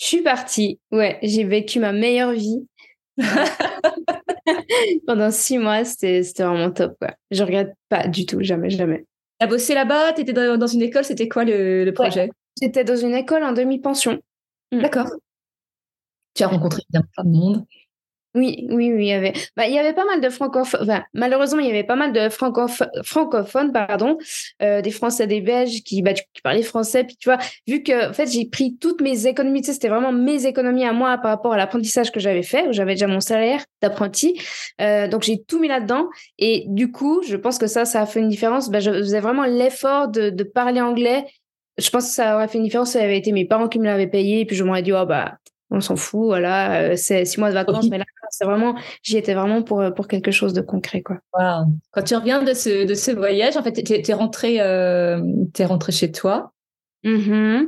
Je 0.00 0.06
suis 0.06 0.22
partie. 0.22 0.80
Ouais, 0.90 1.18
j'ai 1.22 1.44
vécu 1.44 1.80
ma 1.80 1.92
meilleure 1.92 2.32
vie. 2.32 2.66
Pendant 5.06 5.30
six 5.30 5.58
mois, 5.58 5.84
c'était 5.84 6.22
vraiment 6.38 6.70
top. 6.70 6.96
Ouais. 7.02 7.14
Je 7.30 7.42
regrette 7.42 7.74
pas 7.88 8.08
du 8.08 8.26
tout, 8.26 8.42
jamais, 8.42 8.70
jamais. 8.70 9.06
Tu 9.40 9.44
as 9.44 9.48
bossé 9.48 9.74
là-bas 9.74 10.12
Tu 10.14 10.22
étais 10.22 10.32
dans 10.32 10.66
une 10.66 10.82
école 10.82 11.04
C'était 11.04 11.28
quoi 11.28 11.44
le, 11.44 11.90
projet? 11.92 12.30
J'étais 12.60 12.84
dans 12.84 12.96
une 12.96 13.14
école 13.14 13.44
en 13.44 13.52
demi-pension. 13.52 14.18
D'accord. 14.72 15.08
Tu 16.34 16.42
as 16.42 16.48
rencontré 16.48 16.82
bien 16.90 17.02
plein 17.14 17.24
de 17.24 17.30
monde. 17.30 17.66
Oui, 18.38 18.66
oui, 18.70 18.92
oui, 18.92 19.06
il 19.06 19.08
y 19.08 19.12
avait, 19.12 19.32
bah, 19.56 19.66
il 19.66 19.74
y 19.74 19.78
avait 19.78 19.94
pas 19.94 20.04
mal 20.04 20.20
de 20.20 20.28
francophones. 20.28 21.02
Malheureusement, 21.12 21.58
il 21.60 21.66
y 21.66 21.70
avait 21.70 21.82
pas 21.82 21.96
mal 21.96 22.12
de 22.12 22.28
francophones, 22.28 23.72
pardon, 23.72 24.16
euh, 24.62 24.80
des 24.80 24.92
Français, 24.92 25.26
des 25.26 25.40
Belges 25.40 25.82
qui, 25.82 26.02
bah, 26.02 26.12
qui 26.12 26.40
parlaient 26.42 26.62
français. 26.62 27.02
Puis 27.02 27.16
tu 27.16 27.28
vois, 27.28 27.38
vu 27.66 27.82
que 27.82 28.10
en 28.10 28.12
fait, 28.12 28.30
j'ai 28.30 28.46
pris 28.46 28.76
toutes 28.76 29.00
mes 29.00 29.26
économies, 29.26 29.64
c'était 29.64 29.88
vraiment 29.88 30.12
mes 30.12 30.46
économies 30.46 30.84
à 30.84 30.92
moi 30.92 31.18
par 31.18 31.32
rapport 31.32 31.52
à 31.52 31.56
l'apprentissage 31.56 32.12
que 32.12 32.20
j'avais 32.20 32.44
fait, 32.44 32.68
où 32.68 32.72
j'avais 32.72 32.94
déjà 32.94 33.08
mon 33.08 33.20
salaire 33.20 33.64
d'apprenti. 33.82 34.40
Euh, 34.80 35.08
donc 35.08 35.22
j'ai 35.24 35.42
tout 35.42 35.58
mis 35.58 35.68
là-dedans. 35.68 36.08
Et 36.38 36.64
du 36.68 36.92
coup, 36.92 37.22
je 37.26 37.36
pense 37.36 37.58
que 37.58 37.66
ça, 37.66 37.84
ça 37.84 38.02
a 38.02 38.06
fait 38.06 38.20
une 38.20 38.28
différence. 38.28 38.70
Bah, 38.70 38.78
je 38.78 38.92
faisais 38.92 39.20
vraiment 39.20 39.44
l'effort 39.44 40.08
de, 40.08 40.30
parler 40.54 40.80
anglais 40.80 41.24
je 41.76 41.90
pense 41.90 42.08
que 42.08 42.14
ça 42.14 42.34
aurait 42.34 42.48
fait 42.48 42.58
une 42.58 42.64
différence 42.64 42.92
ça 42.92 43.02
avait 43.02 43.18
été 43.18 43.32
mes 43.32 43.44
parents 43.44 43.68
qui 43.68 43.78
me 43.78 43.84
l'avaient 43.84 44.08
payé 44.08 44.40
et 44.40 44.46
puis 44.46 44.56
je 44.56 44.64
m'aurais 44.64 44.82
dit 44.82 44.92
oh 44.92 45.04
bah 45.04 45.38
on 45.70 45.80
s'en 45.80 45.96
fout, 45.96 46.24
voilà, 46.24 46.80
euh, 46.80 46.96
c'est 46.96 47.24
six 47.24 47.38
mois 47.38 47.50
de 47.50 47.54
vacances, 47.54 47.88
mais 47.90 47.98
là, 47.98 48.04
c'est 48.30 48.44
vraiment, 48.44 48.74
j'y 49.02 49.16
étais 49.16 49.34
vraiment 49.34 49.62
pour, 49.62 49.80
euh, 49.80 49.90
pour 49.90 50.08
quelque 50.08 50.30
chose 50.30 50.52
de 50.52 50.60
concret, 50.60 51.02
quoi. 51.02 51.18
Quand 51.90 52.02
tu 52.02 52.16
reviens 52.16 52.42
de 52.42 52.54
ce, 52.54 52.86
de 52.86 52.94
ce 52.94 53.10
voyage, 53.10 53.56
en 53.56 53.62
fait, 53.62 53.72
tu 53.72 54.10
es, 54.10 54.14
rentré, 54.14 54.60
euh, 54.60 55.20
es 55.58 55.64
rentré 55.64 55.92
chez 55.92 56.10
toi. 56.10 56.52
Mm-hmm. 57.04 57.66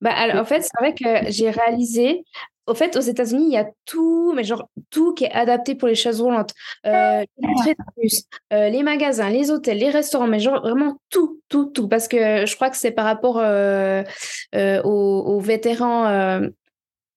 Bah, 0.00 0.12
alors, 0.12 0.42
en 0.42 0.44
fait, 0.44 0.62
c'est 0.62 0.78
vrai 0.78 0.94
que 0.94 1.30
j'ai 1.30 1.50
réalisé, 1.50 2.22
au 2.66 2.74
fait, 2.74 2.96
aux 2.96 3.00
États-Unis, 3.00 3.46
il 3.46 3.52
y 3.52 3.58
a 3.58 3.68
tout, 3.84 4.32
mais 4.32 4.44
genre 4.44 4.68
tout 4.90 5.12
qui 5.12 5.24
est 5.24 5.32
adapté 5.32 5.74
pour 5.74 5.88
les 5.88 5.96
chaises 5.96 6.20
roulantes. 6.20 6.54
Euh, 6.86 7.24
les, 7.66 8.70
les 8.70 8.82
magasins, 8.84 9.28
les 9.28 9.50
hôtels, 9.50 9.78
les 9.78 9.90
restaurants, 9.90 10.28
mais 10.28 10.38
genre 10.38 10.60
vraiment 10.60 10.98
tout, 11.10 11.40
tout, 11.48 11.66
tout. 11.66 11.88
Parce 11.88 12.06
que 12.06 12.46
je 12.46 12.54
crois 12.54 12.70
que 12.70 12.76
c'est 12.76 12.92
par 12.92 13.06
rapport 13.06 13.36
aux, 13.36 14.88
aux, 14.88 15.40
vétérans 15.40 16.40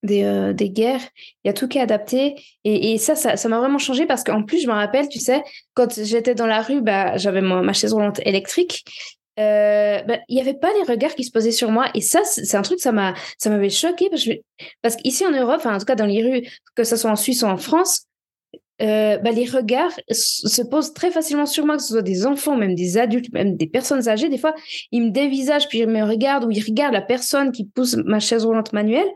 des, 0.03 0.23
euh, 0.23 0.53
des, 0.53 0.69
guerres, 0.69 1.01
il 1.43 1.47
y 1.47 1.49
a 1.49 1.53
tout 1.53 1.67
qui 1.67 1.77
est 1.77 1.81
adapté. 1.81 2.35
Et, 2.63 2.93
et 2.93 2.97
ça, 2.97 3.15
ça 3.15 3.49
m'a 3.49 3.59
vraiment 3.59 3.79
changé 3.79 4.05
parce 4.05 4.23
qu'en 4.23 4.43
plus, 4.43 4.61
je 4.61 4.67
me 4.67 4.73
rappelle, 4.73 5.07
tu 5.09 5.19
sais, 5.19 5.43
quand 5.73 6.03
j'étais 6.03 6.35
dans 6.35 6.47
la 6.47 6.61
rue, 6.61 6.81
bah, 6.81 7.17
j'avais 7.17 7.41
ma, 7.41 7.73
chaise 7.73 7.93
roulante 7.93 8.19
électrique. 8.25 8.83
Euh, 9.39 10.01
bah, 10.03 10.19
il 10.29 10.37
y 10.37 10.41
avait 10.41 10.53
pas 10.53 10.71
les 10.73 10.83
regards 10.83 11.15
qui 11.15 11.23
se 11.23 11.31
posaient 11.31 11.49
sur 11.49 11.71
moi 11.71 11.87
et 11.95 12.01
ça 12.01 12.19
c'est 12.23 12.55
un 12.55 12.61
truc 12.61 12.79
ça 12.79 12.91
m'a 12.91 13.15
ça 13.39 13.49
m'avait 13.49 13.71
choqué 13.71 14.07
parce, 14.11 14.29
parce 14.83 14.95
qu'ici 14.95 15.25
en 15.25 15.31
Europe 15.31 15.55
enfin 15.57 15.75
en 15.75 15.79
tout 15.79 15.85
cas 15.85 15.95
dans 15.95 16.05
les 16.05 16.21
rues 16.21 16.47
que 16.75 16.83
ce 16.83 16.95
soit 16.95 17.09
en 17.09 17.15
Suisse 17.15 17.41
ou 17.41 17.47
en 17.47 17.57
France 17.57 18.05
euh, 18.81 19.17
bah, 19.19 19.31
les 19.31 19.45
regards 19.45 19.93
se 20.09 20.61
posent 20.63 20.93
très 20.93 21.11
facilement 21.11 21.45
sur 21.45 21.65
moi, 21.65 21.77
que 21.77 21.83
ce 21.83 21.89
soit 21.89 22.01
des 22.01 22.25
enfants, 22.25 22.57
même 22.57 22.75
des 22.75 22.97
adultes, 22.97 23.31
même 23.31 23.55
des 23.55 23.67
personnes 23.67 24.09
âgées. 24.09 24.29
Des 24.29 24.37
fois, 24.37 24.55
ils 24.91 25.03
me 25.03 25.09
dévisagent, 25.11 25.67
puis 25.69 25.79
ils 25.79 25.87
me 25.87 26.03
regardent 26.03 26.45
ou 26.45 26.51
ils 26.51 26.63
regardent 26.63 26.93
la 26.93 27.01
personne 27.01 27.51
qui 27.51 27.65
pousse 27.65 27.95
ma 28.05 28.19
chaise 28.19 28.45
roulante 28.45 28.73
manuelle. 28.73 29.07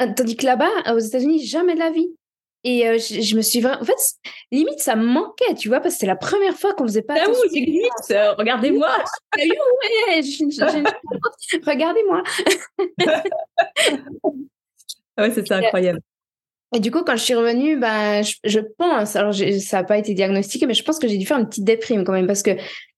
Euh, 0.00 0.06
tandis 0.16 0.36
que 0.36 0.46
là-bas, 0.46 0.70
euh, 0.86 0.94
aux 0.94 0.98
États-Unis, 0.98 1.44
jamais 1.44 1.74
de 1.74 1.80
la 1.80 1.90
vie. 1.90 2.14
Et 2.64 2.88
euh, 2.88 2.98
je, 2.98 3.36
me 3.36 3.40
suis 3.40 3.60
vraiment. 3.60 3.80
En 3.80 3.84
fait, 3.84 3.94
limite, 4.50 4.80
ça 4.80 4.96
me 4.96 5.04
manquait, 5.04 5.54
tu 5.54 5.68
vois, 5.68 5.80
parce 5.80 5.94
que 5.94 6.00
c'était 6.00 6.06
la 6.06 6.16
première 6.16 6.54
fois 6.54 6.74
qu'on 6.74 6.84
faisait 6.86 7.02
pas. 7.02 7.14
Ah 7.16 7.26
oui, 7.28 7.88
regardez-moi. 8.36 8.88
regardez-moi. 11.64 12.22
Ah 15.16 15.22
ouais, 15.22 15.32
c'est 15.34 15.50
incroyable. 15.50 16.00
Et 16.74 16.80
du 16.80 16.90
coup, 16.90 17.02
quand 17.02 17.16
je 17.16 17.22
suis 17.22 17.34
revenue, 17.34 17.78
bah, 17.78 18.20
je, 18.22 18.58
pense, 18.76 19.16
alors 19.16 19.32
ça 19.32 19.78
n'a 19.78 19.84
pas 19.84 19.96
été 19.96 20.12
diagnostiqué, 20.12 20.66
mais 20.66 20.74
je 20.74 20.82
pense 20.82 20.98
que 20.98 21.08
j'ai 21.08 21.16
dû 21.16 21.24
faire 21.24 21.38
une 21.38 21.48
petite 21.48 21.64
déprime 21.64 22.04
quand 22.04 22.12
même 22.12 22.26
parce 22.26 22.42
que 22.42 22.50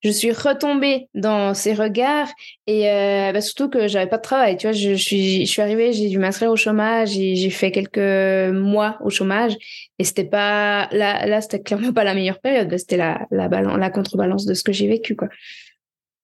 je 0.03 0.09
suis 0.09 0.33
retombée 0.33 1.07
dans 1.13 1.53
ces 1.53 1.73
regards 1.73 2.27
et 2.67 2.89
euh, 2.89 3.31
bah, 3.31 3.39
surtout 3.39 3.69
que 3.69 3.87
j'avais 3.87 4.09
pas 4.09 4.17
de 4.17 4.23
travail. 4.23 4.57
Tu 4.57 4.67
vois, 4.67 4.73
je, 4.73 4.93
suis, 4.95 5.45
je 5.45 5.51
suis 5.51 5.61
arrivée, 5.61 5.93
j'ai 5.93 6.09
dû 6.09 6.17
m'inscrire 6.17 6.51
au 6.51 6.57
chômage 6.57 7.11
j'ai 7.11 7.49
fait 7.49 7.71
quelques 7.71 8.53
mois 8.53 8.97
au 9.01 9.09
chômage 9.09 9.55
et 9.99 10.03
c'était 10.03 10.25
pas 10.25 10.89
là, 10.91 11.25
là 11.25 11.39
c'était 11.39 11.61
clairement 11.61 11.93
pas 11.93 12.03
la 12.03 12.13
meilleure 12.13 12.41
période. 12.41 12.75
C'était 12.77 12.97
la, 12.97 13.25
la, 13.31 13.47
la 13.47 13.89
contrebalance 13.89 14.45
de 14.45 14.53
ce 14.53 14.63
que 14.63 14.73
j'ai 14.73 14.87
vécu, 14.87 15.15
quoi. 15.15 15.29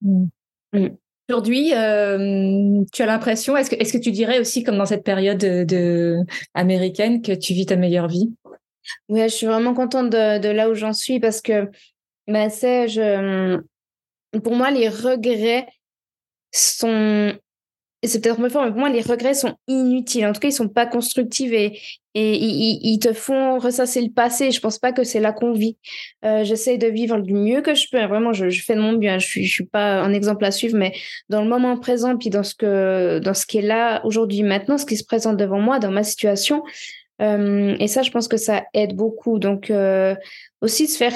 Mmh. 0.01 0.25
Mmh. 0.73 0.87
Aujourd'hui, 1.29 1.73
euh, 1.73 2.83
tu 2.93 3.01
as 3.01 3.05
l'impression, 3.05 3.57
est-ce 3.57 3.69
que, 3.69 3.75
est-ce 3.75 3.91
que 3.91 3.97
tu 3.97 4.11
dirais 4.11 4.39
aussi, 4.39 4.63
comme 4.63 4.77
dans 4.77 4.85
cette 4.85 5.03
période 5.03 5.37
de, 5.37 6.19
américaine, 6.53 7.21
que 7.21 7.33
tu 7.33 7.53
vis 7.53 7.65
ta 7.65 7.75
meilleure 7.75 8.07
vie? 8.07 8.33
Oui, 9.09 9.21
je 9.23 9.27
suis 9.27 9.47
vraiment 9.47 9.73
contente 9.73 10.09
de, 10.09 10.47
là 10.49 10.69
où 10.69 10.73
j'en 10.73 10.93
suis 10.93 11.19
parce 11.19 11.41
que 11.41 11.69
c'est, 12.49 12.87
je, 12.87 13.59
pour 14.41 14.55
moi, 14.55 14.71
les 14.71 14.87
regrets 14.87 15.67
sont 16.53 17.33
c'est 18.03 18.21
peut-être 18.21 18.39
un 18.39 18.49
fort, 18.49 18.63
mais 18.63 18.69
pour 18.69 18.79
moi, 18.79 18.89
les 18.89 19.01
regrets 19.01 19.33
sont 19.33 19.55
inutiles. 19.67 20.25
En 20.25 20.33
tout 20.33 20.39
cas, 20.39 20.47
ils 20.47 20.53
sont 20.53 20.69
pas 20.69 20.85
constructifs 20.85 21.51
et, 21.51 21.79
et 22.19 22.87
ils, 22.89 22.99
te 22.99 23.13
font 23.13 23.59
ressasser 23.59 24.01
le 24.01 24.09
passé. 24.09 24.51
Je 24.51 24.59
pense 24.59 24.79
pas 24.79 24.91
que 24.91 25.03
c'est 25.03 25.19
là 25.19 25.31
qu'on 25.31 25.53
vit. 25.53 25.77
Euh, 26.25 26.43
J'essaie 26.43 26.77
de 26.77 26.87
vivre 26.87 27.19
du 27.19 27.33
mieux 27.33 27.61
que 27.61 27.75
je 27.75 27.87
peux. 27.91 28.03
Vraiment, 28.05 28.33
je, 28.33 28.49
fais 28.49 28.75
de 28.75 28.81
mon 28.81 28.93
bien. 28.93 29.19
Je 29.19 29.27
suis, 29.27 29.47
suis 29.47 29.65
pas 29.65 30.01
un 30.01 30.13
exemple 30.13 30.43
à 30.45 30.51
suivre, 30.51 30.77
mais 30.77 30.93
dans 31.29 31.43
le 31.43 31.47
moment 31.47 31.77
présent, 31.77 32.17
puis 32.17 32.29
dans 32.29 32.43
ce 32.43 32.55
que, 32.55 33.19
dans 33.19 33.33
ce 33.33 33.45
qui 33.45 33.59
est 33.59 33.61
là 33.61 34.01
aujourd'hui, 34.03 34.41
maintenant, 34.43 34.77
ce 34.77 34.85
qui 34.85 34.97
se 34.97 35.05
présente 35.05 35.37
devant 35.37 35.59
moi, 35.59 35.79
dans 35.79 35.91
ma 35.91 36.03
situation. 36.03 36.63
Euh, 37.21 37.75
et 37.79 37.87
ça, 37.87 38.01
je 38.01 38.11
pense 38.11 38.27
que 38.27 38.37
ça 38.37 38.63
aide 38.73 38.95
beaucoup. 38.95 39.39
Donc, 39.39 39.69
euh, 39.69 40.15
aussi 40.61 40.87
se 40.87 40.97
faire 40.97 41.13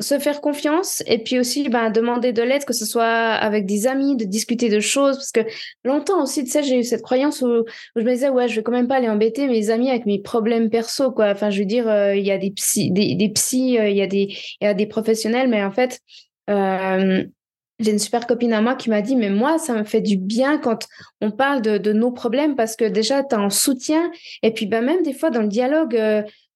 se 0.00 0.18
faire 0.18 0.40
confiance 0.40 1.02
et 1.06 1.18
puis 1.18 1.38
aussi 1.38 1.68
ben, 1.68 1.90
demander 1.90 2.32
de 2.32 2.42
l'aide, 2.42 2.64
que 2.64 2.72
ce 2.72 2.86
soit 2.86 3.04
avec 3.04 3.66
des 3.66 3.86
amis, 3.86 4.16
de 4.16 4.24
discuter 4.24 4.68
de 4.68 4.80
choses. 4.80 5.16
Parce 5.16 5.32
que 5.32 5.40
longtemps 5.84 6.22
aussi, 6.22 6.44
tu 6.44 6.50
sais, 6.50 6.62
j'ai 6.62 6.78
eu 6.78 6.84
cette 6.84 7.02
croyance 7.02 7.42
où, 7.42 7.64
je 7.96 8.02
me 8.02 8.10
disais, 8.10 8.30
ouais, 8.30 8.48
je 8.48 8.56
vais 8.56 8.62
quand 8.62 8.72
même 8.72 8.88
pas 8.88 8.96
aller 8.96 9.08
embêter 9.08 9.46
mes 9.46 9.70
amis 9.70 9.90
avec 9.90 10.06
mes 10.06 10.20
problèmes 10.20 10.70
perso, 10.70 11.12
quoi. 11.12 11.30
Enfin, 11.30 11.50
je 11.50 11.60
veux 11.60 11.66
dire, 11.66 11.88
euh, 11.88 12.16
il 12.16 12.26
y 12.26 12.30
a 12.30 12.38
des 12.38 12.50
psys, 12.50 12.90
euh, 12.90 13.88
il 13.88 13.96
y, 13.96 14.02
a 14.02 14.06
des, 14.06 14.34
y 14.60 14.66
a 14.66 14.74
des 14.74 14.86
professionnels, 14.86 15.48
mais 15.48 15.62
en 15.62 15.70
fait, 15.70 16.00
euh, 16.48 17.22
j'ai 17.78 17.90
une 17.90 17.98
super 17.98 18.26
copine 18.26 18.52
à 18.54 18.62
moi 18.62 18.74
qui 18.74 18.88
m'a 18.88 19.02
dit, 19.02 19.16
mais 19.16 19.30
moi, 19.30 19.58
ça 19.58 19.74
me 19.74 19.84
fait 19.84 20.00
du 20.00 20.16
bien 20.16 20.58
quand 20.58 20.86
on 21.20 21.30
parle 21.30 21.60
de, 21.62 21.78
de 21.78 21.92
nos 21.92 22.10
problèmes 22.10 22.56
parce 22.56 22.74
que 22.74 22.86
déjà, 22.86 23.22
tu 23.22 23.34
as 23.34 23.38
un 23.38 23.50
soutien. 23.50 24.10
Et 24.42 24.52
puis, 24.52 24.66
ben, 24.66 24.84
même 24.84 25.02
des 25.02 25.12
fois, 25.12 25.30
dans 25.30 25.42
le 25.42 25.48
dialogue, 25.48 25.94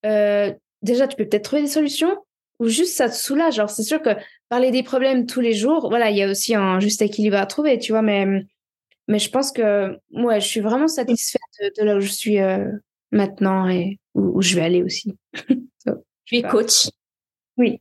déjà, 0.02 1.06
tu 1.08 1.16
peux 1.16 1.26
peut-être 1.26 1.44
trouver 1.44 1.62
des 1.62 1.68
solutions 1.68 2.16
ou 2.60 2.68
juste 2.68 2.94
ça 2.94 3.08
te 3.08 3.14
soulage. 3.14 3.58
Alors, 3.58 3.70
c'est 3.70 3.82
sûr 3.82 4.02
que 4.02 4.10
parler 4.48 4.70
des 4.70 4.82
problèmes 4.82 5.26
tous 5.26 5.40
les 5.40 5.54
jours, 5.54 5.88
voilà, 5.88 6.10
il 6.10 6.16
y 6.16 6.22
a 6.22 6.30
aussi 6.30 6.54
un 6.54 6.80
juste 6.80 7.02
équilibre 7.02 7.36
à 7.36 7.46
trouver, 7.46 7.78
tu 7.78 7.92
vois, 7.92 8.02
mais, 8.02 8.26
mais 9.08 9.18
je 9.18 9.30
pense 9.30 9.52
que 9.52 9.98
moi, 10.10 10.38
je 10.38 10.46
suis 10.46 10.60
vraiment 10.60 10.88
satisfaite 10.88 11.40
de, 11.78 11.84
là 11.84 11.96
où 11.96 12.00
je 12.00 12.10
suis 12.10 12.40
euh, 12.40 12.70
maintenant 13.10 13.68
et 13.68 13.98
où, 14.14 14.40
je 14.42 14.54
vais 14.54 14.62
aller 14.62 14.82
aussi. 14.82 15.16
tu 16.24 16.36
es 16.36 16.42
coach. 16.42 16.88
Oui. 17.56 17.80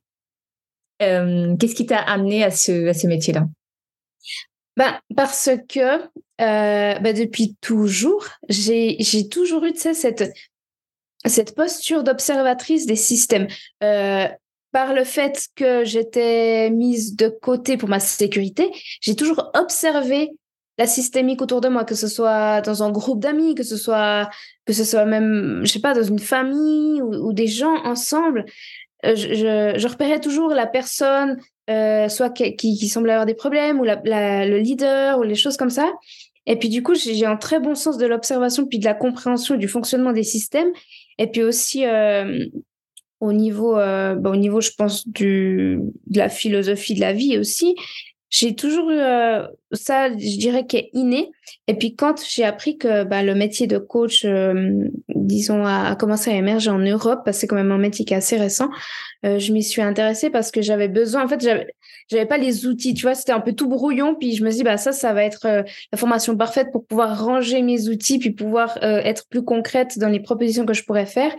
Euh, 1.01 1.55
qu'est-ce 1.57 1.75
qui 1.75 1.85
t'a 1.85 1.99
amené 1.99 2.43
à 2.43 2.51
ce, 2.51 2.87
à 2.87 2.93
ce 2.93 3.07
métier-là? 3.07 3.45
Ben, 4.75 4.99
Parce 5.15 5.49
que 5.69 6.01
ben, 6.39 7.15
depuis 7.15 7.55
toujours, 7.61 8.25
j'ai 8.49 9.27
toujours 9.29 9.63
eu 9.65 9.73
cette, 9.75 10.33
cette 11.25 11.55
posture 11.55 12.03
d'observatrice 12.03 12.85
des 12.85 12.95
systèmes. 12.95 13.47
Par 14.73 14.93
le 14.93 15.03
fait 15.03 15.47
que 15.55 15.85
j'étais 15.85 16.69
mise 16.71 17.15
de 17.15 17.29
côté 17.29 17.77
pour 17.77 17.87
ma 17.87 17.99
sécurité, 17.99 18.71
j'ai 18.99 19.15
toujours 19.15 19.51
observé 19.53 20.31
la 20.79 20.87
systémique 20.87 21.41
autour 21.43 21.61
de 21.61 21.69
moi, 21.69 21.85
que 21.85 21.93
ce 21.93 22.07
soit 22.07 22.61
dans 22.61 22.81
un 22.81 22.91
groupe 22.91 23.19
d'amis, 23.21 23.53
que 23.53 23.63
ce 23.63 23.77
soit 23.77 24.29
que 24.65 24.73
ce 24.73 24.83
soit 24.83 25.05
même, 25.05 25.61
je 25.63 25.71
sais 25.71 25.79
pas, 25.79 25.93
dans 25.93 26.03
une 26.03 26.19
famille 26.19 27.01
ou, 27.01 27.31
des 27.33 27.47
gens 27.47 27.75
ensemble. 27.85 28.45
Euh, 29.05 29.15
je, 29.15 29.87
repérais 29.87 30.19
toujours 30.19 30.49
la 30.49 30.65
personne, 30.65 31.37
euh, 31.69 32.09
soit 32.09 32.29
qui, 32.31 32.55
qui, 32.55 32.87
semblait 32.87 33.11
avoir 33.11 33.25
des 33.25 33.35
problèmes, 33.35 33.79
ou 33.79 33.83
le 33.83 34.57
leader, 34.57 35.19
ou 35.19 35.23
les 35.23 35.35
choses 35.35 35.57
comme 35.57 35.69
ça. 35.69 35.91
Et 36.45 36.57
puis 36.57 36.69
du 36.69 36.81
coup, 36.81 36.95
j'ai 36.95 37.25
un 37.25 37.37
très 37.37 37.59
bon 37.59 37.75
sens 37.75 37.97
de 37.97 38.07
l'observation, 38.07 38.65
puis 38.65 38.79
de 38.79 38.85
la 38.85 38.93
compréhension 38.95 39.55
du 39.55 39.67
fonctionnement 39.67 40.13
des 40.13 40.23
systèmes. 40.23 40.71
Et 41.19 41.27
puis 41.27 41.43
aussi, 41.43 41.85
euh, 41.85 42.45
au 43.23 43.31
niveau, 43.31 43.75
bah, 43.75 44.29
au 44.29 44.35
niveau, 44.35 44.59
je 44.59 44.71
pense, 44.77 45.07
de 45.07 45.79
la 46.13 46.29
philosophie 46.29 46.93
de 46.93 46.99
la 46.99 47.13
vie 47.13 47.37
aussi, 47.37 47.75
j'ai 48.33 48.55
toujours 48.55 48.89
eu 48.89 48.97
euh, 48.97 49.45
ça, 49.73 50.09
je 50.09 50.37
dirais, 50.37 50.65
qui 50.65 50.77
est 50.77 50.89
inné. 50.93 51.31
Et 51.67 51.75
puis 51.75 51.95
quand 51.95 52.21
j'ai 52.27 52.43
appris 52.43 52.77
que 52.77 53.03
bah, 53.03 53.23
le 53.23 53.35
métier 53.35 53.67
de 53.67 53.77
coach, 53.77 54.25
euh, 54.25 54.87
disons, 55.09 55.65
a, 55.65 55.95
commencé 55.95 56.31
à 56.31 56.35
émerger 56.35 56.69
en 56.69 56.79
Europe, 56.79 57.21
parce 57.25 57.37
que 57.37 57.41
c'est 57.41 57.47
quand 57.47 57.55
même 57.55 57.71
un 57.71 57.77
métier 57.77 58.05
qui 58.05 58.13
est 58.13 58.17
assez 58.17 58.37
récent, 58.37 58.69
euh, 59.25 59.39
je 59.39 59.53
m'y 59.53 59.63
suis 59.63 59.81
intéressée 59.81 60.29
parce 60.29 60.51
que 60.51 60.61
j'avais 60.61 60.87
besoin, 60.87 61.23
en 61.23 61.27
fait, 61.27 61.41
j'avais 61.41 61.67
j'avais 62.11 62.25
pas 62.25 62.37
les 62.37 62.65
outils, 62.67 62.93
tu 62.93 63.03
vois, 63.03 63.15
c'était 63.15 63.31
un 63.31 63.39
peu 63.39 63.53
tout 63.53 63.69
brouillon. 63.69 64.15
Puis 64.15 64.35
je 64.35 64.43
me 64.43 64.51
dis, 64.51 64.61
bah 64.61 64.75
ça, 64.75 64.91
ça 64.91 65.13
va 65.13 65.23
être 65.23 65.47
la 65.47 65.97
formation 65.97 66.35
parfaite 66.35 66.67
pour 66.71 66.85
pouvoir 66.85 67.23
ranger 67.23 67.61
mes 67.61 67.87
outils, 67.87 68.19
puis 68.19 68.31
pouvoir 68.31 68.77
être 68.81 69.25
plus 69.29 69.41
concrète 69.41 69.97
dans 69.97 70.09
les 70.09 70.19
propositions 70.19 70.65
que 70.65 70.73
je 70.73 70.83
pourrais 70.83 71.05
faire. 71.05 71.33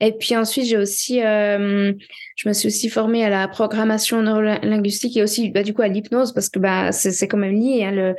Et 0.00 0.12
puis 0.12 0.36
ensuite, 0.36 0.66
j'ai 0.66 0.76
aussi, 0.76 1.20
je 1.20 2.48
me 2.48 2.52
suis 2.52 2.66
aussi 2.66 2.90
formée 2.90 3.24
à 3.24 3.30
la 3.30 3.48
programmation 3.48 4.20
neurolinguistique 4.20 5.16
et 5.16 5.22
aussi, 5.22 5.48
bah, 5.48 5.62
du 5.62 5.72
coup, 5.72 5.82
à 5.82 5.88
l'hypnose 5.88 6.32
parce 6.32 6.48
que 6.50 6.58
bah 6.58 6.92
c'est 6.92 7.28
quand 7.28 7.38
même 7.38 7.54
lié. 7.54 7.79
Hein, 7.84 8.14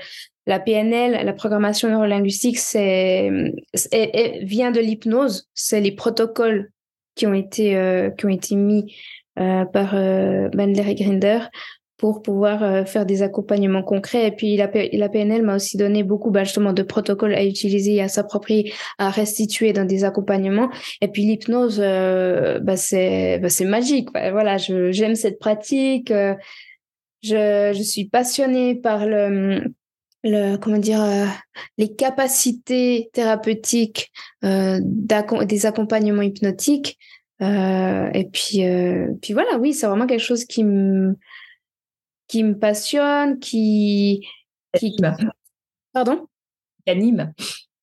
la 0.47 0.59
PNL, 0.59 1.25
la 1.25 1.33
programmation 1.33 1.89
neurolinguistique, 1.89 2.57
c'est 2.57 3.29
vient 4.41 4.71
de 4.71 4.79
l'hypnose. 4.79 5.47
C'est 5.53 5.81
les 5.81 5.91
protocoles 5.91 6.71
qui 7.15 7.27
ont 7.27 7.33
été 7.33 8.09
qui 8.17 8.25
ont 8.25 8.29
été 8.29 8.55
mis 8.55 8.95
par 9.35 9.93
Bandler 9.93 10.89
et 10.89 10.95
Grinder 10.95 11.39
pour 12.01 12.23
pouvoir 12.23 12.63
euh, 12.63 12.83
faire 12.83 13.05
des 13.05 13.21
accompagnements 13.21 13.83
concrets. 13.83 14.27
Et 14.27 14.31
puis 14.31 14.57
la, 14.57 14.67
PNL 14.67 15.43
m'a 15.43 15.55
aussi 15.55 15.77
donné 15.77 16.01
beaucoup 16.01 16.31
bah, 16.31 16.43
justement 16.43 16.73
de 16.73 16.81
protocoles 16.81 17.35
à 17.35 17.45
utiliser, 17.45 18.01
à 18.01 18.07
s'approprier, 18.07 18.73
à 18.97 19.11
restituer 19.11 19.71
dans 19.71 19.85
des 19.85 20.03
accompagnements. 20.03 20.71
Et 21.01 21.07
puis 21.07 21.21
l'hypnose, 21.21 21.79
euh, 21.79 22.59
bah, 22.59 22.73
bah, 22.73 23.49
c'est 23.49 23.65
magique. 23.65 24.09
Voilà, 24.13 24.57
j'aime 24.57 25.13
cette 25.13 25.37
pratique. 25.37 26.11
Euh, 27.25 27.73
je, 27.73 27.77
je 27.77 27.83
suis 27.83 28.05
passionnée 28.05 28.75
par 28.75 29.05
le 29.05 29.73
le 30.23 30.55
comment 30.57 30.77
dire 30.77 31.03
les 31.79 31.95
capacités 31.95 33.09
thérapeutiques 33.11 34.11
euh, 34.43 34.79
des 34.81 35.65
accompagnements 35.65 36.21
hypnotiques 36.21 36.99
euh, 37.41 38.07
et 38.13 38.25
puis 38.25 38.61
puis 39.19 39.33
voilà 39.33 39.57
oui 39.57 39.73
c'est 39.73 39.87
vraiment 39.87 40.05
quelque 40.05 40.21
chose 40.21 40.45
qui 40.45 40.63
me 40.63 41.15
qui 42.31 42.45
me 42.45 42.57
passionne, 42.57 43.39
qui... 43.39 44.25
qui... 44.79 44.95
Pardon? 45.91 46.27
Qui 46.85 46.91
anime. 46.91 47.33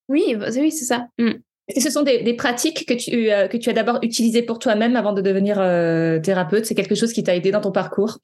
Oui, 0.08 0.34
bah, 0.36 0.46
oui, 0.56 0.72
c'est 0.72 0.86
ça. 0.86 1.08
Mm. 1.18 1.32
Que 1.74 1.82
ce 1.82 1.90
sont 1.90 2.02
des, 2.02 2.32
pratiques 2.32 2.86
que 2.86 2.94
tu, 2.94 3.30
euh, 3.30 3.46
que 3.46 3.58
tu 3.58 3.68
as 3.68 3.74
d'abord 3.74 3.98
utilisées 4.00 4.42
pour 4.42 4.58
toi-même 4.58 4.96
avant 4.96 5.12
de 5.12 5.20
devenir 5.20 5.60
euh, 5.60 6.18
thérapeute? 6.18 6.64
C'est 6.64 6.74
quelque 6.74 6.94
chose 6.94 7.12
qui 7.12 7.22
t'a 7.22 7.36
aidé 7.36 7.50
dans 7.50 7.60
ton 7.60 7.72
parcours? 7.72 8.20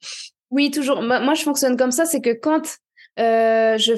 Oui, 0.55 0.71
toujours. 0.71 1.01
Moi, 1.01 1.33
je 1.33 1.43
fonctionne 1.43 1.75
comme 1.75 1.91
ça, 1.91 2.05
c'est 2.05 2.21
que 2.21 2.29
quand 2.29 2.77
euh, 3.19 3.77
je, 3.77 3.91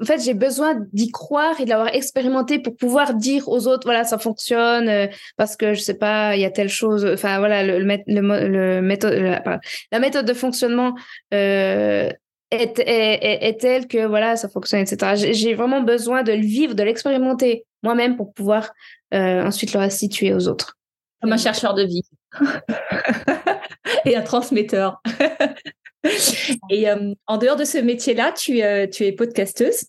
en 0.00 0.04
fait, 0.04 0.22
j'ai 0.22 0.34
besoin 0.34 0.76
d'y 0.92 1.10
croire 1.10 1.60
et 1.60 1.64
de 1.64 1.70
l'avoir 1.70 1.92
expérimenté 1.92 2.60
pour 2.60 2.76
pouvoir 2.76 3.14
dire 3.14 3.48
aux 3.48 3.66
autres, 3.66 3.88
voilà, 3.88 4.04
ça 4.04 4.16
fonctionne, 4.16 4.88
euh, 4.88 5.08
parce 5.36 5.56
que 5.56 5.74
je 5.74 5.80
sais 5.80 5.98
pas, 5.98 6.36
il 6.36 6.42
y 6.42 6.44
a 6.44 6.50
telle 6.52 6.68
chose, 6.68 7.04
enfin 7.12 7.40
voilà, 7.40 7.64
le, 7.64 7.80
le, 7.80 8.48
le, 8.48 8.82
méthode, 8.82 9.14
la, 9.14 9.98
méthode 9.98 10.26
de 10.26 10.32
fonctionnement 10.32 10.94
euh, 11.34 12.08
est, 12.52 12.78
est, 12.78 13.48
est, 13.48 13.60
telle 13.60 13.88
que 13.88 14.06
voilà, 14.06 14.36
ça 14.36 14.48
fonctionne, 14.48 14.82
etc. 14.82 15.32
J'ai 15.32 15.54
vraiment 15.54 15.80
besoin 15.80 16.22
de 16.22 16.30
le 16.30 16.46
vivre, 16.46 16.76
de 16.76 16.84
l'expérimenter 16.84 17.64
moi-même 17.82 18.16
pour 18.16 18.32
pouvoir 18.32 18.70
ensuite 19.12 19.72
le 19.72 19.80
restituer 19.80 20.32
aux 20.32 20.46
autres. 20.46 20.78
Comme 21.20 21.32
un 21.32 21.36
chercheur 21.36 21.74
de 21.74 21.82
vie 21.82 22.04
et 24.04 24.14
un 24.14 24.22
transmetteur. 24.22 25.02
Et 26.70 26.88
euh, 26.88 27.12
en 27.26 27.38
dehors 27.38 27.56
de 27.56 27.64
ce 27.64 27.78
métier-là, 27.78 28.32
tu, 28.32 28.62
euh, 28.62 28.86
tu 28.86 29.04
es 29.04 29.12
podcasteuse. 29.12 29.86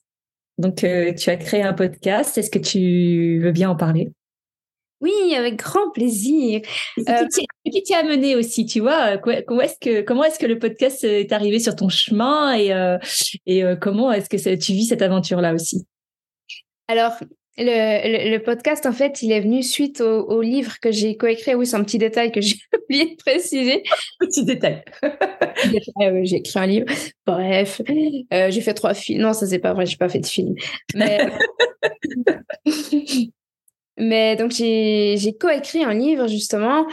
Donc, 0.58 0.84
euh, 0.84 1.14
tu 1.14 1.30
as 1.30 1.38
créé 1.38 1.62
un 1.62 1.74
podcast. 1.74 2.38
Est-ce 2.38 2.50
que 2.50 2.60
tu 2.60 3.40
veux 3.40 3.52
bien 3.52 3.70
en 3.70 3.76
parler? 3.76 4.10
Oui, 5.00 5.36
avec 5.36 5.58
grand 5.58 5.92
plaisir. 5.92 6.62
Qui 6.96 7.84
t'y 7.84 7.94
a 7.94 8.00
amené 8.00 8.36
aussi, 8.36 8.66
tu 8.66 8.80
vois? 8.80 9.18
Comment 9.18 9.62
est-ce 9.62 9.78
que, 9.80 10.02
comment 10.02 10.24
est-ce 10.24 10.40
que 10.40 10.48
le 10.48 10.58
podcast 10.58 11.04
est 11.04 11.32
arrivé 11.32 11.60
sur 11.60 11.76
ton 11.76 11.88
chemin? 11.88 12.58
Et, 12.58 12.72
et 13.46 13.64
comment 13.80 14.12
est-ce 14.12 14.28
que 14.28 14.56
tu 14.56 14.72
vis 14.72 14.88
cette 14.88 15.04
aventure-là 15.04 15.54
aussi? 15.54 15.86
Alors, 16.88 17.12
le, 17.58 18.32
le, 18.32 18.38
podcast, 18.40 18.86
en 18.86 18.92
fait, 18.92 19.22
il 19.22 19.32
est 19.32 19.40
venu 19.42 19.64
suite 19.64 20.02
au, 20.02 20.42
livre 20.42 20.80
que 20.80 20.92
j'ai 20.92 21.18
coécrit. 21.18 21.56
Oui, 21.56 21.66
c'est 21.66 21.76
un 21.76 21.84
petit 21.84 21.98
détail 21.98 22.32
que 22.32 22.42
j'ai 22.42 22.58
oublié 22.74 23.12
de 23.12 23.16
préciser. 23.16 23.84
petit 24.20 24.46
détail. 24.46 24.84
j'ai 26.24 26.36
écrit 26.38 26.60
un 26.60 26.68
livre. 26.68 26.86
Bref, 27.26 27.82
euh, 28.34 28.52
j'ai 28.52 28.62
fait 28.62 28.74
trois 28.74 28.94
films. 28.94 29.22
Non, 29.22 29.34
ça 29.34 29.48
c'est 29.48 29.60
pas 29.60 29.74
vrai, 29.74 29.86
j'ai 29.86 29.98
pas 29.98 30.10
fait 30.10 30.20
de 30.20 30.28
film. 30.28 30.56
Mais, 30.96 31.28
Mais 33.98 34.36
donc 34.36 34.52
j'ai 34.52 35.36
coécrit 35.40 35.84
un 35.84 35.94
livre 35.94 36.28
justement 36.28 36.86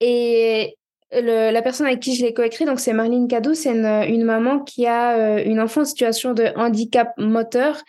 et 0.00 0.74
le, 1.12 1.50
la 1.50 1.62
personne 1.62 1.86
avec 1.86 2.00
qui 2.00 2.14
je 2.14 2.24
l'ai 2.24 2.34
coécrit, 2.34 2.66
donc 2.66 2.80
c'est 2.80 2.92
Marlene 2.92 3.28
Cadou, 3.28 3.54
c'est 3.54 3.70
une, 3.70 3.86
une, 3.86 4.24
maman 4.24 4.58
qui 4.58 4.86
a 4.86 5.16
euh, 5.16 5.42
une 5.42 5.58
enfant 5.58 5.82
en 5.82 5.84
situation 5.86 6.34
de 6.34 6.52
handicap 6.54 7.12
moteur. 7.16 7.80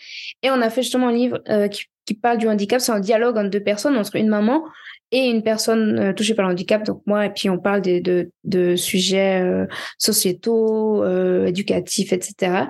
Et 0.41 0.49
on 0.51 0.61
a 0.61 0.69
fait 0.69 0.83
justement 0.83 1.09
un 1.09 1.11
livre 1.11 1.41
euh, 1.49 1.67
qui 1.67 1.83
qui 2.09 2.15
parle 2.15 2.39
du 2.39 2.47
handicap, 2.47 2.81
c'est 2.81 2.91
un 2.91 2.99
dialogue 2.99 3.37
entre 3.37 3.51
deux 3.51 3.59
personnes, 3.59 3.95
entre 3.95 4.15
une 4.15 4.29
maman 4.29 4.63
et 5.11 5.27
une 5.27 5.43
personne 5.43 5.99
euh, 5.99 6.13
touchée 6.13 6.33
par 6.33 6.45
le 6.45 6.53
handicap, 6.53 6.83
donc 6.83 7.03
moi, 7.05 7.27
et 7.27 7.29
puis 7.29 7.51
on 7.51 7.59
parle 7.59 7.81
de, 7.81 8.31
de, 8.43 8.75
sujets 8.75 9.41
euh, 9.43 9.67
sociétaux, 9.99 11.03
euh, 11.03 11.45
éducatifs, 11.45 12.11
etc. 12.11 12.65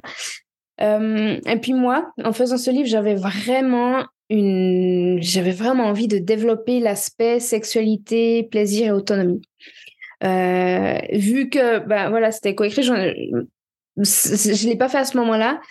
et 0.81 1.59
puis 1.61 1.73
moi, 1.73 2.11
en 2.21 2.33
faisant 2.33 2.57
ce 2.57 2.69
livre, 2.69 2.87
j'avais 2.87 3.15
vraiment 3.15 4.05
une, 4.29 5.19
j'avais 5.21 5.51
vraiment 5.51 5.85
envie 5.85 6.09
de 6.09 6.17
développer 6.17 6.81
l'aspect 6.81 7.39
sexualité, 7.39 8.43
plaisir 8.43 8.87
et 8.87 8.91
autonomie. 8.91 9.41
vu 10.21 11.49
que, 11.49 11.79
ben 11.79 12.09
voilà, 12.09 12.31
c'était 12.31 12.55
coécrit, 12.55 12.83
je 12.83 13.37
je 14.01 14.67
l'ai 14.67 14.77
pas 14.77 14.89
fait 14.89 14.99
à 14.99 15.05
ce 15.05 15.17
moment-là, 15.17 15.61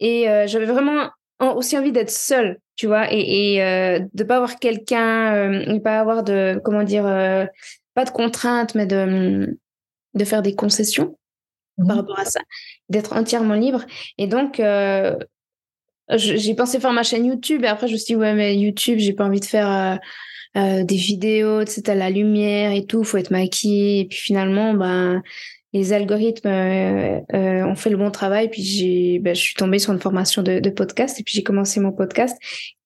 et 0.00 0.24
j'avais 0.46 0.66
vraiment 0.66 1.10
aussi 1.40 1.78
envie 1.78 1.92
d'être 1.92 2.10
seule 2.10 2.58
tu 2.78 2.86
vois, 2.86 3.12
et, 3.12 3.54
et 3.54 3.62
euh, 3.64 3.98
de 4.14 4.22
pas 4.22 4.36
avoir 4.36 4.60
quelqu'un, 4.60 5.34
euh, 5.34 5.80
pas 5.80 5.98
avoir 5.98 6.22
de, 6.22 6.60
comment 6.64 6.84
dire, 6.84 7.04
euh, 7.04 7.44
pas 7.94 8.04
de 8.04 8.10
contraintes, 8.10 8.76
mais 8.76 8.86
de, 8.86 9.58
de 10.14 10.24
faire 10.24 10.42
des 10.42 10.54
concessions 10.54 11.18
par 11.76 11.86
mmh 11.86 11.98
rapport 11.98 12.18
à 12.20 12.24
ça, 12.24 12.40
d'être 12.88 13.14
entièrement 13.14 13.54
libre. 13.54 13.84
Et 14.16 14.28
donc, 14.28 14.60
euh, 14.60 15.16
j'ai 16.14 16.54
pensé 16.54 16.78
faire 16.78 16.92
ma 16.92 17.02
chaîne 17.02 17.26
YouTube, 17.26 17.64
et 17.64 17.66
après 17.66 17.88
je 17.88 17.94
me 17.94 17.98
suis 17.98 18.14
dit, 18.14 18.16
ouais, 18.16 18.32
mais 18.32 18.56
YouTube, 18.56 19.00
j'ai 19.00 19.12
pas 19.12 19.24
envie 19.24 19.40
de 19.40 19.44
faire 19.44 19.98
des 20.54 20.96
vidéos, 20.96 21.64
tu 21.64 21.72
sais, 21.72 21.94
la 21.94 22.10
lumière 22.10 22.72
et 22.72 22.86
tout, 22.86 23.02
faut 23.04 23.18
être 23.18 23.30
maquillée. 23.30 24.00
Et 24.00 24.04
puis 24.06 24.18
finalement, 24.18 24.72
ben, 24.74 25.22
les 25.78 25.92
algorithmes 25.92 26.48
euh, 26.48 27.20
euh, 27.32 27.64
ont 27.64 27.76
fait 27.76 27.90
le 27.90 27.96
bon 27.96 28.10
travail. 28.10 28.48
Puis 28.48 28.62
j'ai, 28.62 29.18
ben, 29.20 29.34
je 29.34 29.40
suis 29.40 29.54
tombée 29.54 29.78
sur 29.78 29.92
une 29.92 30.00
formation 30.00 30.42
de, 30.42 30.68
podcast 30.70 31.18
et 31.18 31.22
puis 31.22 31.34
j'ai 31.34 31.42
commencé 31.42 31.80
mon 31.80 31.92
podcast 31.92 32.36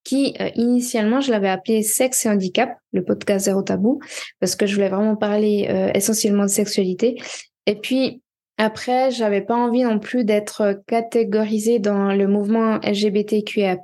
qui 0.04 0.34
euh, 0.40 0.50
initialement 0.54 1.20
je 1.20 1.30
l'avais 1.30 1.48
appelé 1.48 1.82
Sexe 1.82 2.26
et 2.26 2.28
handicap, 2.28 2.76
le 2.92 3.04
podcast 3.04 3.46
zéro 3.46 3.62
tabou, 3.62 4.00
parce 4.40 4.56
que 4.56 4.66
je 4.66 4.74
voulais 4.74 4.88
vraiment 4.88 5.16
parler 5.16 5.68
essentiellement 5.94 6.44
de 6.44 6.50
sexualité. 6.50 7.20
Et 7.66 7.76
puis 7.76 8.20
après, 8.58 9.10
j'avais 9.10 9.40
pas 9.40 9.56
envie 9.56 9.82
non 9.82 9.98
plus 9.98 10.24
d'être 10.24 10.82
catégorisée 10.86 11.78
dans 11.78 12.12
le 12.12 12.28
mouvement 12.28 12.78
LGBTQIA+. 12.82 13.78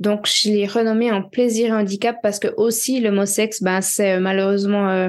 Donc, 0.00 0.26
je 0.26 0.50
l'ai 0.50 0.66
renommé 0.66 1.10
en 1.10 1.22
plaisir 1.22 1.68
et 1.68 1.72
handicap 1.72 2.16
parce 2.22 2.38
que 2.38 2.48
aussi 2.56 3.00
le 3.00 3.10
mot 3.10 3.26
sexe, 3.26 3.62
ben, 3.62 3.80
c'est 3.80 4.20
malheureusement, 4.20 5.08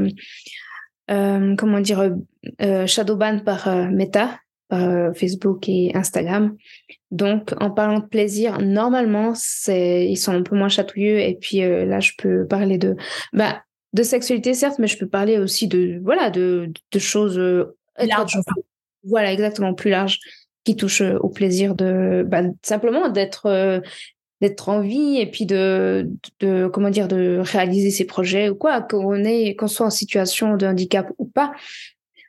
comment 1.09 1.79
dire, 1.81 2.11
euh, 2.61 2.87
shadowban 2.87 3.39
par 3.39 3.67
Meta. 3.91 4.39
par 4.69 5.15
Facebook 5.15 5.67
et 5.67 5.91
Instagram. 5.95 6.55
Donc, 7.09 7.53
en 7.59 7.71
parlant 7.71 7.99
de 8.01 8.05
plaisir, 8.05 8.59
normalement, 8.61 9.33
c'est 9.35 10.05
ils 10.07 10.15
sont 10.15 10.31
un 10.31 10.43
peu 10.43 10.55
moins 10.55 10.69
chatouilleux. 10.69 11.19
Et 11.19 11.35
puis 11.41 11.61
là, 11.61 11.99
je 11.99 12.11
peux 12.17 12.45
parler 12.45 12.77
de, 12.77 12.95
bah, 13.33 13.63
de 13.93 14.03
sexualité 14.03 14.53
certes, 14.53 14.77
mais 14.77 14.85
je 14.85 14.99
peux 14.99 15.07
parler 15.07 15.39
aussi 15.39 15.67
de, 15.67 15.99
voilà, 16.03 16.29
de, 16.29 16.71
de 16.91 16.99
choses 16.99 17.39
larges. 17.97 18.37
Voilà, 19.03 19.33
exactement 19.33 19.73
plus 19.73 19.89
larges 19.89 20.19
qui 20.63 20.75
touchent 20.75 21.01
au 21.01 21.29
plaisir 21.29 21.73
de, 21.73 22.23
bah, 22.27 22.43
simplement 22.61 23.09
d'être 23.09 23.81
d'être 24.41 24.69
en 24.69 24.81
vie 24.81 25.17
et 25.17 25.29
puis 25.29 25.45
de, 25.45 26.09
de, 26.39 26.67
comment 26.67 26.89
dire 26.89 27.07
de 27.07 27.39
réaliser 27.41 27.91
ses 27.91 28.05
projets 28.05 28.49
ou 28.49 28.55
quoi 28.55 28.81
qu'on 28.81 29.23
est 29.23 29.55
qu'on 29.55 29.67
soit 29.67 29.85
en 29.85 29.91
situation 29.91 30.55
de 30.55 30.65
handicap 30.65 31.11
ou 31.17 31.25
pas. 31.25 31.51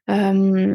Euh, 0.08 0.74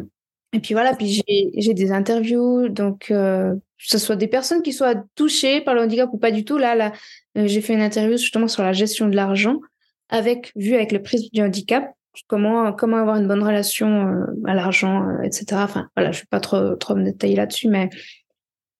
et 0.52 0.60
puis 0.60 0.74
voilà 0.74 0.94
puis 0.94 1.22
j'ai 1.54 1.74
des 1.74 1.92
interviews 1.92 2.68
donc 2.68 3.10
euh, 3.10 3.54
que 3.54 3.60
ce 3.78 3.98
soit 3.98 4.16
des 4.16 4.28
personnes 4.28 4.62
qui 4.62 4.72
soient 4.72 4.94
touchées 5.14 5.60
par 5.60 5.74
le 5.74 5.82
handicap 5.82 6.08
ou 6.12 6.18
pas 6.18 6.30
du 6.30 6.44
tout 6.44 6.56
là 6.56 6.74
là 6.74 6.92
euh, 7.36 7.46
j'ai 7.46 7.60
fait 7.60 7.74
une 7.74 7.82
interview 7.82 8.16
justement 8.16 8.48
sur 8.48 8.62
la 8.62 8.72
gestion 8.72 9.08
de 9.08 9.16
l'argent 9.16 9.60
avec 10.08 10.52
vu 10.56 10.74
avec 10.74 10.92
le 10.92 11.02
prisme 11.02 11.28
du 11.32 11.42
handicap 11.42 11.92
comment 12.28 12.72
comment 12.72 12.96
avoir 12.96 13.16
une 13.16 13.28
bonne 13.28 13.42
relation 13.42 14.08
à 14.46 14.54
l'argent 14.54 15.04
etc 15.22 15.46
enfin 15.54 15.88
voilà 15.96 16.12
je 16.12 16.20
vais 16.20 16.28
pas 16.30 16.40
trop 16.40 16.76
trop 16.76 16.94
me 16.94 17.04
détailler 17.04 17.36
là-dessus 17.36 17.68
mais 17.68 17.90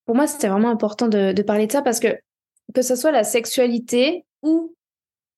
pour 0.06 0.14
moi, 0.14 0.26
c'était 0.28 0.48
vraiment 0.48 0.70
important 0.70 1.08
de, 1.08 1.42
parler 1.42 1.66
de 1.66 1.72
ça 1.72 1.82
parce 1.82 2.00
que 2.00 2.16
que 2.74 2.82
ce 2.82 2.96
soit 2.96 3.12
la 3.12 3.24
sexualité 3.24 4.24
ou 4.42 4.74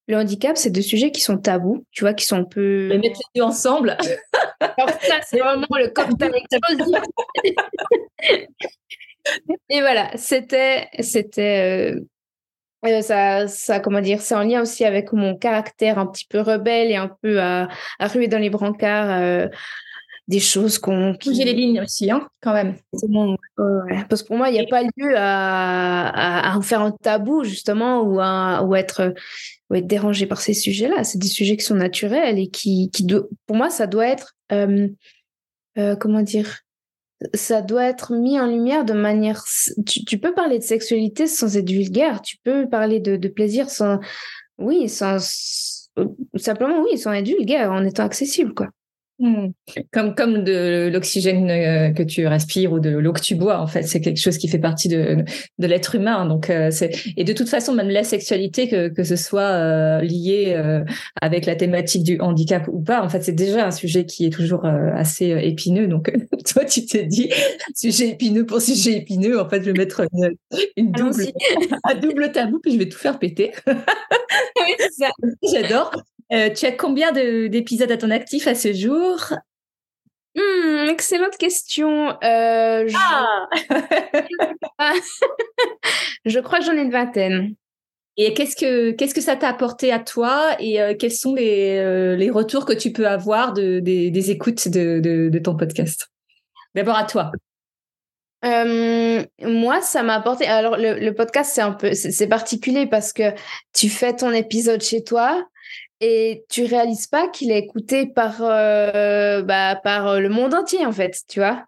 le 0.08 0.16
handicap, 0.16 0.56
c'est 0.56 0.70
deux 0.70 0.82
sujets 0.82 1.10
qui 1.10 1.20
sont 1.20 1.36
tabous, 1.36 1.84
tu 1.90 2.02
vois, 2.02 2.14
qui 2.14 2.24
sont 2.24 2.36
un 2.36 2.44
peu. 2.44 2.88
Les 2.88 2.98
mettre 2.98 3.20
les 3.34 3.40
deux 3.40 3.46
ensemble. 3.46 3.96
Alors 4.60 4.90
ça, 5.02 5.20
c'est 5.22 5.38
vraiment 5.38 5.66
le 5.70 5.88
cocktail 5.88 6.32
explosif. 6.34 7.02
Et 9.68 9.80
voilà, 9.80 10.10
c'était, 10.16 10.88
c'était, 11.00 11.94
euh, 12.86 13.02
ça, 13.02 13.46
ça, 13.48 13.80
comment 13.80 14.00
dire, 14.00 14.22
c'est 14.22 14.34
en 14.34 14.42
lien 14.42 14.62
aussi 14.62 14.86
avec 14.86 15.12
mon 15.12 15.36
caractère 15.36 15.98
un 15.98 16.06
petit 16.06 16.26
peu 16.26 16.40
rebelle 16.40 16.90
et 16.90 16.96
un 16.96 17.14
peu 17.22 17.40
à, 17.40 17.68
à 17.98 18.08
ruer 18.08 18.28
dans 18.28 18.38
les 18.38 18.48
brancards. 18.50 19.10
Euh, 19.10 19.48
des 20.28 20.40
choses 20.40 20.78
qu'on. 20.78 21.14
Bouger 21.24 21.44
les 21.44 21.54
lignes 21.54 21.80
aussi, 21.80 22.10
hein, 22.10 22.28
quand 22.42 22.52
même. 22.52 22.76
Bon, 23.08 23.36
Parce 24.08 24.22
que 24.22 24.28
pour 24.28 24.36
moi, 24.36 24.50
il 24.50 24.52
n'y 24.52 24.60
a 24.60 24.66
pas 24.68 24.82
lieu 24.82 25.14
à, 25.16 26.50
à, 26.50 26.56
en 26.56 26.62
faire 26.62 26.82
un 26.82 26.92
tabou, 26.92 27.44
justement, 27.44 28.02
ou 28.02 28.20
à 28.20 28.62
ou 28.62 28.76
être, 28.76 29.14
ou 29.70 29.74
être 29.74 29.86
dérangé 29.86 30.26
par 30.26 30.40
ces 30.40 30.54
sujets-là. 30.54 31.02
C'est 31.02 31.18
des 31.18 31.28
sujets 31.28 31.56
qui 31.56 31.64
sont 31.64 31.74
naturels 31.74 32.38
et 32.38 32.48
qui, 32.48 32.90
qui 32.92 33.06
pour 33.46 33.56
moi, 33.56 33.70
ça 33.70 33.86
doit 33.86 34.06
être. 34.06 34.36
Euh, 34.52 34.88
euh, 35.78 35.96
comment 35.96 36.22
dire 36.22 36.60
ça 37.34 37.62
doit 37.62 37.84
être 37.84 38.14
mis 38.14 38.38
en 38.38 38.46
lumière 38.46 38.84
de 38.84 38.92
manière. 38.92 39.42
Tu, 39.86 40.04
tu, 40.04 40.18
peux 40.18 40.32
parler 40.34 40.58
de 40.58 40.62
sexualité 40.62 41.26
sans 41.26 41.56
être 41.56 41.68
vulgaire. 41.68 42.22
Tu 42.22 42.36
peux 42.44 42.68
parler 42.68 43.00
de, 43.00 43.16
de 43.16 43.28
plaisir 43.28 43.70
sans. 43.70 43.98
Oui, 44.56 44.88
sans. 44.88 45.18
Simplement, 46.36 46.80
oui, 46.84 46.96
sans 46.96 47.12
être 47.12 47.26
vulgaire, 47.26 47.72
en 47.72 47.84
étant 47.84 48.04
accessible, 48.04 48.54
quoi. 48.54 48.68
Hmm. 49.20 49.48
Comme, 49.92 50.14
comme 50.14 50.44
de 50.44 50.88
l'oxygène 50.92 51.50
euh, 51.50 51.90
que 51.90 52.04
tu 52.04 52.26
respires 52.28 52.72
ou 52.72 52.78
de 52.78 52.90
l'eau 52.90 53.12
que 53.12 53.20
tu 53.20 53.34
bois, 53.34 53.60
en 53.60 53.66
fait, 53.66 53.82
c'est 53.82 54.00
quelque 54.00 54.20
chose 54.20 54.38
qui 54.38 54.46
fait 54.46 54.60
partie 54.60 54.88
de, 54.88 55.24
de 55.58 55.66
l'être 55.66 55.96
humain. 55.96 56.24
Donc, 56.24 56.50
euh, 56.50 56.70
c'est 56.70 56.90
et 57.16 57.24
de 57.24 57.32
toute 57.32 57.48
façon, 57.48 57.74
même 57.74 57.88
la 57.88 58.04
sexualité, 58.04 58.68
que, 58.68 58.88
que 58.88 59.02
ce 59.02 59.16
soit 59.16 59.40
euh, 59.40 60.00
lié 60.02 60.56
avec 61.20 61.46
la 61.46 61.56
thématique 61.56 62.04
du 62.04 62.20
handicap 62.20 62.68
ou 62.68 62.80
pas, 62.80 63.02
en 63.02 63.08
fait, 63.08 63.22
c'est 63.22 63.32
déjà 63.32 63.66
un 63.66 63.72
sujet 63.72 64.06
qui 64.06 64.26
est 64.26 64.30
toujours 64.30 64.64
assez 64.64 65.26
épineux. 65.26 65.88
Donc, 65.88 66.12
toi, 66.52 66.64
tu 66.64 66.86
t'es 66.86 67.04
dit 67.04 67.30
sujet 67.74 68.10
épineux 68.10 68.46
pour 68.46 68.60
sujet 68.60 68.98
épineux. 68.98 69.40
En 69.40 69.48
fait, 69.48 69.62
je 69.62 69.70
vais 69.70 69.78
mettre 69.78 70.02
une, 70.12 70.30
une 70.76 70.92
double, 70.92 71.26
un 71.84 71.94
double 71.96 72.30
tabou, 72.30 72.60
puis 72.60 72.72
je 72.72 72.78
vais 72.78 72.88
tout 72.88 72.98
faire 72.98 73.18
péter. 73.18 73.52
J'adore. 75.52 75.90
Euh, 76.32 76.50
tu 76.50 76.66
as 76.66 76.72
combien 76.72 77.12
d'épisodes 77.12 77.90
à 77.90 77.96
ton 77.96 78.10
actif 78.10 78.46
à 78.46 78.54
ce 78.54 78.72
jour? 78.72 79.32
Hmm, 80.34 80.88
Excellente 80.88 81.36
question. 81.38 82.10
Euh, 82.22 82.86
je... 82.86 82.96
Ah 84.78 84.92
je 86.24 86.38
crois 86.40 86.58
que 86.58 86.66
j'en 86.66 86.76
ai 86.76 86.82
une 86.82 86.90
vingtaine. 86.90 87.54
Et 88.16 88.34
qu'est-ce 88.34 88.56
que 88.56 88.90
qu'est-ce 88.90 89.14
que 89.14 89.20
ça 89.20 89.36
t'a 89.36 89.48
apporté 89.48 89.92
à 89.92 90.00
toi? 90.00 90.56
Et 90.58 90.80
euh, 90.82 90.94
quels 90.98 91.12
sont 91.12 91.34
les, 91.34 92.16
les 92.16 92.30
retours 92.30 92.66
que 92.66 92.72
tu 92.72 92.92
peux 92.92 93.06
avoir 93.06 93.52
de, 93.52 93.78
des, 93.78 94.30
écoutes 94.30 94.68
de, 94.68 95.00
de, 95.00 95.38
ton 95.38 95.56
podcast? 95.56 96.08
D'abord 96.74 96.96
à 96.96 97.04
toi. 97.04 97.30
moi, 98.42 99.80
ça 99.80 100.02
m'a 100.02 100.14
apporté. 100.14 100.46
Alors, 100.46 100.76
le, 100.76 100.98
le 100.98 101.14
podcast, 101.14 101.52
c'est 101.54 101.62
un 101.62 101.72
peu, 101.72 101.94
c'est 101.94 102.28
particulier 102.28 102.86
parce 102.86 103.12
que 103.12 103.32
tu 103.72 103.88
fais 103.88 104.14
ton 104.14 104.32
épisode 104.32 104.82
chez 104.82 105.04
toi, 105.04 105.46
et 106.00 106.44
tu 106.48 106.64
réalises 106.64 107.06
pas 107.06 107.28
qu'il 107.28 107.50
est 107.50 107.58
écouté 107.58 108.06
par 108.06 108.36
euh, 108.40 109.42
bah, 109.42 109.76
par 109.76 110.08
euh, 110.08 110.20
le 110.20 110.28
monde 110.28 110.54
entier 110.54 110.84
en 110.86 110.92
fait 110.92 111.22
tu 111.28 111.40
vois. 111.40 111.64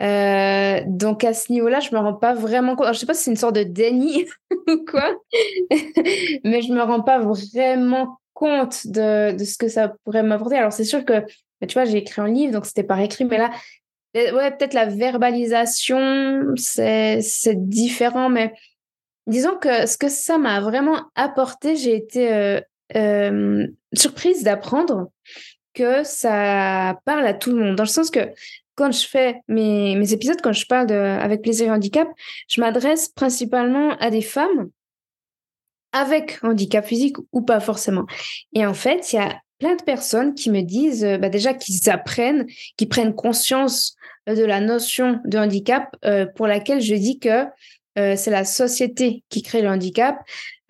Euh, 0.00 0.80
donc 0.86 1.24
à 1.24 1.34
ce 1.34 1.50
niveau-là 1.50 1.80
je 1.80 1.94
me 1.94 1.98
rends 2.00 2.14
pas 2.14 2.34
vraiment 2.34 2.76
compte. 2.76 2.84
Alors, 2.84 2.94
je 2.94 3.00
sais 3.00 3.06
pas 3.06 3.14
si 3.14 3.24
c'est 3.24 3.30
une 3.30 3.36
sorte 3.36 3.56
de 3.56 3.64
déni 3.64 4.26
ou 4.68 4.84
quoi 4.88 5.14
mais 6.44 6.62
je 6.62 6.72
me 6.72 6.82
rends 6.82 7.02
pas 7.02 7.18
vraiment 7.18 8.18
compte 8.34 8.86
de, 8.86 9.32
de 9.36 9.44
ce 9.44 9.58
que 9.58 9.68
ça 9.68 9.94
pourrait 10.04 10.22
m'apporter. 10.22 10.56
Alors 10.56 10.72
c'est 10.72 10.84
sûr 10.84 11.04
que 11.04 11.20
bah, 11.60 11.66
tu 11.66 11.74
vois 11.74 11.84
j'ai 11.84 11.98
écrit 11.98 12.20
un 12.20 12.28
livre 12.28 12.52
donc 12.52 12.66
c'était 12.66 12.84
par 12.84 13.00
écrit 13.00 13.24
mais 13.24 13.38
là 13.38 13.50
ouais 14.14 14.50
peut-être 14.50 14.74
la 14.74 14.86
verbalisation 14.86 16.54
c'est 16.56 17.20
différent 17.54 18.28
mais 18.28 18.52
disons 19.26 19.56
que 19.56 19.86
ce 19.86 19.96
que 19.96 20.08
ça 20.08 20.38
m'a 20.38 20.60
vraiment 20.60 21.02
apporté 21.14 21.76
j'ai 21.76 21.96
été 21.96 22.62
surprise 23.92 24.42
d'apprendre 24.42 25.10
que 25.74 26.02
ça 26.04 26.98
parle 27.04 27.26
à 27.26 27.34
tout 27.34 27.50
le 27.50 27.64
monde, 27.64 27.76
dans 27.76 27.84
le 27.84 27.88
sens 27.88 28.10
que 28.10 28.30
quand 28.74 28.92
je 28.92 29.06
fais 29.06 29.42
mes, 29.48 29.96
mes 29.96 30.12
épisodes, 30.12 30.40
quand 30.42 30.52
je 30.52 30.66
parle 30.66 30.90
avec 30.92 31.42
plaisir 31.42 31.68
et 31.68 31.70
handicap, 31.70 32.08
je 32.48 32.60
m'adresse 32.60 33.08
principalement 33.08 33.96
à 33.98 34.10
des 34.10 34.22
femmes 34.22 34.70
avec 35.92 36.38
handicap 36.42 36.84
physique 36.84 37.16
ou 37.32 37.42
pas 37.42 37.60
forcément. 37.60 38.06
Et 38.54 38.66
en 38.66 38.74
fait, 38.74 39.12
il 39.12 39.16
y 39.16 39.18
a 39.18 39.40
plein 39.58 39.74
de 39.74 39.82
personnes 39.82 40.34
qui 40.34 40.50
me 40.50 40.62
disent 40.62 41.04
euh, 41.04 41.18
bah 41.18 41.28
déjà 41.28 41.54
qu'ils 41.54 41.90
apprennent, 41.90 42.46
qui 42.76 42.86
prennent 42.86 43.14
conscience 43.14 43.96
de 44.26 44.44
la 44.44 44.60
notion 44.60 45.20
de 45.24 45.38
handicap 45.38 45.96
euh, 46.04 46.26
pour 46.26 46.46
laquelle 46.46 46.80
je 46.80 46.94
dis 46.94 47.18
que 47.18 47.44
euh, 47.98 48.14
c'est 48.16 48.30
la 48.30 48.44
société 48.44 49.24
qui 49.28 49.42
crée 49.42 49.62
le 49.62 49.68
handicap 49.68 50.18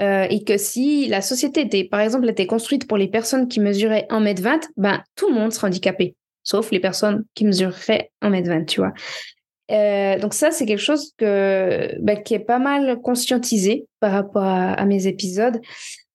euh, 0.00 0.26
et 0.30 0.44
que 0.44 0.56
si 0.56 1.08
la 1.08 1.20
société 1.20 1.62
était, 1.62 1.84
par 1.84 2.00
exemple, 2.00 2.28
était 2.28 2.46
construite 2.46 2.88
pour 2.88 2.96
les 2.96 3.08
personnes 3.08 3.48
qui 3.48 3.60
mesuraient 3.60 4.06
1m20, 4.10 4.62
ben, 4.76 5.02
tout 5.14 5.28
le 5.28 5.34
monde 5.34 5.52
serait 5.52 5.66
handicapé, 5.66 6.14
sauf 6.42 6.70
les 6.70 6.80
personnes 6.80 7.24
qui 7.34 7.44
mesureraient 7.44 8.10
1m20, 8.22 8.66
tu 8.66 8.80
vois. 8.80 8.92
Euh, 9.70 10.18
donc 10.18 10.32
ça, 10.32 10.50
c'est 10.50 10.64
quelque 10.64 10.80
chose 10.80 11.12
que, 11.18 11.94
ben, 12.00 12.22
qui 12.22 12.34
est 12.34 12.38
pas 12.38 12.58
mal 12.58 13.00
conscientisé 13.02 13.86
par 14.00 14.12
rapport 14.12 14.44
à, 14.44 14.84
mes 14.86 15.06
épisodes. 15.06 15.60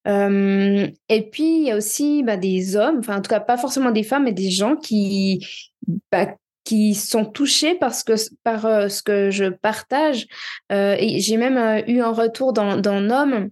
et 0.07 1.29
puis, 1.31 1.57
il 1.57 1.67
y 1.67 1.71
a 1.71 1.77
aussi 1.77 2.23
ben, 2.23 2.39
des 2.39 2.75
hommes, 2.75 2.99
enfin 2.99 3.17
en 3.17 3.21
tout 3.21 3.29
cas 3.29 3.39
pas 3.39 3.57
forcément 3.57 3.91
des 3.91 4.03
femmes, 4.03 4.23
mais 4.23 4.33
des 4.33 4.49
gens 4.49 4.75
qui, 4.75 5.45
ben, 6.11 6.33
qui 6.63 6.95
sont 6.95 7.25
touchés 7.25 7.75
parce 7.75 8.03
que, 8.03 8.13
par 8.43 8.65
euh, 8.65 8.87
ce 8.87 9.03
que 9.03 9.29
je 9.31 9.45
partage. 9.45 10.27
Euh, 10.71 10.95
et 10.97 11.19
j'ai 11.19 11.37
même 11.37 11.57
euh, 11.57 11.81
eu 11.87 12.01
un 12.01 12.11
retour 12.11 12.53
d'un 12.53 13.09
homme 13.09 13.49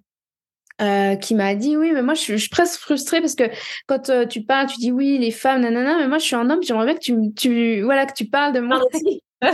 qui 1.21 1.35
m'a 1.35 1.53
dit 1.53 1.77
oui 1.77 1.91
mais 1.93 2.01
moi 2.01 2.15
je 2.15 2.35
suis, 2.35 2.49
presque 2.49 2.79
frustrée 2.79 3.21
parce 3.21 3.35
que 3.35 3.43
quand 3.85 4.27
tu 4.27 4.41
parles 4.41 4.65
tu 4.65 4.79
dis 4.79 4.91
oui 4.91 5.19
les 5.19 5.29
femmes 5.29 5.61
nanana 5.61 5.97
mais 5.99 6.07
moi 6.07 6.17
je 6.17 6.25
suis 6.25 6.35
un 6.35 6.49
homme 6.49 6.63
j'aimerais 6.63 6.85
bien 6.85 6.95
que 6.95 6.99
tu, 6.99 7.15
tu 7.35 7.83
voilà 7.83 8.07
que 8.07 8.13
tu 8.13 8.25
parles 8.25 8.51
de 8.51 8.61
moi. 8.61 8.81
Aussi. 8.91 9.21
Il 9.43 9.51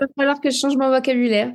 va 0.00 0.06
falloir 0.16 0.40
que 0.40 0.50
je 0.50 0.58
change 0.58 0.76
mon 0.76 0.90
vocabulaire 0.90 1.52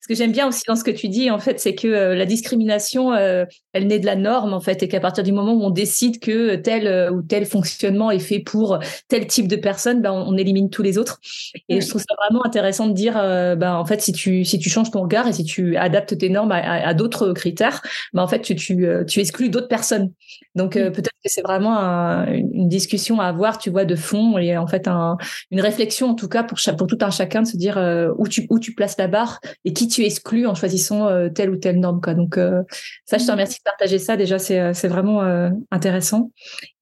ce 0.00 0.08
que 0.08 0.14
j'aime 0.14 0.32
bien 0.32 0.48
aussi 0.48 0.62
dans 0.66 0.76
ce 0.76 0.84
que 0.84 0.90
tu 0.90 1.08
dis, 1.08 1.30
en 1.30 1.38
fait, 1.38 1.60
c'est 1.60 1.74
que 1.74 1.88
euh, 1.88 2.14
la 2.14 2.26
discrimination, 2.26 3.12
euh, 3.12 3.44
elle 3.72 3.86
naît 3.86 3.98
de 3.98 4.06
la 4.06 4.16
norme, 4.16 4.54
en 4.54 4.60
fait, 4.60 4.82
et 4.82 4.88
qu'à 4.88 5.00
partir 5.00 5.24
du 5.24 5.32
moment 5.32 5.52
où 5.52 5.62
on 5.62 5.70
décide 5.70 6.20
que 6.20 6.56
tel 6.56 6.86
euh, 6.86 7.10
ou 7.10 7.22
tel 7.22 7.44
fonctionnement 7.44 8.10
est 8.10 8.18
fait 8.18 8.40
pour 8.40 8.78
tel 9.08 9.26
type 9.26 9.48
de 9.48 9.56
personne, 9.56 10.00
ben, 10.00 10.12
on, 10.12 10.34
élimine 10.36 10.70
tous 10.70 10.82
les 10.82 10.98
autres. 10.98 11.20
Et 11.68 11.80
je 11.80 11.88
trouve 11.88 12.00
ça 12.00 12.14
vraiment 12.24 12.44
intéressant 12.44 12.88
de 12.88 12.92
dire, 12.92 13.14
ben, 13.14 13.74
en 13.74 13.84
fait, 13.84 14.00
si 14.00 14.12
tu, 14.12 14.44
si 14.44 14.58
tu 14.58 14.68
changes 14.68 14.90
ton 14.90 15.02
regard 15.02 15.28
et 15.28 15.32
si 15.32 15.44
tu 15.44 15.76
adaptes 15.76 16.18
tes 16.18 16.28
normes 16.28 16.50
à, 16.50 16.92
d'autres 16.92 17.32
critères, 17.32 17.82
ben, 18.12 18.22
en 18.22 18.26
fait, 18.26 18.40
tu, 18.40 18.56
tu, 18.56 18.84
tu 19.06 19.20
exclus 19.20 19.48
d'autres 19.48 19.68
personnes. 19.68 20.10
Donc, 20.56 20.72
peut-être 20.72 21.10
que 21.24 21.30
c'est 21.30 21.42
vraiment 21.42 22.24
une 22.26 22.68
discussion 22.68 23.20
à 23.20 23.26
avoir, 23.26 23.58
tu 23.58 23.70
vois, 23.70 23.84
de 23.84 23.94
fond 23.94 24.38
et 24.38 24.56
en 24.56 24.66
fait, 24.66 24.88
un, 24.88 25.16
une 25.52 25.60
réflexion, 25.60 26.10
en 26.10 26.14
tout 26.14 26.28
cas, 26.28 26.42
pour, 26.42 26.58
pour 26.76 26.86
tout 26.88 26.98
un 27.00 27.10
chacun 27.10 27.42
de 27.42 27.46
se 27.46 27.56
dire 27.56 27.78
où, 28.18 28.26
tu, 28.26 28.46
où 28.50 28.58
tu 28.58 28.74
places 28.74 28.96
la 28.98 29.06
barre 29.06 29.40
et 29.64 29.73
qui 29.74 29.88
tu 29.88 30.04
exclus 30.04 30.46
en 30.46 30.54
choisissant 30.54 31.08
telle 31.30 31.50
ou 31.50 31.56
telle 31.56 31.80
norme. 31.80 32.00
Quoi. 32.00 32.14
Donc 32.14 32.38
ça, 33.04 33.18
je 33.18 33.26
te 33.26 33.30
remercie 33.30 33.58
de 33.58 33.64
partager 33.64 33.98
ça. 33.98 34.16
Déjà, 34.16 34.38
c'est 34.38 34.88
vraiment 34.88 35.22
intéressant. 35.70 36.30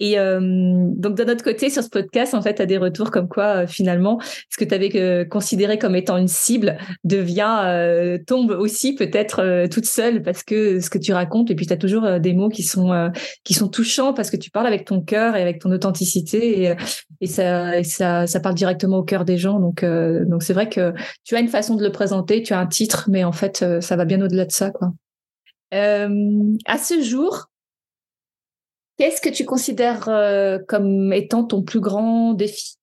Et 0.01 0.17
donc 0.17 1.17
de 1.17 1.25
notre 1.25 1.45
côté, 1.45 1.71
sur 1.71 1.83
ce 1.83 1.89
podcast, 1.89 2.35
en 2.35 2.43
fait, 2.43 2.55
tu 2.55 2.63
as 2.63 2.67
des 2.67 2.79
retours 2.79 3.11
comme 3.11 3.29
quoi 3.29 3.67
finalement, 3.67 4.21
ce 4.51 4.57
que 4.57 4.65
tu 4.65 4.75
avais 4.75 5.27
considéré 5.29 5.79
comme 5.79 5.97
étant 5.97 6.17
une 6.17 6.29
cible 6.29 6.79
devient 7.05 8.21
tombe 8.27 8.51
aussi 8.51 8.95
peut-être 8.95 9.67
toute 9.69 9.87
seule 9.87 10.23
parce 10.23 10.43
que 10.43 10.81
ce 10.81 10.91
que 10.91 10.99
tu 10.99 11.13
racontes 11.13 11.51
et 11.51 11.55
puis 11.55 11.67
tu 11.67 11.73
as 11.73 11.79
toujours 11.79 12.21
des 12.21 12.35
mots 12.35 12.49
qui 12.49 12.63
sont 12.63 13.11
qui 13.45 13.55
sont 13.55 13.69
touchants 13.69 14.13
parce 14.15 14.31
que 14.31 14.37
tu 14.37 14.51
parles 14.51 14.67
avec 14.67 14.85
ton 14.85 15.01
cœur 15.01 15.37
et 15.37 15.43
avec 15.43 15.61
ton 15.61 15.71
authenticité 15.71 16.63
et, 16.63 16.75
et 17.21 17.27
ça, 17.27 17.83
ça, 17.85 18.27
ça 18.27 18.41
parle 18.41 18.55
directement 18.55 18.99
au 18.99 19.03
cœur 19.03 19.25
des 19.25 19.37
gens. 19.37 19.61
Donc, 19.61 19.83
euh, 19.83 20.25
donc 20.25 20.43
c'est 20.43 20.53
vrai 20.53 20.69
que 20.69 20.93
tu 21.25 21.37
as 21.37 21.41
une 21.41 21.49
façon 21.49 21.77
de 21.77 21.85
le 21.85 21.93
présenter, 21.93 22.43
tu 22.43 22.53
as 22.53 22.59
un 22.59 22.67
mais 23.09 23.25
en 23.25 23.33
fait, 23.33 23.63
euh, 23.63 23.81
ça 23.81 23.97
va 23.97 24.05
bien 24.05 24.21
au-delà 24.21 24.45
de 24.45 24.53
ça, 24.53 24.71
quoi. 24.71 24.93
Euh, 25.75 26.57
à 26.67 26.79
ce 26.79 27.01
jour, 27.01 27.47
qu'est-ce 28.99 29.21
que 29.21 29.31
tu 29.31 29.45
considères 29.45 30.05
comme 30.69 31.13
étant 31.13 31.45
ton 31.45 31.63
plus 31.63 31.81
grand 31.81 32.35
défi? 32.35 32.77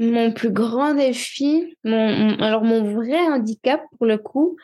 Mon 0.00 0.32
plus 0.32 0.50
grand 0.50 0.94
défi, 0.94 1.76
mon, 1.84 2.36
alors 2.40 2.64
mon 2.64 2.82
vrai 2.82 3.16
handicap 3.16 3.80
pour 3.96 4.06
le 4.06 4.18
coup, 4.18 4.56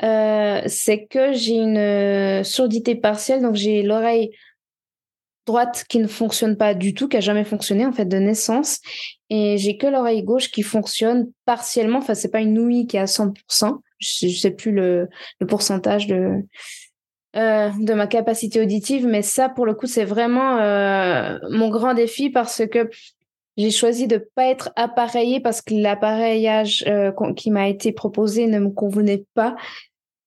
c'est 0.00 1.06
que 1.08 1.32
j'ai 1.32 1.56
une 1.56 2.44
surdité 2.44 2.94
partielle, 2.94 3.40
donc 3.40 3.54
j'ai 3.54 3.82
l'oreille 3.82 4.32
droite 5.46 5.86
qui 5.88 5.98
ne 5.98 6.08
fonctionne 6.08 6.56
pas 6.56 6.74
du 6.74 6.92
tout, 6.92 7.08
qui 7.08 7.16
a 7.16 7.20
jamais 7.20 7.44
fonctionné 7.44 7.86
en 7.86 7.92
fait 7.92 8.04
de 8.04 8.18
naissance, 8.18 8.80
et 9.30 9.58
j'ai 9.58 9.76
que 9.76 9.86
l'oreille 9.86 10.22
gauche 10.22 10.50
qui 10.50 10.62
fonctionne 10.62 11.30
partiellement. 11.44 11.98
Enfin, 11.98 12.14
c'est 12.14 12.30
pas 12.30 12.40
une 12.40 12.58
ouïe 12.58 12.86
qui 12.86 12.96
est 12.96 13.00
à 13.00 13.06
100%. 13.06 13.80
Je, 13.98 14.28
sais 14.28 14.50
plus 14.50 14.72
le, 14.72 15.08
le 15.40 15.46
pourcentage 15.46 16.06
de 16.06 16.42
euh, 17.36 17.70
de 17.78 17.92
ma 17.92 18.06
capacité 18.06 18.62
auditive, 18.62 19.06
mais 19.06 19.20
ça 19.20 19.50
pour 19.50 19.66
le 19.66 19.74
coup 19.74 19.86
c'est 19.86 20.06
vraiment 20.06 20.56
euh, 20.56 21.38
mon 21.50 21.68
grand 21.68 21.92
défi 21.92 22.30
parce 22.30 22.62
que 22.66 22.88
j'ai 23.58 23.70
choisi 23.70 24.06
de 24.06 24.16
pas 24.34 24.46
être 24.46 24.70
appareillée 24.74 25.40
parce 25.40 25.60
que 25.60 25.74
l'appareillage 25.74 26.84
euh, 26.86 27.12
qui 27.34 27.50
m'a 27.50 27.68
été 27.68 27.92
proposé 27.92 28.46
ne 28.46 28.58
me 28.58 28.70
convenait 28.70 29.26
pas. 29.34 29.54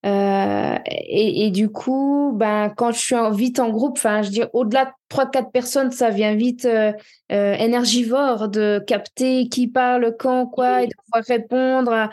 Euh, 0.06 0.78
et, 0.86 1.46
et, 1.46 1.52
du 1.52 1.70
coup, 1.70 2.32
ben, 2.34 2.70
quand 2.70 2.92
je 2.94 3.00
suis 3.00 3.16
en, 3.16 3.32
vite 3.32 3.60
en 3.60 3.70
groupe, 3.70 3.98
enfin, 3.98 4.22
je 4.22 4.30
dis 4.30 4.42
au-delà 4.54 4.86
de 4.86 4.92
trois, 5.10 5.30
quatre 5.30 5.52
personnes, 5.52 5.92
ça 5.92 6.10
vient 6.10 6.36
vite 6.36 6.64
euh, 6.64 6.94
euh, 7.34 7.54
énergivore 7.56 8.48
de 8.48 8.82
capter 8.88 9.50
qui 9.50 9.68
parle 9.68 10.16
quand, 10.18 10.46
quoi, 10.46 10.84
et 10.84 10.88
de 10.88 10.94
pouvoir 11.04 11.26
répondre 11.28 12.10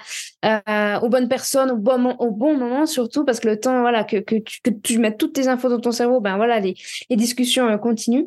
aux 1.03 1.09
bonnes 1.09 1.29
personnes 1.29 1.71
au 1.71 1.77
bon, 1.77 2.17
au 2.19 2.33
bon 2.33 2.57
moment, 2.57 2.87
surtout 2.87 3.25
parce 3.25 3.39
que 3.39 3.49
le 3.49 3.61
temps, 3.61 3.81
voilà, 3.83 4.03
que, 4.03 4.17
que, 4.17 4.37
tu, 4.37 4.61
que 4.63 4.71
tu 4.71 4.99
mettes 4.99 5.19
toutes 5.19 5.35
tes 5.35 5.47
infos 5.47 5.69
dans 5.69 5.81
ton 5.81 5.93
cerveau, 5.93 6.21
ben 6.21 6.37
voilà, 6.37 6.59
les, 6.59 6.75
les 7.09 7.17
discussions 7.17 7.79
continuent. 7.79 8.27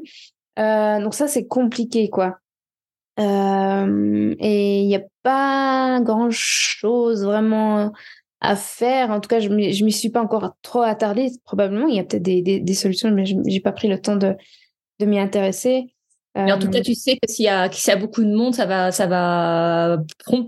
donc 0.55 1.13
ça, 1.13 1.27
c'est 1.27 1.47
compliqué, 1.47 2.09
quoi. 2.09 2.37
et 3.17 3.23
il 3.23 4.87
n'y 4.87 4.95
a 4.95 5.03
pas 5.21 5.99
grand 5.99 6.31
chose 6.31 7.25
vraiment 7.25 7.91
à 8.41 8.55
faire. 8.55 9.11
En 9.11 9.19
tout 9.19 9.27
cas, 9.27 9.39
je 9.39 9.49
ne 9.49 9.55
m'y 9.55 9.91
suis 9.91 10.09
pas 10.09 10.21
encore 10.21 10.53
trop 10.61 10.81
attardée. 10.81 11.31
Probablement, 11.45 11.87
il 11.87 11.95
y 11.95 11.99
a 11.99 12.03
peut-être 12.03 12.23
des, 12.23 12.41
des, 12.41 12.73
solutions, 12.73 13.11
mais 13.11 13.25
je 13.25 13.35
n'ai 13.35 13.59
pas 13.59 13.71
pris 13.71 13.87
le 13.87 14.01
temps 14.01 14.15
de, 14.15 14.35
de 14.99 15.05
m'y 15.05 15.19
intéresser. 15.19 15.93
Mais 16.35 16.51
en 16.51 16.59
tout 16.59 16.69
cas, 16.69 16.79
euh, 16.79 16.83
tu 16.83 16.93
sais 16.93 17.15
que 17.15 17.29
s'il 17.29 17.45
y, 17.45 17.49
a, 17.49 17.67
y 17.67 17.89
a 17.89 17.95
beaucoup 17.95 18.23
de 18.23 18.33
monde, 18.33 18.53
ça 18.53 18.65
va, 18.65 18.91
ça 18.91 19.07
va 19.07 19.97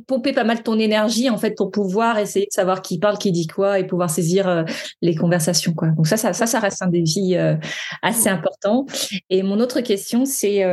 pomper 0.07 0.31
pas 0.31 0.43
mal 0.43 0.61
ton 0.63 0.79
énergie 0.79 1.29
en 1.29 1.37
fait 1.37 1.57
pour 1.57 1.71
pouvoir 1.71 2.17
essayer 2.19 2.45
de 2.45 2.53
savoir 2.53 2.81
qui 2.81 2.99
parle, 2.99 3.17
qui 3.17 3.31
dit 3.31 3.47
quoi 3.47 3.79
et 3.79 3.85
pouvoir 3.85 4.09
saisir 4.09 4.47
euh, 4.47 4.63
les 5.01 5.15
conversations 5.15 5.73
quoi. 5.73 5.89
Donc 5.89 6.07
ça, 6.07 6.17
ça, 6.17 6.33
ça, 6.33 6.45
ça 6.45 6.59
reste 6.59 6.81
un 6.81 6.87
défi 6.87 7.35
euh, 7.35 7.55
assez 8.03 8.29
important. 8.29 8.85
Et 9.29 9.41
mon 9.43 9.59
autre 9.59 9.81
question, 9.81 10.23
c'est 10.23 10.63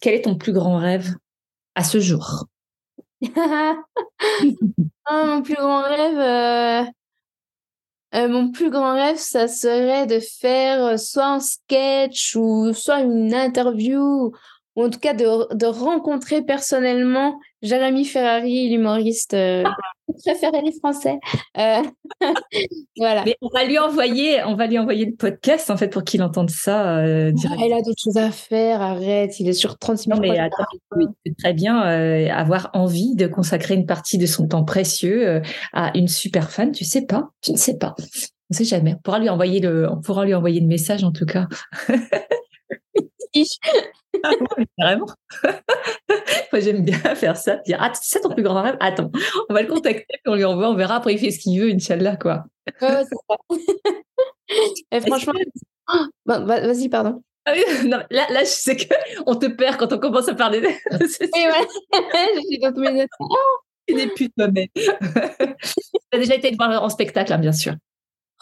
quel 0.00 0.14
est 0.14 0.22
ton 0.22 0.36
plus 0.36 0.52
grand 0.52 0.78
rêve 0.78 1.14
à 1.74 1.84
ce 1.84 2.00
jour? 2.00 2.46
Ah, 3.34 3.76
mon 5.26 5.42
plus 5.42 5.54
grand 5.54 5.82
rêve, 5.82 6.18
euh, 6.18 6.84
euh, 8.14 8.28
mon 8.28 8.50
plus 8.50 8.70
grand 8.70 8.94
rêve, 8.94 9.16
ça 9.16 9.48
serait 9.48 10.06
de 10.06 10.20
faire 10.20 10.84
euh, 10.84 10.96
soit 10.96 11.26
un 11.26 11.40
sketch 11.40 12.34
ou 12.36 12.72
soit 12.72 13.00
une 13.00 13.34
interview 13.34 14.32
ou 14.74 14.84
en 14.84 14.90
tout 14.90 14.98
cas 14.98 15.14
de, 15.14 15.54
de 15.54 15.66
rencontrer 15.66 16.42
personnellement 16.42 17.38
Jérémy 17.62 18.04
Ferrari, 18.04 18.68
l'humoriste 18.68 19.34
euh, 19.34 19.64
préféré 20.24 20.62
des 20.62 20.72
Français. 20.72 21.18
Euh, 21.58 21.82
voilà. 22.96 23.24
Mais 23.24 23.36
on 23.42 23.48
va 23.48 23.64
lui 23.64 23.78
envoyer, 23.78 24.42
on 24.44 24.54
va 24.54 24.66
lui 24.66 24.78
envoyer 24.78 25.06
le 25.06 25.14
podcast 25.14 25.70
en 25.70 25.76
fait 25.76 25.88
pour 25.88 26.04
qu'il 26.04 26.22
entende 26.22 26.50
ça. 26.50 26.98
Euh, 26.98 27.32
ah, 27.44 27.54
il 27.58 27.72
a 27.72 27.82
d'autres 27.82 28.02
choses 28.02 28.16
à 28.16 28.30
faire. 28.30 28.82
Arrête, 28.82 29.38
il 29.40 29.48
est 29.48 29.52
sur 29.52 29.78
36 29.78 30.08
000. 30.08 30.20
mais 30.20 30.38
attends, 30.38 30.64
il 30.96 31.06
peut 31.24 31.34
très 31.38 31.52
bien 31.52 31.86
euh, 31.86 32.28
avoir 32.30 32.70
envie 32.74 33.14
de 33.14 33.26
consacrer 33.26 33.74
une 33.74 33.86
partie 33.86 34.18
de 34.18 34.26
son 34.26 34.48
temps 34.48 34.64
précieux 34.64 35.42
à 35.72 35.96
une 35.96 36.08
super 36.08 36.50
fan. 36.50 36.72
Tu 36.72 36.84
sais 36.84 37.06
pas, 37.06 37.30
tu 37.42 37.52
ne 37.52 37.56
sais 37.56 37.76
pas. 37.76 37.94
On 37.98 38.52
ne 38.52 38.56
sait 38.56 38.64
jamais. 38.64 38.94
On 38.94 38.98
pourra 38.98 39.18
lui 39.18 39.28
envoyer 39.28 39.60
le, 39.60 39.90
on 39.90 40.00
pourra 40.00 40.24
lui 40.24 40.34
envoyer 40.34 40.60
le 40.60 40.66
message 40.66 41.02
en 41.02 41.12
tout 41.12 41.26
cas. 41.26 41.46
ah 44.22 44.30
vraiment. 44.78 45.06
Moi, 46.52 46.60
j'aime 46.60 46.84
bien 46.84 46.98
faire 47.14 47.36
ça. 47.36 47.56
Dire, 47.66 47.78
ah, 47.80 47.92
c'est 48.00 48.20
ton 48.20 48.30
plus 48.30 48.42
grand 48.42 48.62
rêve? 48.62 48.76
Attends, 48.80 49.10
on 49.48 49.54
va 49.54 49.62
le 49.62 49.68
contacter, 49.68 50.06
puis 50.08 50.20
on 50.26 50.34
lui 50.34 50.44
envoie, 50.44 50.70
on 50.70 50.74
verra. 50.74 50.96
Après, 50.96 51.14
il 51.14 51.18
fait 51.18 51.30
ce 51.30 51.38
qu'il 51.38 51.60
veut, 51.60 51.70
Inch'Allah, 51.70 52.16
quoi. 52.16 52.44
Ouais, 52.80 53.04
c'est 53.04 53.16
ça. 53.28 53.36
Et 54.92 55.00
franchement, 55.00 55.32
bah, 56.24 56.38
vas-y, 56.38 56.88
pardon. 56.88 57.22
Ah 57.44 57.52
oui, 57.54 57.62
non, 57.88 57.98
là, 58.10 58.26
là, 58.30 58.40
je 58.40 58.50
sais 58.50 58.76
qu'on 58.76 59.36
te 59.36 59.46
perd 59.46 59.76
quand 59.76 59.92
on 59.92 59.98
commence 59.98 60.28
à 60.28 60.34
parler. 60.34 60.60
De... 60.60 60.66
oui, 60.66 61.28
voilà. 61.32 61.66
J'ai 62.50 62.58
d'autres 62.58 62.80
minutes. 62.80 63.10
Des 63.88 64.08
putes, 64.08 64.32
mais. 64.36 64.68
tu 64.74 64.82
as 66.12 66.18
déjà 66.18 66.34
été 66.34 66.54
voir 66.56 66.82
en 66.82 66.88
spectacle, 66.88 67.32
hein, 67.32 67.38
bien 67.38 67.52
sûr. 67.52 67.74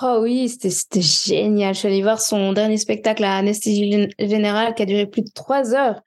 Oh 0.03 0.19
oui, 0.23 0.49
c'était 0.49 1.01
génial. 1.01 1.75
Je 1.75 1.81
suis 1.81 1.89
allée 1.89 2.03
voir 2.03 2.21
son 2.21 2.53
dernier 2.53 2.79
spectacle 2.79 3.23
à 3.23 3.37
Anesthésie 3.37 4.09
Générale 4.19 4.75
qui 4.75 4.83
a 4.83 4.87
duré 4.87 5.07
plus 5.07 5.23
de 5.23 5.31
trois 5.33 5.75
heures. 5.75 6.01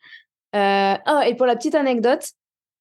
Euh, 0.56 0.96
oh, 1.08 1.22
et 1.26 1.36
pour 1.36 1.46
la 1.46 1.56
petite 1.56 1.76
anecdote, 1.76 2.26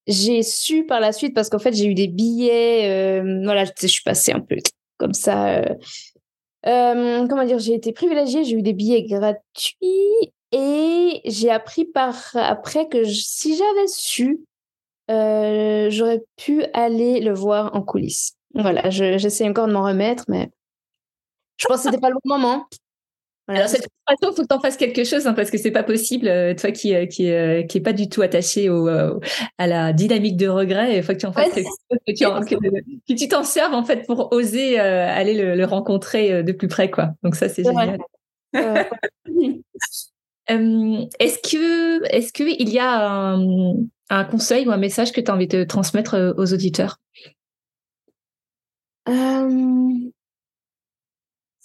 j'ai 0.09 0.43
su 0.43 0.85
par 0.85 0.99
la 1.01 1.13
suite, 1.13 1.35
parce 1.35 1.49
qu'en 1.49 1.59
fait, 1.61 1.73
j'ai 1.73 1.87
eu 1.87 1.95
des 1.95 2.09
billets. 2.09 2.91
Euh, 2.91 3.41
voilà, 3.45 3.65
je, 3.65 3.87
suis 3.87 4.03
passée 4.03 4.33
un 4.33 4.41
peu 4.41 4.57
comme 4.99 5.15
ça. 5.15 5.63
Euh, 6.67 7.27
comment 7.29 7.45
dire 7.45 7.61
J'ai 7.61 7.75
été 7.75 7.93
privilégiée, 7.93 8.45
j'ai 8.45 8.57
eu 8.57 8.63
des 8.63 8.73
billets 8.73 9.05
gratuits 9.05 10.33
et 10.51 11.21
j'ai 11.25 11.51
appris 11.51 11.85
par 11.85 12.17
après 12.35 12.89
que 12.89 13.05
si 13.05 13.57
j'avais 13.57 13.87
su, 13.87 14.41
j'aurais 15.09 16.23
pu 16.37 16.65
aller 16.73 17.21
le 17.21 17.33
voir 17.33 17.77
en 17.77 17.83
coulisses. 17.83 18.33
Voilà, 18.55 18.91
j'essaie 18.91 19.49
encore 19.49 19.69
de 19.69 19.73
m'en 19.73 19.85
remettre, 19.85 20.25
mais 20.29 20.51
je 21.57 21.67
pense 21.67 21.79
que 21.79 21.83
c'était 21.85 22.01
pas 22.01 22.11
le 22.11 22.17
bon 22.25 22.39
moment. 22.39 22.67
Alors 23.49 23.69
cette 23.69 23.87
façon, 24.09 24.33
il 24.33 24.35
faut 24.35 24.43
que 24.43 24.49
tu 24.49 24.55
en 24.55 24.61
fasses 24.61 24.77
quelque 24.77 25.05
chose 25.05 25.25
hein, 25.27 25.33
parce 25.33 25.53
que 25.53 25.59
c'est 25.59 25.71
pas 25.71 25.85
possible. 25.85 26.27
Euh, 26.27 26.53
toi 26.55 26.73
qui 26.73 26.97
euh, 26.97 27.07
qui 27.07 27.31
euh, 27.31 27.63
qui 27.63 27.79
est 27.79 27.81
pas 27.81 27.93
du 27.93 28.09
tout 28.09 28.23
attaché 28.23 28.69
au, 28.69 28.89
à 28.89 29.67
la 29.67 29.93
dynamique 29.93 30.37
de 30.37 30.49
regret, 30.49 30.97
il 30.97 31.03
faut 31.05 31.13
que 31.13 31.19
tu 31.19 31.27
en 31.27 31.33
fasses 31.33 31.55
quelque 31.55 31.71
chose, 32.19 32.45
que 32.45 33.15
tu, 33.15 33.29
t'en 33.29 33.45
serves 33.45 33.75
en 33.75 33.85
fait 33.85 34.05
pour 34.05 34.33
oser 34.33 34.81
aller 34.81 35.55
le, 35.55 35.65
rencontrer 35.65 36.43
de 36.43 36.53
plus 36.53 36.67
près 36.67 36.91
quoi. 36.91 37.11
Donc 37.23 37.37
ça 37.37 37.49
c'est 37.49 37.63
génial. 37.63 37.99
est-ce 40.49 41.39
que 41.39 42.05
est-ce 42.13 42.33
que 42.33 42.43
il 42.43 42.69
y 42.69 42.81
a 42.81 43.09
un, 43.09 43.75
un, 44.11 44.25
conseil 44.25 44.67
ou 44.67 44.73
un 44.73 44.77
message 44.77 45.13
que 45.13 45.21
tu 45.21 45.31
as 45.31 45.35
envie 45.35 45.47
de 45.47 45.63
transmettre 45.63 46.35
aux 46.37 46.53
auditeurs? 46.53 46.99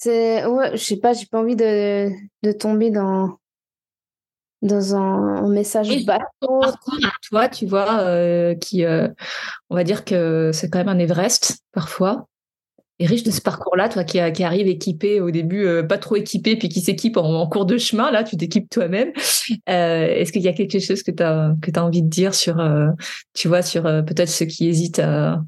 C'est 0.02 0.46
ouais, 0.48 0.72
je 0.76 0.84
sais 0.84 0.98
pas, 0.98 1.14
j'ai 1.14 1.28
pas 1.28 1.40
envie 1.40 1.56
de, 1.56 2.10
de 2.42 2.52
tomber 2.52 2.90
dans 2.90 3.38
dans 4.64 4.96
un, 4.96 5.48
message 5.50 6.06
bateau. 6.06 6.62
Toi, 7.30 7.50
tu 7.50 7.66
vois, 7.66 8.00
euh, 8.02 8.56
qui, 8.56 8.86
euh, 8.86 9.08
on 9.70 9.76
va 9.76 9.84
dire 9.84 10.06
que 10.06 10.52
c'est 10.54 10.70
quand 10.70 10.80
même 10.80 10.88
un 10.88 11.00
Everest 11.00 11.64
parfois 11.72 12.28
riche 13.06 13.24
de 13.24 13.32
ce 13.32 13.42
parcours-là, 13.42 13.90
toi 13.90 14.04
qui, 14.04 14.20
qui 14.34 14.44
arrive 14.44 14.68
équipé 14.68 15.20
au 15.22 15.32
début, 15.32 15.66
euh, 15.66 15.84
pas 15.84 15.98
trop 15.98 16.16
équipé, 16.16 16.56
puis 16.56 16.70
qui 16.70 16.82
s'équipe 16.82 17.18
en, 17.18 17.48
cours 17.48 17.66
de 17.66 17.78
chemin, 17.78 18.12
là, 18.12 18.24
tu 18.24 18.38
t'équipes 18.38 18.70
toi-même. 18.70 19.12
Euh, 19.70 20.08
est-ce 20.08 20.32
qu'il 20.32 20.42
y 20.42 20.48
a 20.48 20.54
quelque 20.54 20.80
chose 20.80 21.04
que 21.04 21.12
tu 21.12 21.24
as, 21.24 21.54
que 21.62 21.72
as 21.76 21.84
envie 21.84 22.02
de 22.02 22.10
dire 22.10 22.34
sur, 22.34 22.60
euh, 22.60 22.88
tu 23.34 23.48
vois, 23.48 23.62
sur 23.62 23.84
peut-être 23.84 24.30
ceux 24.30 24.46
qui 24.46 24.68
hésitent 24.68 25.00
à, 25.00 25.42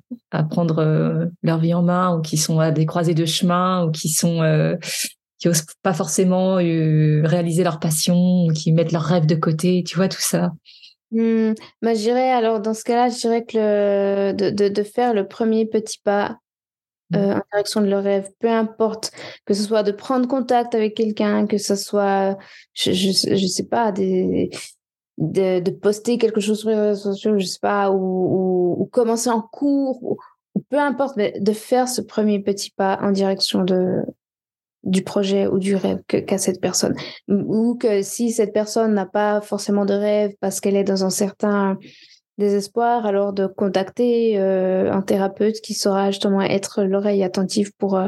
prendre 0.49 1.29
leur 1.43 1.59
vie 1.59 1.73
en 1.73 1.83
main 1.83 2.17
ou 2.17 2.21
qui 2.21 2.37
sont 2.37 2.59
à 2.59 2.71
des 2.71 2.85
croisées 2.85 3.13
de 3.13 3.25
chemin 3.25 3.85
ou 3.85 3.91
qui 3.91 4.09
sont 4.09 4.41
qui 5.39 5.47
osent 5.47 5.65
pas 5.81 5.93
forcément 5.93 6.55
réaliser 6.55 7.63
leur 7.63 7.79
passion 7.79 8.45
ou 8.45 8.53
qui 8.53 8.71
mettent 8.71 8.91
leurs 8.91 9.03
rêves 9.03 9.25
de 9.25 9.35
côté, 9.35 9.83
tu 9.85 9.95
vois, 9.95 10.07
tout 10.07 10.21
ça? 10.21 10.51
Mmh, 11.13 11.53
bah, 11.83 11.93
je 11.93 11.99
dirais, 11.99 12.31
alors 12.31 12.59
dans 12.59 12.73
ce 12.73 12.83
cas-là, 12.83 13.09
je 13.09 13.19
dirais 13.19 13.45
que 13.45 14.31
de, 14.31 14.83
faire 14.83 15.13
le 15.13 15.27
premier 15.27 15.67
petit 15.67 15.99
pas. 16.03 16.39
Euh, 17.15 17.35
en 17.35 17.41
direction 17.51 17.81
de 17.81 17.87
leur 17.87 18.03
rêve, 18.03 18.29
peu 18.39 18.49
importe, 18.49 19.11
que 19.45 19.53
ce 19.53 19.63
soit 19.63 19.83
de 19.83 19.91
prendre 19.91 20.27
contact 20.27 20.75
avec 20.75 20.95
quelqu'un, 20.95 21.47
que 21.47 21.57
ce 21.57 21.75
soit, 21.75 22.37
je, 22.73 22.91
je, 22.91 23.35
je 23.35 23.47
sais 23.47 23.67
pas, 23.67 23.91
des, 23.91 24.49
de, 25.17 25.59
de, 25.59 25.71
poster 25.71 26.17
quelque 26.17 26.41
chose 26.41 26.59
sur 26.59 26.69
les 26.69 26.79
réseaux 26.79 27.11
sociaux, 27.11 27.37
je 27.37 27.45
sais 27.45 27.59
pas, 27.61 27.91
ou, 27.91 27.97
ou, 27.97 28.81
ou 28.81 28.85
commencer 28.85 29.29
en 29.29 29.41
cours, 29.41 30.03
ou, 30.03 30.17
peu 30.69 30.79
importe, 30.79 31.17
mais 31.17 31.33
de 31.39 31.51
faire 31.51 31.87
ce 31.87 32.01
premier 32.01 32.39
petit 32.39 32.71
pas 32.71 32.99
en 33.01 33.11
direction 33.11 33.63
de, 33.63 34.03
du 34.83 35.01
projet 35.01 35.47
ou 35.47 35.59
du 35.59 35.75
rêve 35.75 36.01
qu'a 36.07 36.37
cette 36.37 36.61
personne. 36.61 36.95
Ou 37.27 37.75
que 37.75 38.01
si 38.01 38.31
cette 38.31 38.53
personne 38.53 38.93
n'a 38.93 39.05
pas 39.05 39.41
forcément 39.41 39.85
de 39.85 39.93
rêve 39.93 40.33
parce 40.39 40.59
qu'elle 40.59 40.75
est 40.75 40.83
dans 40.83 41.05
un 41.05 41.09
certain 41.09 41.77
désespoir, 42.37 43.05
alors 43.05 43.33
de 43.33 43.47
contacter 43.47 44.39
euh, 44.39 44.91
un 44.91 45.01
thérapeute 45.01 45.61
qui 45.61 45.73
saura 45.73 46.11
justement 46.11 46.41
être 46.41 46.83
l'oreille 46.83 47.23
attentive 47.23 47.71
pour, 47.77 47.95
euh, 47.95 48.07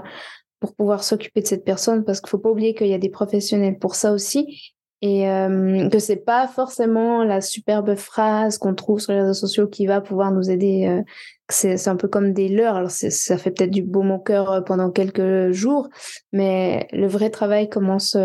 pour 0.59 0.75
pouvoir 0.75 1.03
s'occuper 1.03 1.41
de 1.41 1.47
cette 1.47 1.63
personne 1.63 2.03
parce 2.03 2.21
qu'il 2.21 2.29
faut 2.29 2.39
pas 2.39 2.49
oublier 2.49 2.73
qu'il 2.73 2.87
y 2.87 2.93
a 2.93 2.99
des 2.99 3.09
professionnels 3.09 3.77
pour 3.77 3.95
ça 3.95 4.11
aussi 4.11 4.73
et 5.01 5.29
euh, 5.29 5.89
que 5.89 5.99
c'est 5.99 6.15
pas 6.15 6.47
forcément 6.47 7.23
la 7.23 7.41
superbe 7.41 7.95
phrase 7.95 8.57
qu'on 8.57 8.73
trouve 8.73 8.99
sur 8.99 9.13
les 9.13 9.21
réseaux 9.21 9.33
sociaux 9.33 9.67
qui 9.67 9.85
va 9.85 10.01
pouvoir 10.01 10.31
nous 10.31 10.49
aider. 10.49 10.87
Euh, 10.87 11.03
c'est 11.47 11.87
un 11.87 11.95
peu 11.95 12.07
comme 12.07 12.33
des 12.33 12.49
leurs. 12.49 12.75
Alors 12.75 12.89
ça 12.89 13.37
fait 13.37 13.51
peut-être 13.51 13.71
du 13.71 13.83
beau 13.83 14.01
mon 14.01 14.17
cœur 14.17 14.63
pendant 14.65 14.89
quelques 14.89 15.51
jours, 15.51 15.89
mais 16.31 16.87
le 16.91 17.05
vrai 17.05 17.29
travail 17.29 17.69
commence 17.69 18.17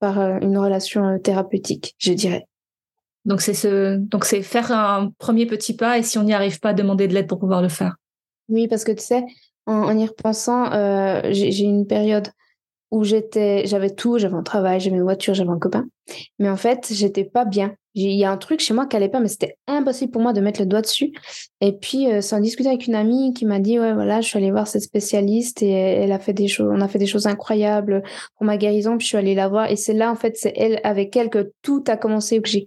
par 0.00 0.18
une 0.18 0.58
relation 0.58 1.20
thérapeutique, 1.20 1.94
je 1.98 2.12
dirais. 2.12 2.48
Donc 3.24 3.40
c'est 3.40 3.54
ce, 3.54 3.96
donc 3.96 4.24
c'est 4.24 4.42
faire 4.42 4.72
un 4.72 5.10
premier 5.18 5.46
petit 5.46 5.76
pas 5.76 5.98
et 5.98 6.02
si 6.02 6.18
on 6.18 6.22
n'y 6.22 6.34
arrive 6.34 6.60
pas, 6.60 6.72
demander 6.72 7.08
de 7.08 7.14
l'aide 7.14 7.28
pour 7.28 7.38
pouvoir 7.38 7.62
le 7.62 7.68
faire. 7.68 7.96
Oui, 8.48 8.68
parce 8.68 8.84
que 8.84 8.92
tu 8.92 9.02
sais, 9.02 9.24
en, 9.66 9.96
y 9.96 10.06
repensant, 10.06 10.72
euh, 10.72 11.20
j'ai 11.30 11.64
une 11.64 11.86
période 11.86 12.28
où 12.90 13.04
j'étais, 13.04 13.66
j'avais 13.66 13.90
tout, 13.90 14.18
j'avais 14.18 14.34
un 14.34 14.42
travail, 14.42 14.80
j'avais 14.80 14.96
une 14.96 15.02
voiture, 15.02 15.34
j'avais 15.34 15.50
un 15.50 15.58
copain. 15.58 15.86
Mais 16.38 16.48
en 16.48 16.56
fait, 16.56 16.88
j'étais 16.90 17.24
pas 17.24 17.44
bien. 17.44 17.74
Il 17.94 18.12
y 18.12 18.24
a 18.24 18.30
un 18.30 18.36
truc 18.38 18.60
chez 18.60 18.72
moi 18.72 18.86
qui 18.86 18.96
allait 18.96 19.10
pas, 19.10 19.20
mais 19.20 19.28
c'était 19.28 19.56
impossible 19.66 20.10
pour 20.10 20.22
moi 20.22 20.32
de 20.32 20.40
mettre 20.40 20.60
le 20.60 20.66
doigt 20.66 20.80
dessus. 20.80 21.12
Et 21.60 21.72
puis, 21.72 22.10
euh, 22.10 22.20
en 22.32 22.40
discutant 22.40 22.70
avec 22.70 22.86
une 22.86 22.94
amie 22.94 23.34
qui 23.34 23.44
m'a 23.44 23.58
dit, 23.58 23.78
ouais, 23.78 23.92
voilà, 23.92 24.22
je 24.22 24.28
suis 24.28 24.38
allée 24.38 24.50
voir 24.50 24.66
cette 24.66 24.82
spécialiste 24.82 25.62
et 25.62 25.70
elle 25.70 26.12
a 26.12 26.18
fait 26.18 26.32
des 26.32 26.48
choses, 26.48 26.70
on 26.72 26.80
a 26.80 26.88
fait 26.88 26.98
des 26.98 27.06
choses 27.06 27.26
incroyables 27.26 28.02
pour 28.36 28.46
ma 28.46 28.56
guérison. 28.56 28.96
Puis 28.96 29.04
je 29.04 29.08
suis 29.08 29.18
allée 29.18 29.34
la 29.34 29.48
voir 29.48 29.70
et 29.70 29.76
c'est 29.76 29.94
là, 29.94 30.10
en 30.10 30.16
fait, 30.16 30.36
c'est 30.36 30.54
elle, 30.56 30.80
avec 30.84 31.14
elle 31.16 31.28
que 31.28 31.52
tout 31.60 31.84
a 31.88 31.98
commencé, 31.98 32.40
que 32.40 32.48
j'ai 32.48 32.64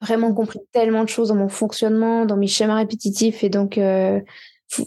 vraiment 0.00 0.32
compris 0.32 0.60
tellement 0.72 1.04
de 1.04 1.08
choses 1.08 1.28
dans 1.28 1.36
mon 1.36 1.48
fonctionnement, 1.48 2.24
dans 2.24 2.36
mes 2.36 2.46
schémas 2.46 2.76
répétitifs. 2.76 3.44
Et 3.44 3.48
donc, 3.48 3.78
euh, 3.78 4.20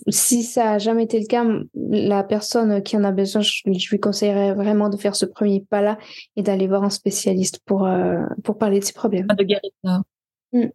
si 0.07 0.43
ça 0.43 0.74
a 0.74 0.78
jamais 0.78 1.03
été 1.03 1.20
le 1.20 1.26
cas, 1.28 1.45
la 1.76 2.24
personne 2.24 2.82
qui 2.84 2.95
en 2.95 3.03
a 3.03 3.11
besoin, 3.11 3.41
je, 3.41 3.61
lui 3.66 3.99
conseillerais 3.99 4.53
vraiment 4.53 4.89
de 4.89 4.97
faire 4.97 5.16
ce 5.16 5.26
premier 5.26 5.66
pas-là 5.70 5.97
et 6.36 6.43
d'aller 6.43 6.68
voir 6.68 6.84
un 6.84 6.89
spécialiste 6.89 7.59
pour, 7.66 7.86
euh, 7.86 8.20
pour 8.43 8.57
parler 8.57 8.80
de 8.80 8.86
ses 8.86 8.93
problèmes. 8.93 9.28
De 9.28 9.43
guérison. 9.43 10.03
Mm. 10.53 10.68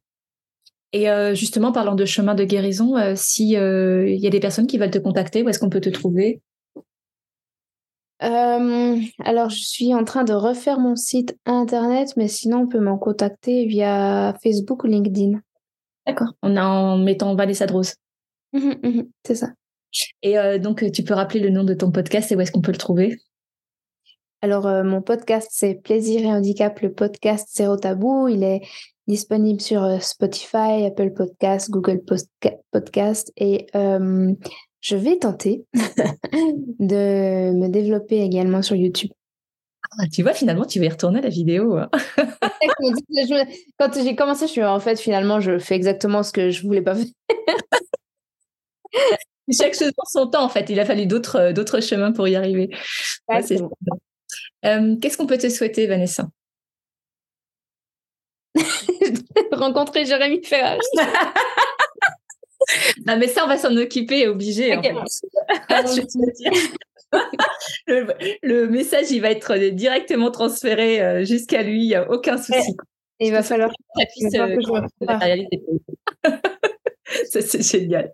Et 0.92 1.10
euh, 1.10 1.34
justement, 1.34 1.72
parlant 1.72 1.94
de 1.94 2.04
chemin 2.04 2.34
de 2.34 2.44
guérison, 2.44 2.96
euh, 2.96 3.14
si 3.16 3.52
il 3.52 4.18
y 4.18 4.26
a 4.26 4.30
des 4.30 4.40
personnes 4.40 4.66
qui 4.66 4.78
veulent 4.78 4.90
te 4.90 4.98
contacter, 4.98 5.42
où 5.42 5.48
est-ce 5.48 5.58
qu'on 5.58 5.70
peut 5.70 5.80
te 5.80 5.90
trouver? 5.90 6.40
Alors, 8.20 9.50
je 9.50 9.62
suis 9.62 9.94
en 9.94 10.04
train 10.04 10.24
de 10.24 10.32
refaire 10.32 10.80
mon 10.80 10.96
site 10.96 11.36
internet, 11.46 12.14
mais 12.16 12.28
sinon, 12.28 12.62
on 12.62 12.66
peut 12.66 12.80
m'en 12.80 12.98
contacter 12.98 13.66
via 13.66 14.34
Facebook 14.42 14.84
ou 14.84 14.86
LinkedIn. 14.86 15.40
D'accord. 16.06 16.32
On 16.42 16.56
a 16.56 16.64
en 16.64 16.98
mettant 16.98 17.34
Vanessa 17.34 17.66
Drose. 17.66 17.94
Mmh 18.52 18.72
mmh 18.82 19.02
c'est 19.26 19.34
ça. 19.34 19.48
Et 20.22 20.38
euh, 20.38 20.58
donc, 20.58 20.90
tu 20.92 21.02
peux 21.02 21.14
rappeler 21.14 21.40
le 21.40 21.50
nom 21.50 21.64
de 21.64 21.74
ton 21.74 21.90
podcast 21.90 22.32
et 22.32 22.36
où 22.36 22.40
est-ce 22.40 22.52
qu'on 22.52 22.60
peut 22.60 22.72
le 22.72 22.78
trouver? 22.78 23.18
Alors, 24.40 24.66
euh, 24.66 24.84
mon 24.84 25.02
podcast, 25.02 25.48
c'est 25.50 25.74
Plaisir 25.74 26.22
et 26.22 26.32
Handicap, 26.32 26.80
le 26.80 26.92
podcast 26.92 27.48
Zéro 27.52 27.76
Tabou. 27.76 28.28
Il 28.28 28.44
est 28.44 28.62
disponible 29.06 29.60
sur 29.60 29.82
euh, 29.82 29.98
Spotify, 29.98 30.84
Apple 30.86 31.12
Podcast, 31.12 31.70
Google 31.70 32.00
Podcast. 32.70 33.32
Et 33.36 33.66
je 34.80 34.96
vais 34.96 35.18
tenter 35.18 35.64
de 36.78 37.52
me 37.52 37.68
développer 37.68 38.20
également 38.22 38.62
sur 38.62 38.76
YouTube. 38.76 39.10
Ah, 39.98 40.06
tu 40.12 40.22
vois, 40.22 40.34
finalement, 40.34 40.64
tu 40.64 40.78
vas 40.78 40.86
y 40.86 40.88
retourner 40.88 41.20
la 41.20 41.28
vidéo. 41.28 41.76
Hein. 41.76 41.88
Quand 43.78 43.92
j'ai 43.94 44.14
commencé, 44.14 44.46
je 44.46 44.52
suis 44.52 44.64
en 44.64 44.80
fait, 44.80 45.00
finalement, 45.00 45.40
je 45.40 45.58
fais 45.58 45.74
exactement 45.74 46.22
ce 46.22 46.32
que 46.32 46.50
je 46.50 46.62
voulais 46.62 46.82
pas 46.82 46.94
faire. 46.94 47.06
Chaque 49.50 49.74
chose 49.74 49.92
dans 49.96 50.04
son 50.04 50.26
temps, 50.28 50.44
en 50.44 50.48
fait. 50.48 50.68
Il 50.68 50.78
a 50.78 50.84
fallu 50.84 51.06
d'autres, 51.06 51.36
euh, 51.36 51.52
d'autres 51.52 51.80
chemins 51.80 52.12
pour 52.12 52.28
y 52.28 52.36
arriver. 52.36 52.68
Euh, 54.64 54.96
qu'est-ce 55.00 55.16
qu'on 55.16 55.26
peut 55.26 55.38
te 55.38 55.48
souhaiter, 55.48 55.86
Vanessa? 55.86 56.28
Rencontrer 59.52 60.04
Jérémy 60.04 60.44
Ferrari. 60.44 60.80
Non, 63.06 63.16
mais 63.18 63.28
ça, 63.28 63.44
on 63.44 63.48
va 63.48 63.56
s'en 63.56 63.76
occuper, 63.76 64.28
obligé. 64.28 64.72
Hein. 64.72 64.82
le, 67.86 68.66
message, 68.66 69.10
il 69.10 69.20
va 69.20 69.30
être 69.30 69.56
directement 69.72 70.30
transféré 70.30 71.00
euh, 71.00 71.24
jusqu'à 71.24 71.62
lui, 71.62 71.84
il 71.84 71.88
n'y 71.88 71.94
a 71.94 72.10
aucun 72.10 72.36
souci. 72.36 72.76
il 73.18 73.32
va 73.32 73.42
falloir 73.42 73.70
que 73.70 73.74
puisse 74.12 74.34
Ça, 77.30 77.40
c'est 77.40 77.62
génial. 77.62 78.12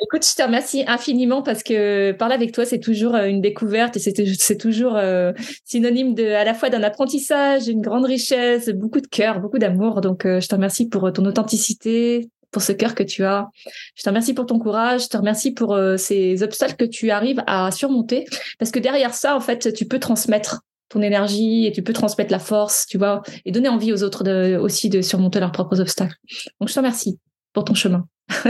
Écoute, 0.00 0.26
je 0.26 0.34
te 0.36 0.42
remercie 0.42 0.84
infiniment 0.86 1.42
parce 1.42 1.62
que 1.62 2.12
parler 2.12 2.34
avec 2.34 2.52
toi, 2.52 2.66
c'est 2.66 2.80
toujours 2.80 3.14
euh, 3.14 3.26
une 3.26 3.40
découverte 3.40 3.96
et 3.96 4.00
c'est 4.00 4.58
toujours 4.58 4.96
euh, 4.96 5.32
synonyme 5.64 6.14
de, 6.14 6.26
à 6.26 6.44
la 6.44 6.52
fois 6.54 6.68
d'un 6.68 6.82
apprentissage, 6.82 7.64
d'une 7.64 7.80
grande 7.80 8.04
richesse, 8.04 8.68
beaucoup 8.68 9.00
de 9.00 9.06
cœur, 9.06 9.40
beaucoup 9.40 9.58
d'amour. 9.58 10.02
Donc, 10.02 10.26
euh, 10.26 10.40
je 10.40 10.48
te 10.48 10.54
remercie 10.54 10.88
pour 10.88 11.10
ton 11.12 11.24
authenticité, 11.24 12.28
pour 12.52 12.62
ce 12.62 12.72
cœur 12.72 12.94
que 12.94 13.02
tu 13.02 13.24
as. 13.24 13.48
Je 13.96 14.02
te 14.02 14.08
remercie 14.08 14.34
pour 14.34 14.46
ton 14.46 14.58
courage. 14.58 15.04
Je 15.04 15.08
te 15.08 15.16
remercie 15.16 15.52
pour 15.52 15.78
ces 15.96 16.42
obstacles 16.42 16.76
que 16.76 16.84
tu 16.84 17.10
arrives 17.10 17.42
à 17.46 17.70
surmonter 17.70 18.26
parce 18.58 18.70
que 18.70 18.78
derrière 18.78 19.14
ça, 19.14 19.34
en 19.34 19.40
fait, 19.40 19.72
tu 19.72 19.86
peux 19.86 19.98
transmettre 19.98 20.60
ton 20.92 21.02
énergie 21.02 21.66
et 21.66 21.72
tu 21.72 21.82
peux 21.82 21.92
transmettre 21.92 22.30
la 22.30 22.38
force, 22.38 22.86
tu 22.86 22.98
vois, 22.98 23.22
et 23.44 23.52
donner 23.52 23.68
envie 23.68 23.92
aux 23.92 24.02
autres 24.02 24.24
de, 24.24 24.58
aussi 24.60 24.90
de 24.90 25.00
surmonter 25.00 25.40
leurs 25.40 25.52
propres 25.52 25.80
obstacles. 25.80 26.16
Donc, 26.60 26.68
je 26.68 26.74
te 26.74 26.78
remercie 26.78 27.18
pour 27.52 27.64
ton 27.64 27.74
chemin. 27.74 28.06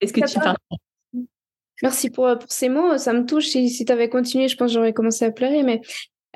Est-ce 0.00 0.12
que 0.12 0.26
tu 0.26 0.38
parles? 0.38 0.56
Merci 1.82 2.08
pour, 2.08 2.38
pour, 2.38 2.50
ces 2.50 2.70
mots. 2.70 2.96
Ça 2.96 3.12
me 3.12 3.26
touche. 3.26 3.48
Si, 3.48 3.68
si 3.68 3.84
tu 3.84 3.92
avais 3.92 4.08
continué, 4.08 4.48
je 4.48 4.56
pense 4.56 4.68
que 4.68 4.74
j'aurais 4.74 4.94
commencé 4.94 5.26
à 5.26 5.30
pleurer. 5.30 5.62
Mais 5.62 5.82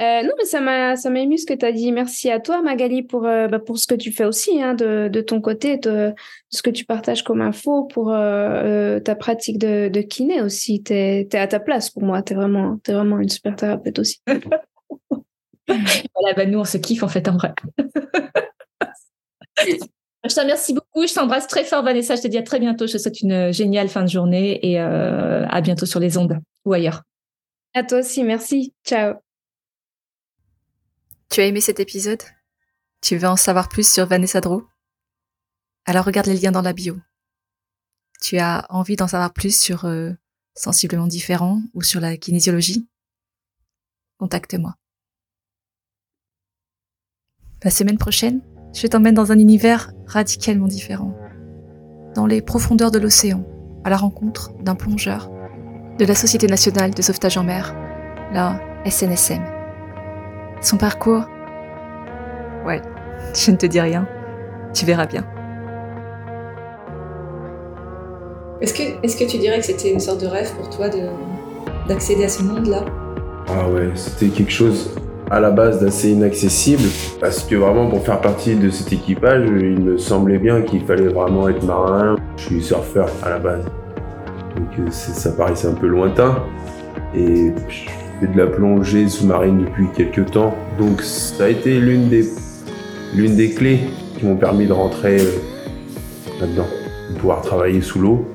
euh, 0.01 0.23
non, 0.23 0.31
mais 0.39 0.45
ça 0.45 0.61
m'a 0.61 0.97
ça 0.97 1.11
m'a 1.11 1.21
ému 1.21 1.37
ce 1.37 1.47
que 1.47 1.53
tu 1.53 1.67
as 1.67 1.73
dit. 1.73 1.93
Merci 1.93 2.31
à 2.31 2.41
toi, 2.41 2.63
Magali, 2.63 3.03
pour, 3.03 3.27
euh, 3.27 3.49
bah, 3.49 3.59
pour 3.59 3.79
ce 3.79 3.87
que 3.87 3.95
tu 3.95 4.13
fais 4.13 4.25
aussi 4.25 4.63
hein, 4.63 4.75
de, 4.75 5.09
de 5.13 5.21
ton 5.21 5.41
côté, 5.41 5.77
de, 5.77 6.15
ce 6.49 6.63
que 6.63 6.71
tu 6.71 6.85
partages 6.85 7.23
comme 7.23 7.43
info 7.43 7.85
pour 7.85 8.13
euh, 8.13 8.99
ta 9.01 9.15
pratique 9.15 9.59
de, 9.59 9.89
de 9.89 10.01
kiné 10.01 10.41
aussi. 10.41 10.83
Tu 10.83 10.95
es, 10.95 11.29
à 11.35 11.47
ta 11.47 11.61
place 11.61 11.91
pour 11.91 12.03
moi. 12.03 12.23
Tu 12.23 12.33
es 12.33 12.37
vraiment, 12.37 12.79
es 12.89 12.93
vraiment 12.93 13.19
une 13.19 13.29
super 13.29 13.57
thérapeute 13.57 13.99
aussi. 13.99 14.21
voilà, 15.69 16.35
bah, 16.35 16.47
nous, 16.47 16.61
on 16.61 16.65
se 16.65 16.79
kiffe 16.79 17.03
en 17.03 17.09
fait 17.09 17.29
en 17.29 17.37
vrai. 17.37 17.53
Je 20.29 20.35
te 20.35 20.41
remercie 20.41 20.75
beaucoup. 20.75 21.07
Je 21.07 21.15
t'embrasse 21.15 21.47
très 21.47 21.65
fort, 21.65 21.83
Vanessa. 21.83 22.17
Je 22.17 22.23
te 22.23 22.29
dis 22.29 22.39
à 22.39 22.43
très 22.43 22.61
bientôt. 22.61 22.87
Je 22.87 22.95
te 22.95 22.99
souhaite 22.99 23.21
une 23.21 23.53
géniale 23.53 23.89
fin 23.89 24.03
de 24.03 24.09
journée 24.09 24.59
et 24.67 24.81
euh, 24.81 25.47
à 25.49 25.61
bientôt 25.61 25.87
sur 25.87 26.01
les 26.01 26.19
ondes 26.19 26.39
ou 26.65 26.73
ailleurs. 26.73 27.03
À 27.75 27.85
toi 27.85 28.01
aussi. 28.01 28.23
Merci. 28.23 28.75
Ciao. 28.85 29.15
Tu 31.31 31.41
as 31.41 31.47
aimé 31.47 31.61
cet 31.61 31.79
épisode? 31.79 32.23
Tu 33.01 33.17
veux 33.17 33.29
en 33.29 33.37
savoir 33.37 33.69
plus 33.69 33.89
sur 33.89 34.05
Vanessa 34.05 34.41
Drew? 34.41 34.63
Alors 35.87 36.05
regarde 36.05 36.27
les 36.27 36.37
liens 36.37 36.51
dans 36.51 36.61
la 36.61 36.73
bio. 36.73 36.99
Tu 38.21 38.39
as 38.39 38.67
envie 38.69 38.97
d'en 38.97 39.07
savoir 39.07 39.33
plus 39.33 39.59
sur 39.59 39.85
euh, 39.85 40.11
Sensiblement 40.57 41.07
différent 41.07 41.63
ou 41.73 41.83
sur 41.83 42.01
la 42.01 42.17
kinésiologie? 42.17 42.89
Contacte-moi. 44.19 44.75
La 47.63 47.71
semaine 47.71 47.99
prochaine, 47.99 48.43
je 48.75 48.89
t'emmène 48.89 49.15
dans 49.15 49.31
un 49.31 49.39
univers 49.39 49.93
radicalement 50.07 50.67
différent, 50.67 51.17
dans 52.17 52.27
les 52.27 52.43
profondeurs 52.43 52.91
de 52.91 52.99
l'océan, 52.99 53.47
à 53.85 53.91
la 53.91 53.97
rencontre 53.97 54.53
d'un 54.63 54.75
plongeur 54.75 55.31
de 55.99 56.05
la 56.05 56.17
Société 56.17 56.49
nationale 56.49 56.93
de 56.93 57.03
sauvetage 57.03 57.39
en 57.39 57.45
mer, 57.45 57.73
la 58.33 58.61
SNSM. 58.85 59.60
Son 60.61 60.77
parcours 60.77 61.25
Ouais, 62.67 62.83
je 63.35 63.51
ne 63.51 63.57
te 63.57 63.65
dis 63.65 63.81
rien, 63.81 64.07
tu 64.75 64.85
verras 64.85 65.07
bien. 65.07 65.25
Est-ce 68.61 68.75
que, 68.75 68.83
est 68.83 69.19
que 69.19 69.31
tu 69.31 69.39
dirais 69.39 69.59
que 69.59 69.65
c'était 69.65 69.91
une 69.91 70.01
sorte 70.01 70.21
de 70.21 70.27
rêve 70.27 70.53
pour 70.55 70.69
toi 70.69 70.89
d'accéder 71.89 72.25
à 72.25 72.29
ce 72.29 72.43
monde-là? 72.43 72.85
Ah 73.49 73.69
ouais, 73.71 73.91
c'était 73.95 74.29
quelque 74.29 74.53
chose 74.53 74.95
à 75.31 75.41
la 75.41 75.51
base 75.51 75.81
d'assez 75.81 76.11
inaccessible 76.11 76.83
parce 77.21 77.45
que 77.45 77.55
vraiment 77.55 77.89
pour 77.89 78.05
faire 78.05 78.21
partie 78.21 78.55
de 78.55 78.69
cet 78.69 78.93
équipage, 78.93 79.49
il 79.49 79.81
me 79.81 79.97
semblait 79.97 80.39
bien 80.39 80.61
qu'il 80.61 80.85
fallait 80.85 81.09
vraiment 81.09 81.49
être 81.49 81.65
marin. 81.65 82.17
Je 82.37 82.43
suis 82.43 82.63
surfeur 82.63 83.09
à 83.23 83.31
la 83.31 83.39
base. 83.39 83.65
Donc 84.57 84.69
euh, 84.79 84.91
ça 84.91 85.33
paraissait 85.33 85.69
un 85.69 85.75
peu 85.75 85.87
lointain. 85.87 86.43
Et 87.15 87.53
je 87.69 87.89
de 88.27 88.39
la 88.39 88.47
plongée 88.47 89.09
sous-marine 89.09 89.65
depuis 89.65 89.87
quelques 89.95 90.31
temps. 90.31 90.55
Donc 90.79 91.03
ça 91.03 91.45
a 91.45 91.49
été 91.49 91.79
l'une 91.81 92.09
des, 92.09 92.29
l'une 93.15 93.37
des 93.37 93.51
clés 93.51 93.81
qui 94.19 94.27
m'ont 94.27 94.37
permis 94.37 94.67
de 94.67 94.73
rentrer 94.73 95.21
euh, 95.21 95.39
là-dedans, 96.41 96.67
de 97.11 97.19
pouvoir 97.19 97.43
travailler 97.43 97.81
sous 97.81 97.99
l'eau. 97.99 98.27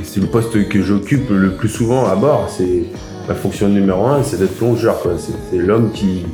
Et 0.00 0.04
c'est 0.04 0.20
le 0.20 0.28
poste 0.28 0.68
que 0.68 0.82
j'occupe 0.82 1.30
le 1.30 1.50
plus 1.50 1.68
souvent 1.68 2.06
à 2.06 2.14
bord. 2.14 2.48
C'est 2.48 2.84
la 3.28 3.34
fonction 3.34 3.68
numéro 3.68 4.06
un, 4.06 4.22
c'est 4.22 4.38
d'être 4.38 4.56
plongeur. 4.56 4.96
C'est, 5.18 5.58
l'homme 5.58 5.90
qui, 5.92 6.24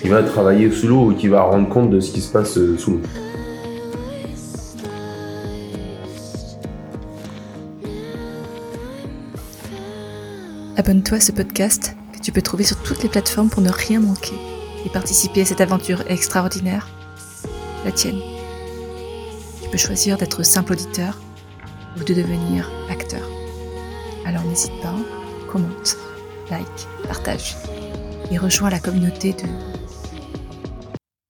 qui 0.00 0.08
va 0.08 0.22
travailler 0.22 0.70
sous 0.70 0.86
l'eau 0.86 1.10
ou 1.10 1.14
qui 1.14 1.28
va 1.28 1.42
rendre 1.42 1.68
compte 1.68 1.90
de 1.90 2.00
ce 2.00 2.12
qui 2.12 2.20
se 2.20 2.32
passe 2.32 2.56
euh, 2.56 2.76
sous 2.78 2.92
l'eau. 2.92 3.00
Abonne-toi 10.76 11.16
à 11.16 11.20
ce 11.20 11.32
podcast 11.32 11.96
tu 12.22 12.32
peux 12.32 12.42
trouver 12.42 12.64
sur 12.64 12.76
toutes 12.82 13.02
les 13.02 13.08
plateformes 13.08 13.50
pour 13.50 13.62
ne 13.62 13.70
rien 13.70 14.00
manquer 14.00 14.34
et 14.84 14.88
participer 14.90 15.42
à 15.42 15.44
cette 15.44 15.60
aventure 15.60 16.02
extraordinaire, 16.08 16.88
la 17.84 17.92
tienne. 17.92 18.20
Tu 19.62 19.68
peux 19.70 19.78
choisir 19.78 20.16
d'être 20.16 20.42
simple 20.42 20.72
auditeur 20.72 21.18
ou 21.96 22.04
de 22.04 22.14
devenir 22.14 22.70
acteur. 22.90 23.26
Alors 24.24 24.42
n'hésite 24.44 24.78
pas, 24.82 24.94
commente, 25.50 25.96
like, 26.50 26.86
partage 27.06 27.56
et 28.30 28.38
rejoins 28.38 28.70
la 28.70 28.78
communauté 28.78 29.32
de 29.32 29.48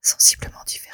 sensiblement 0.03 0.65
différents. 0.67 0.88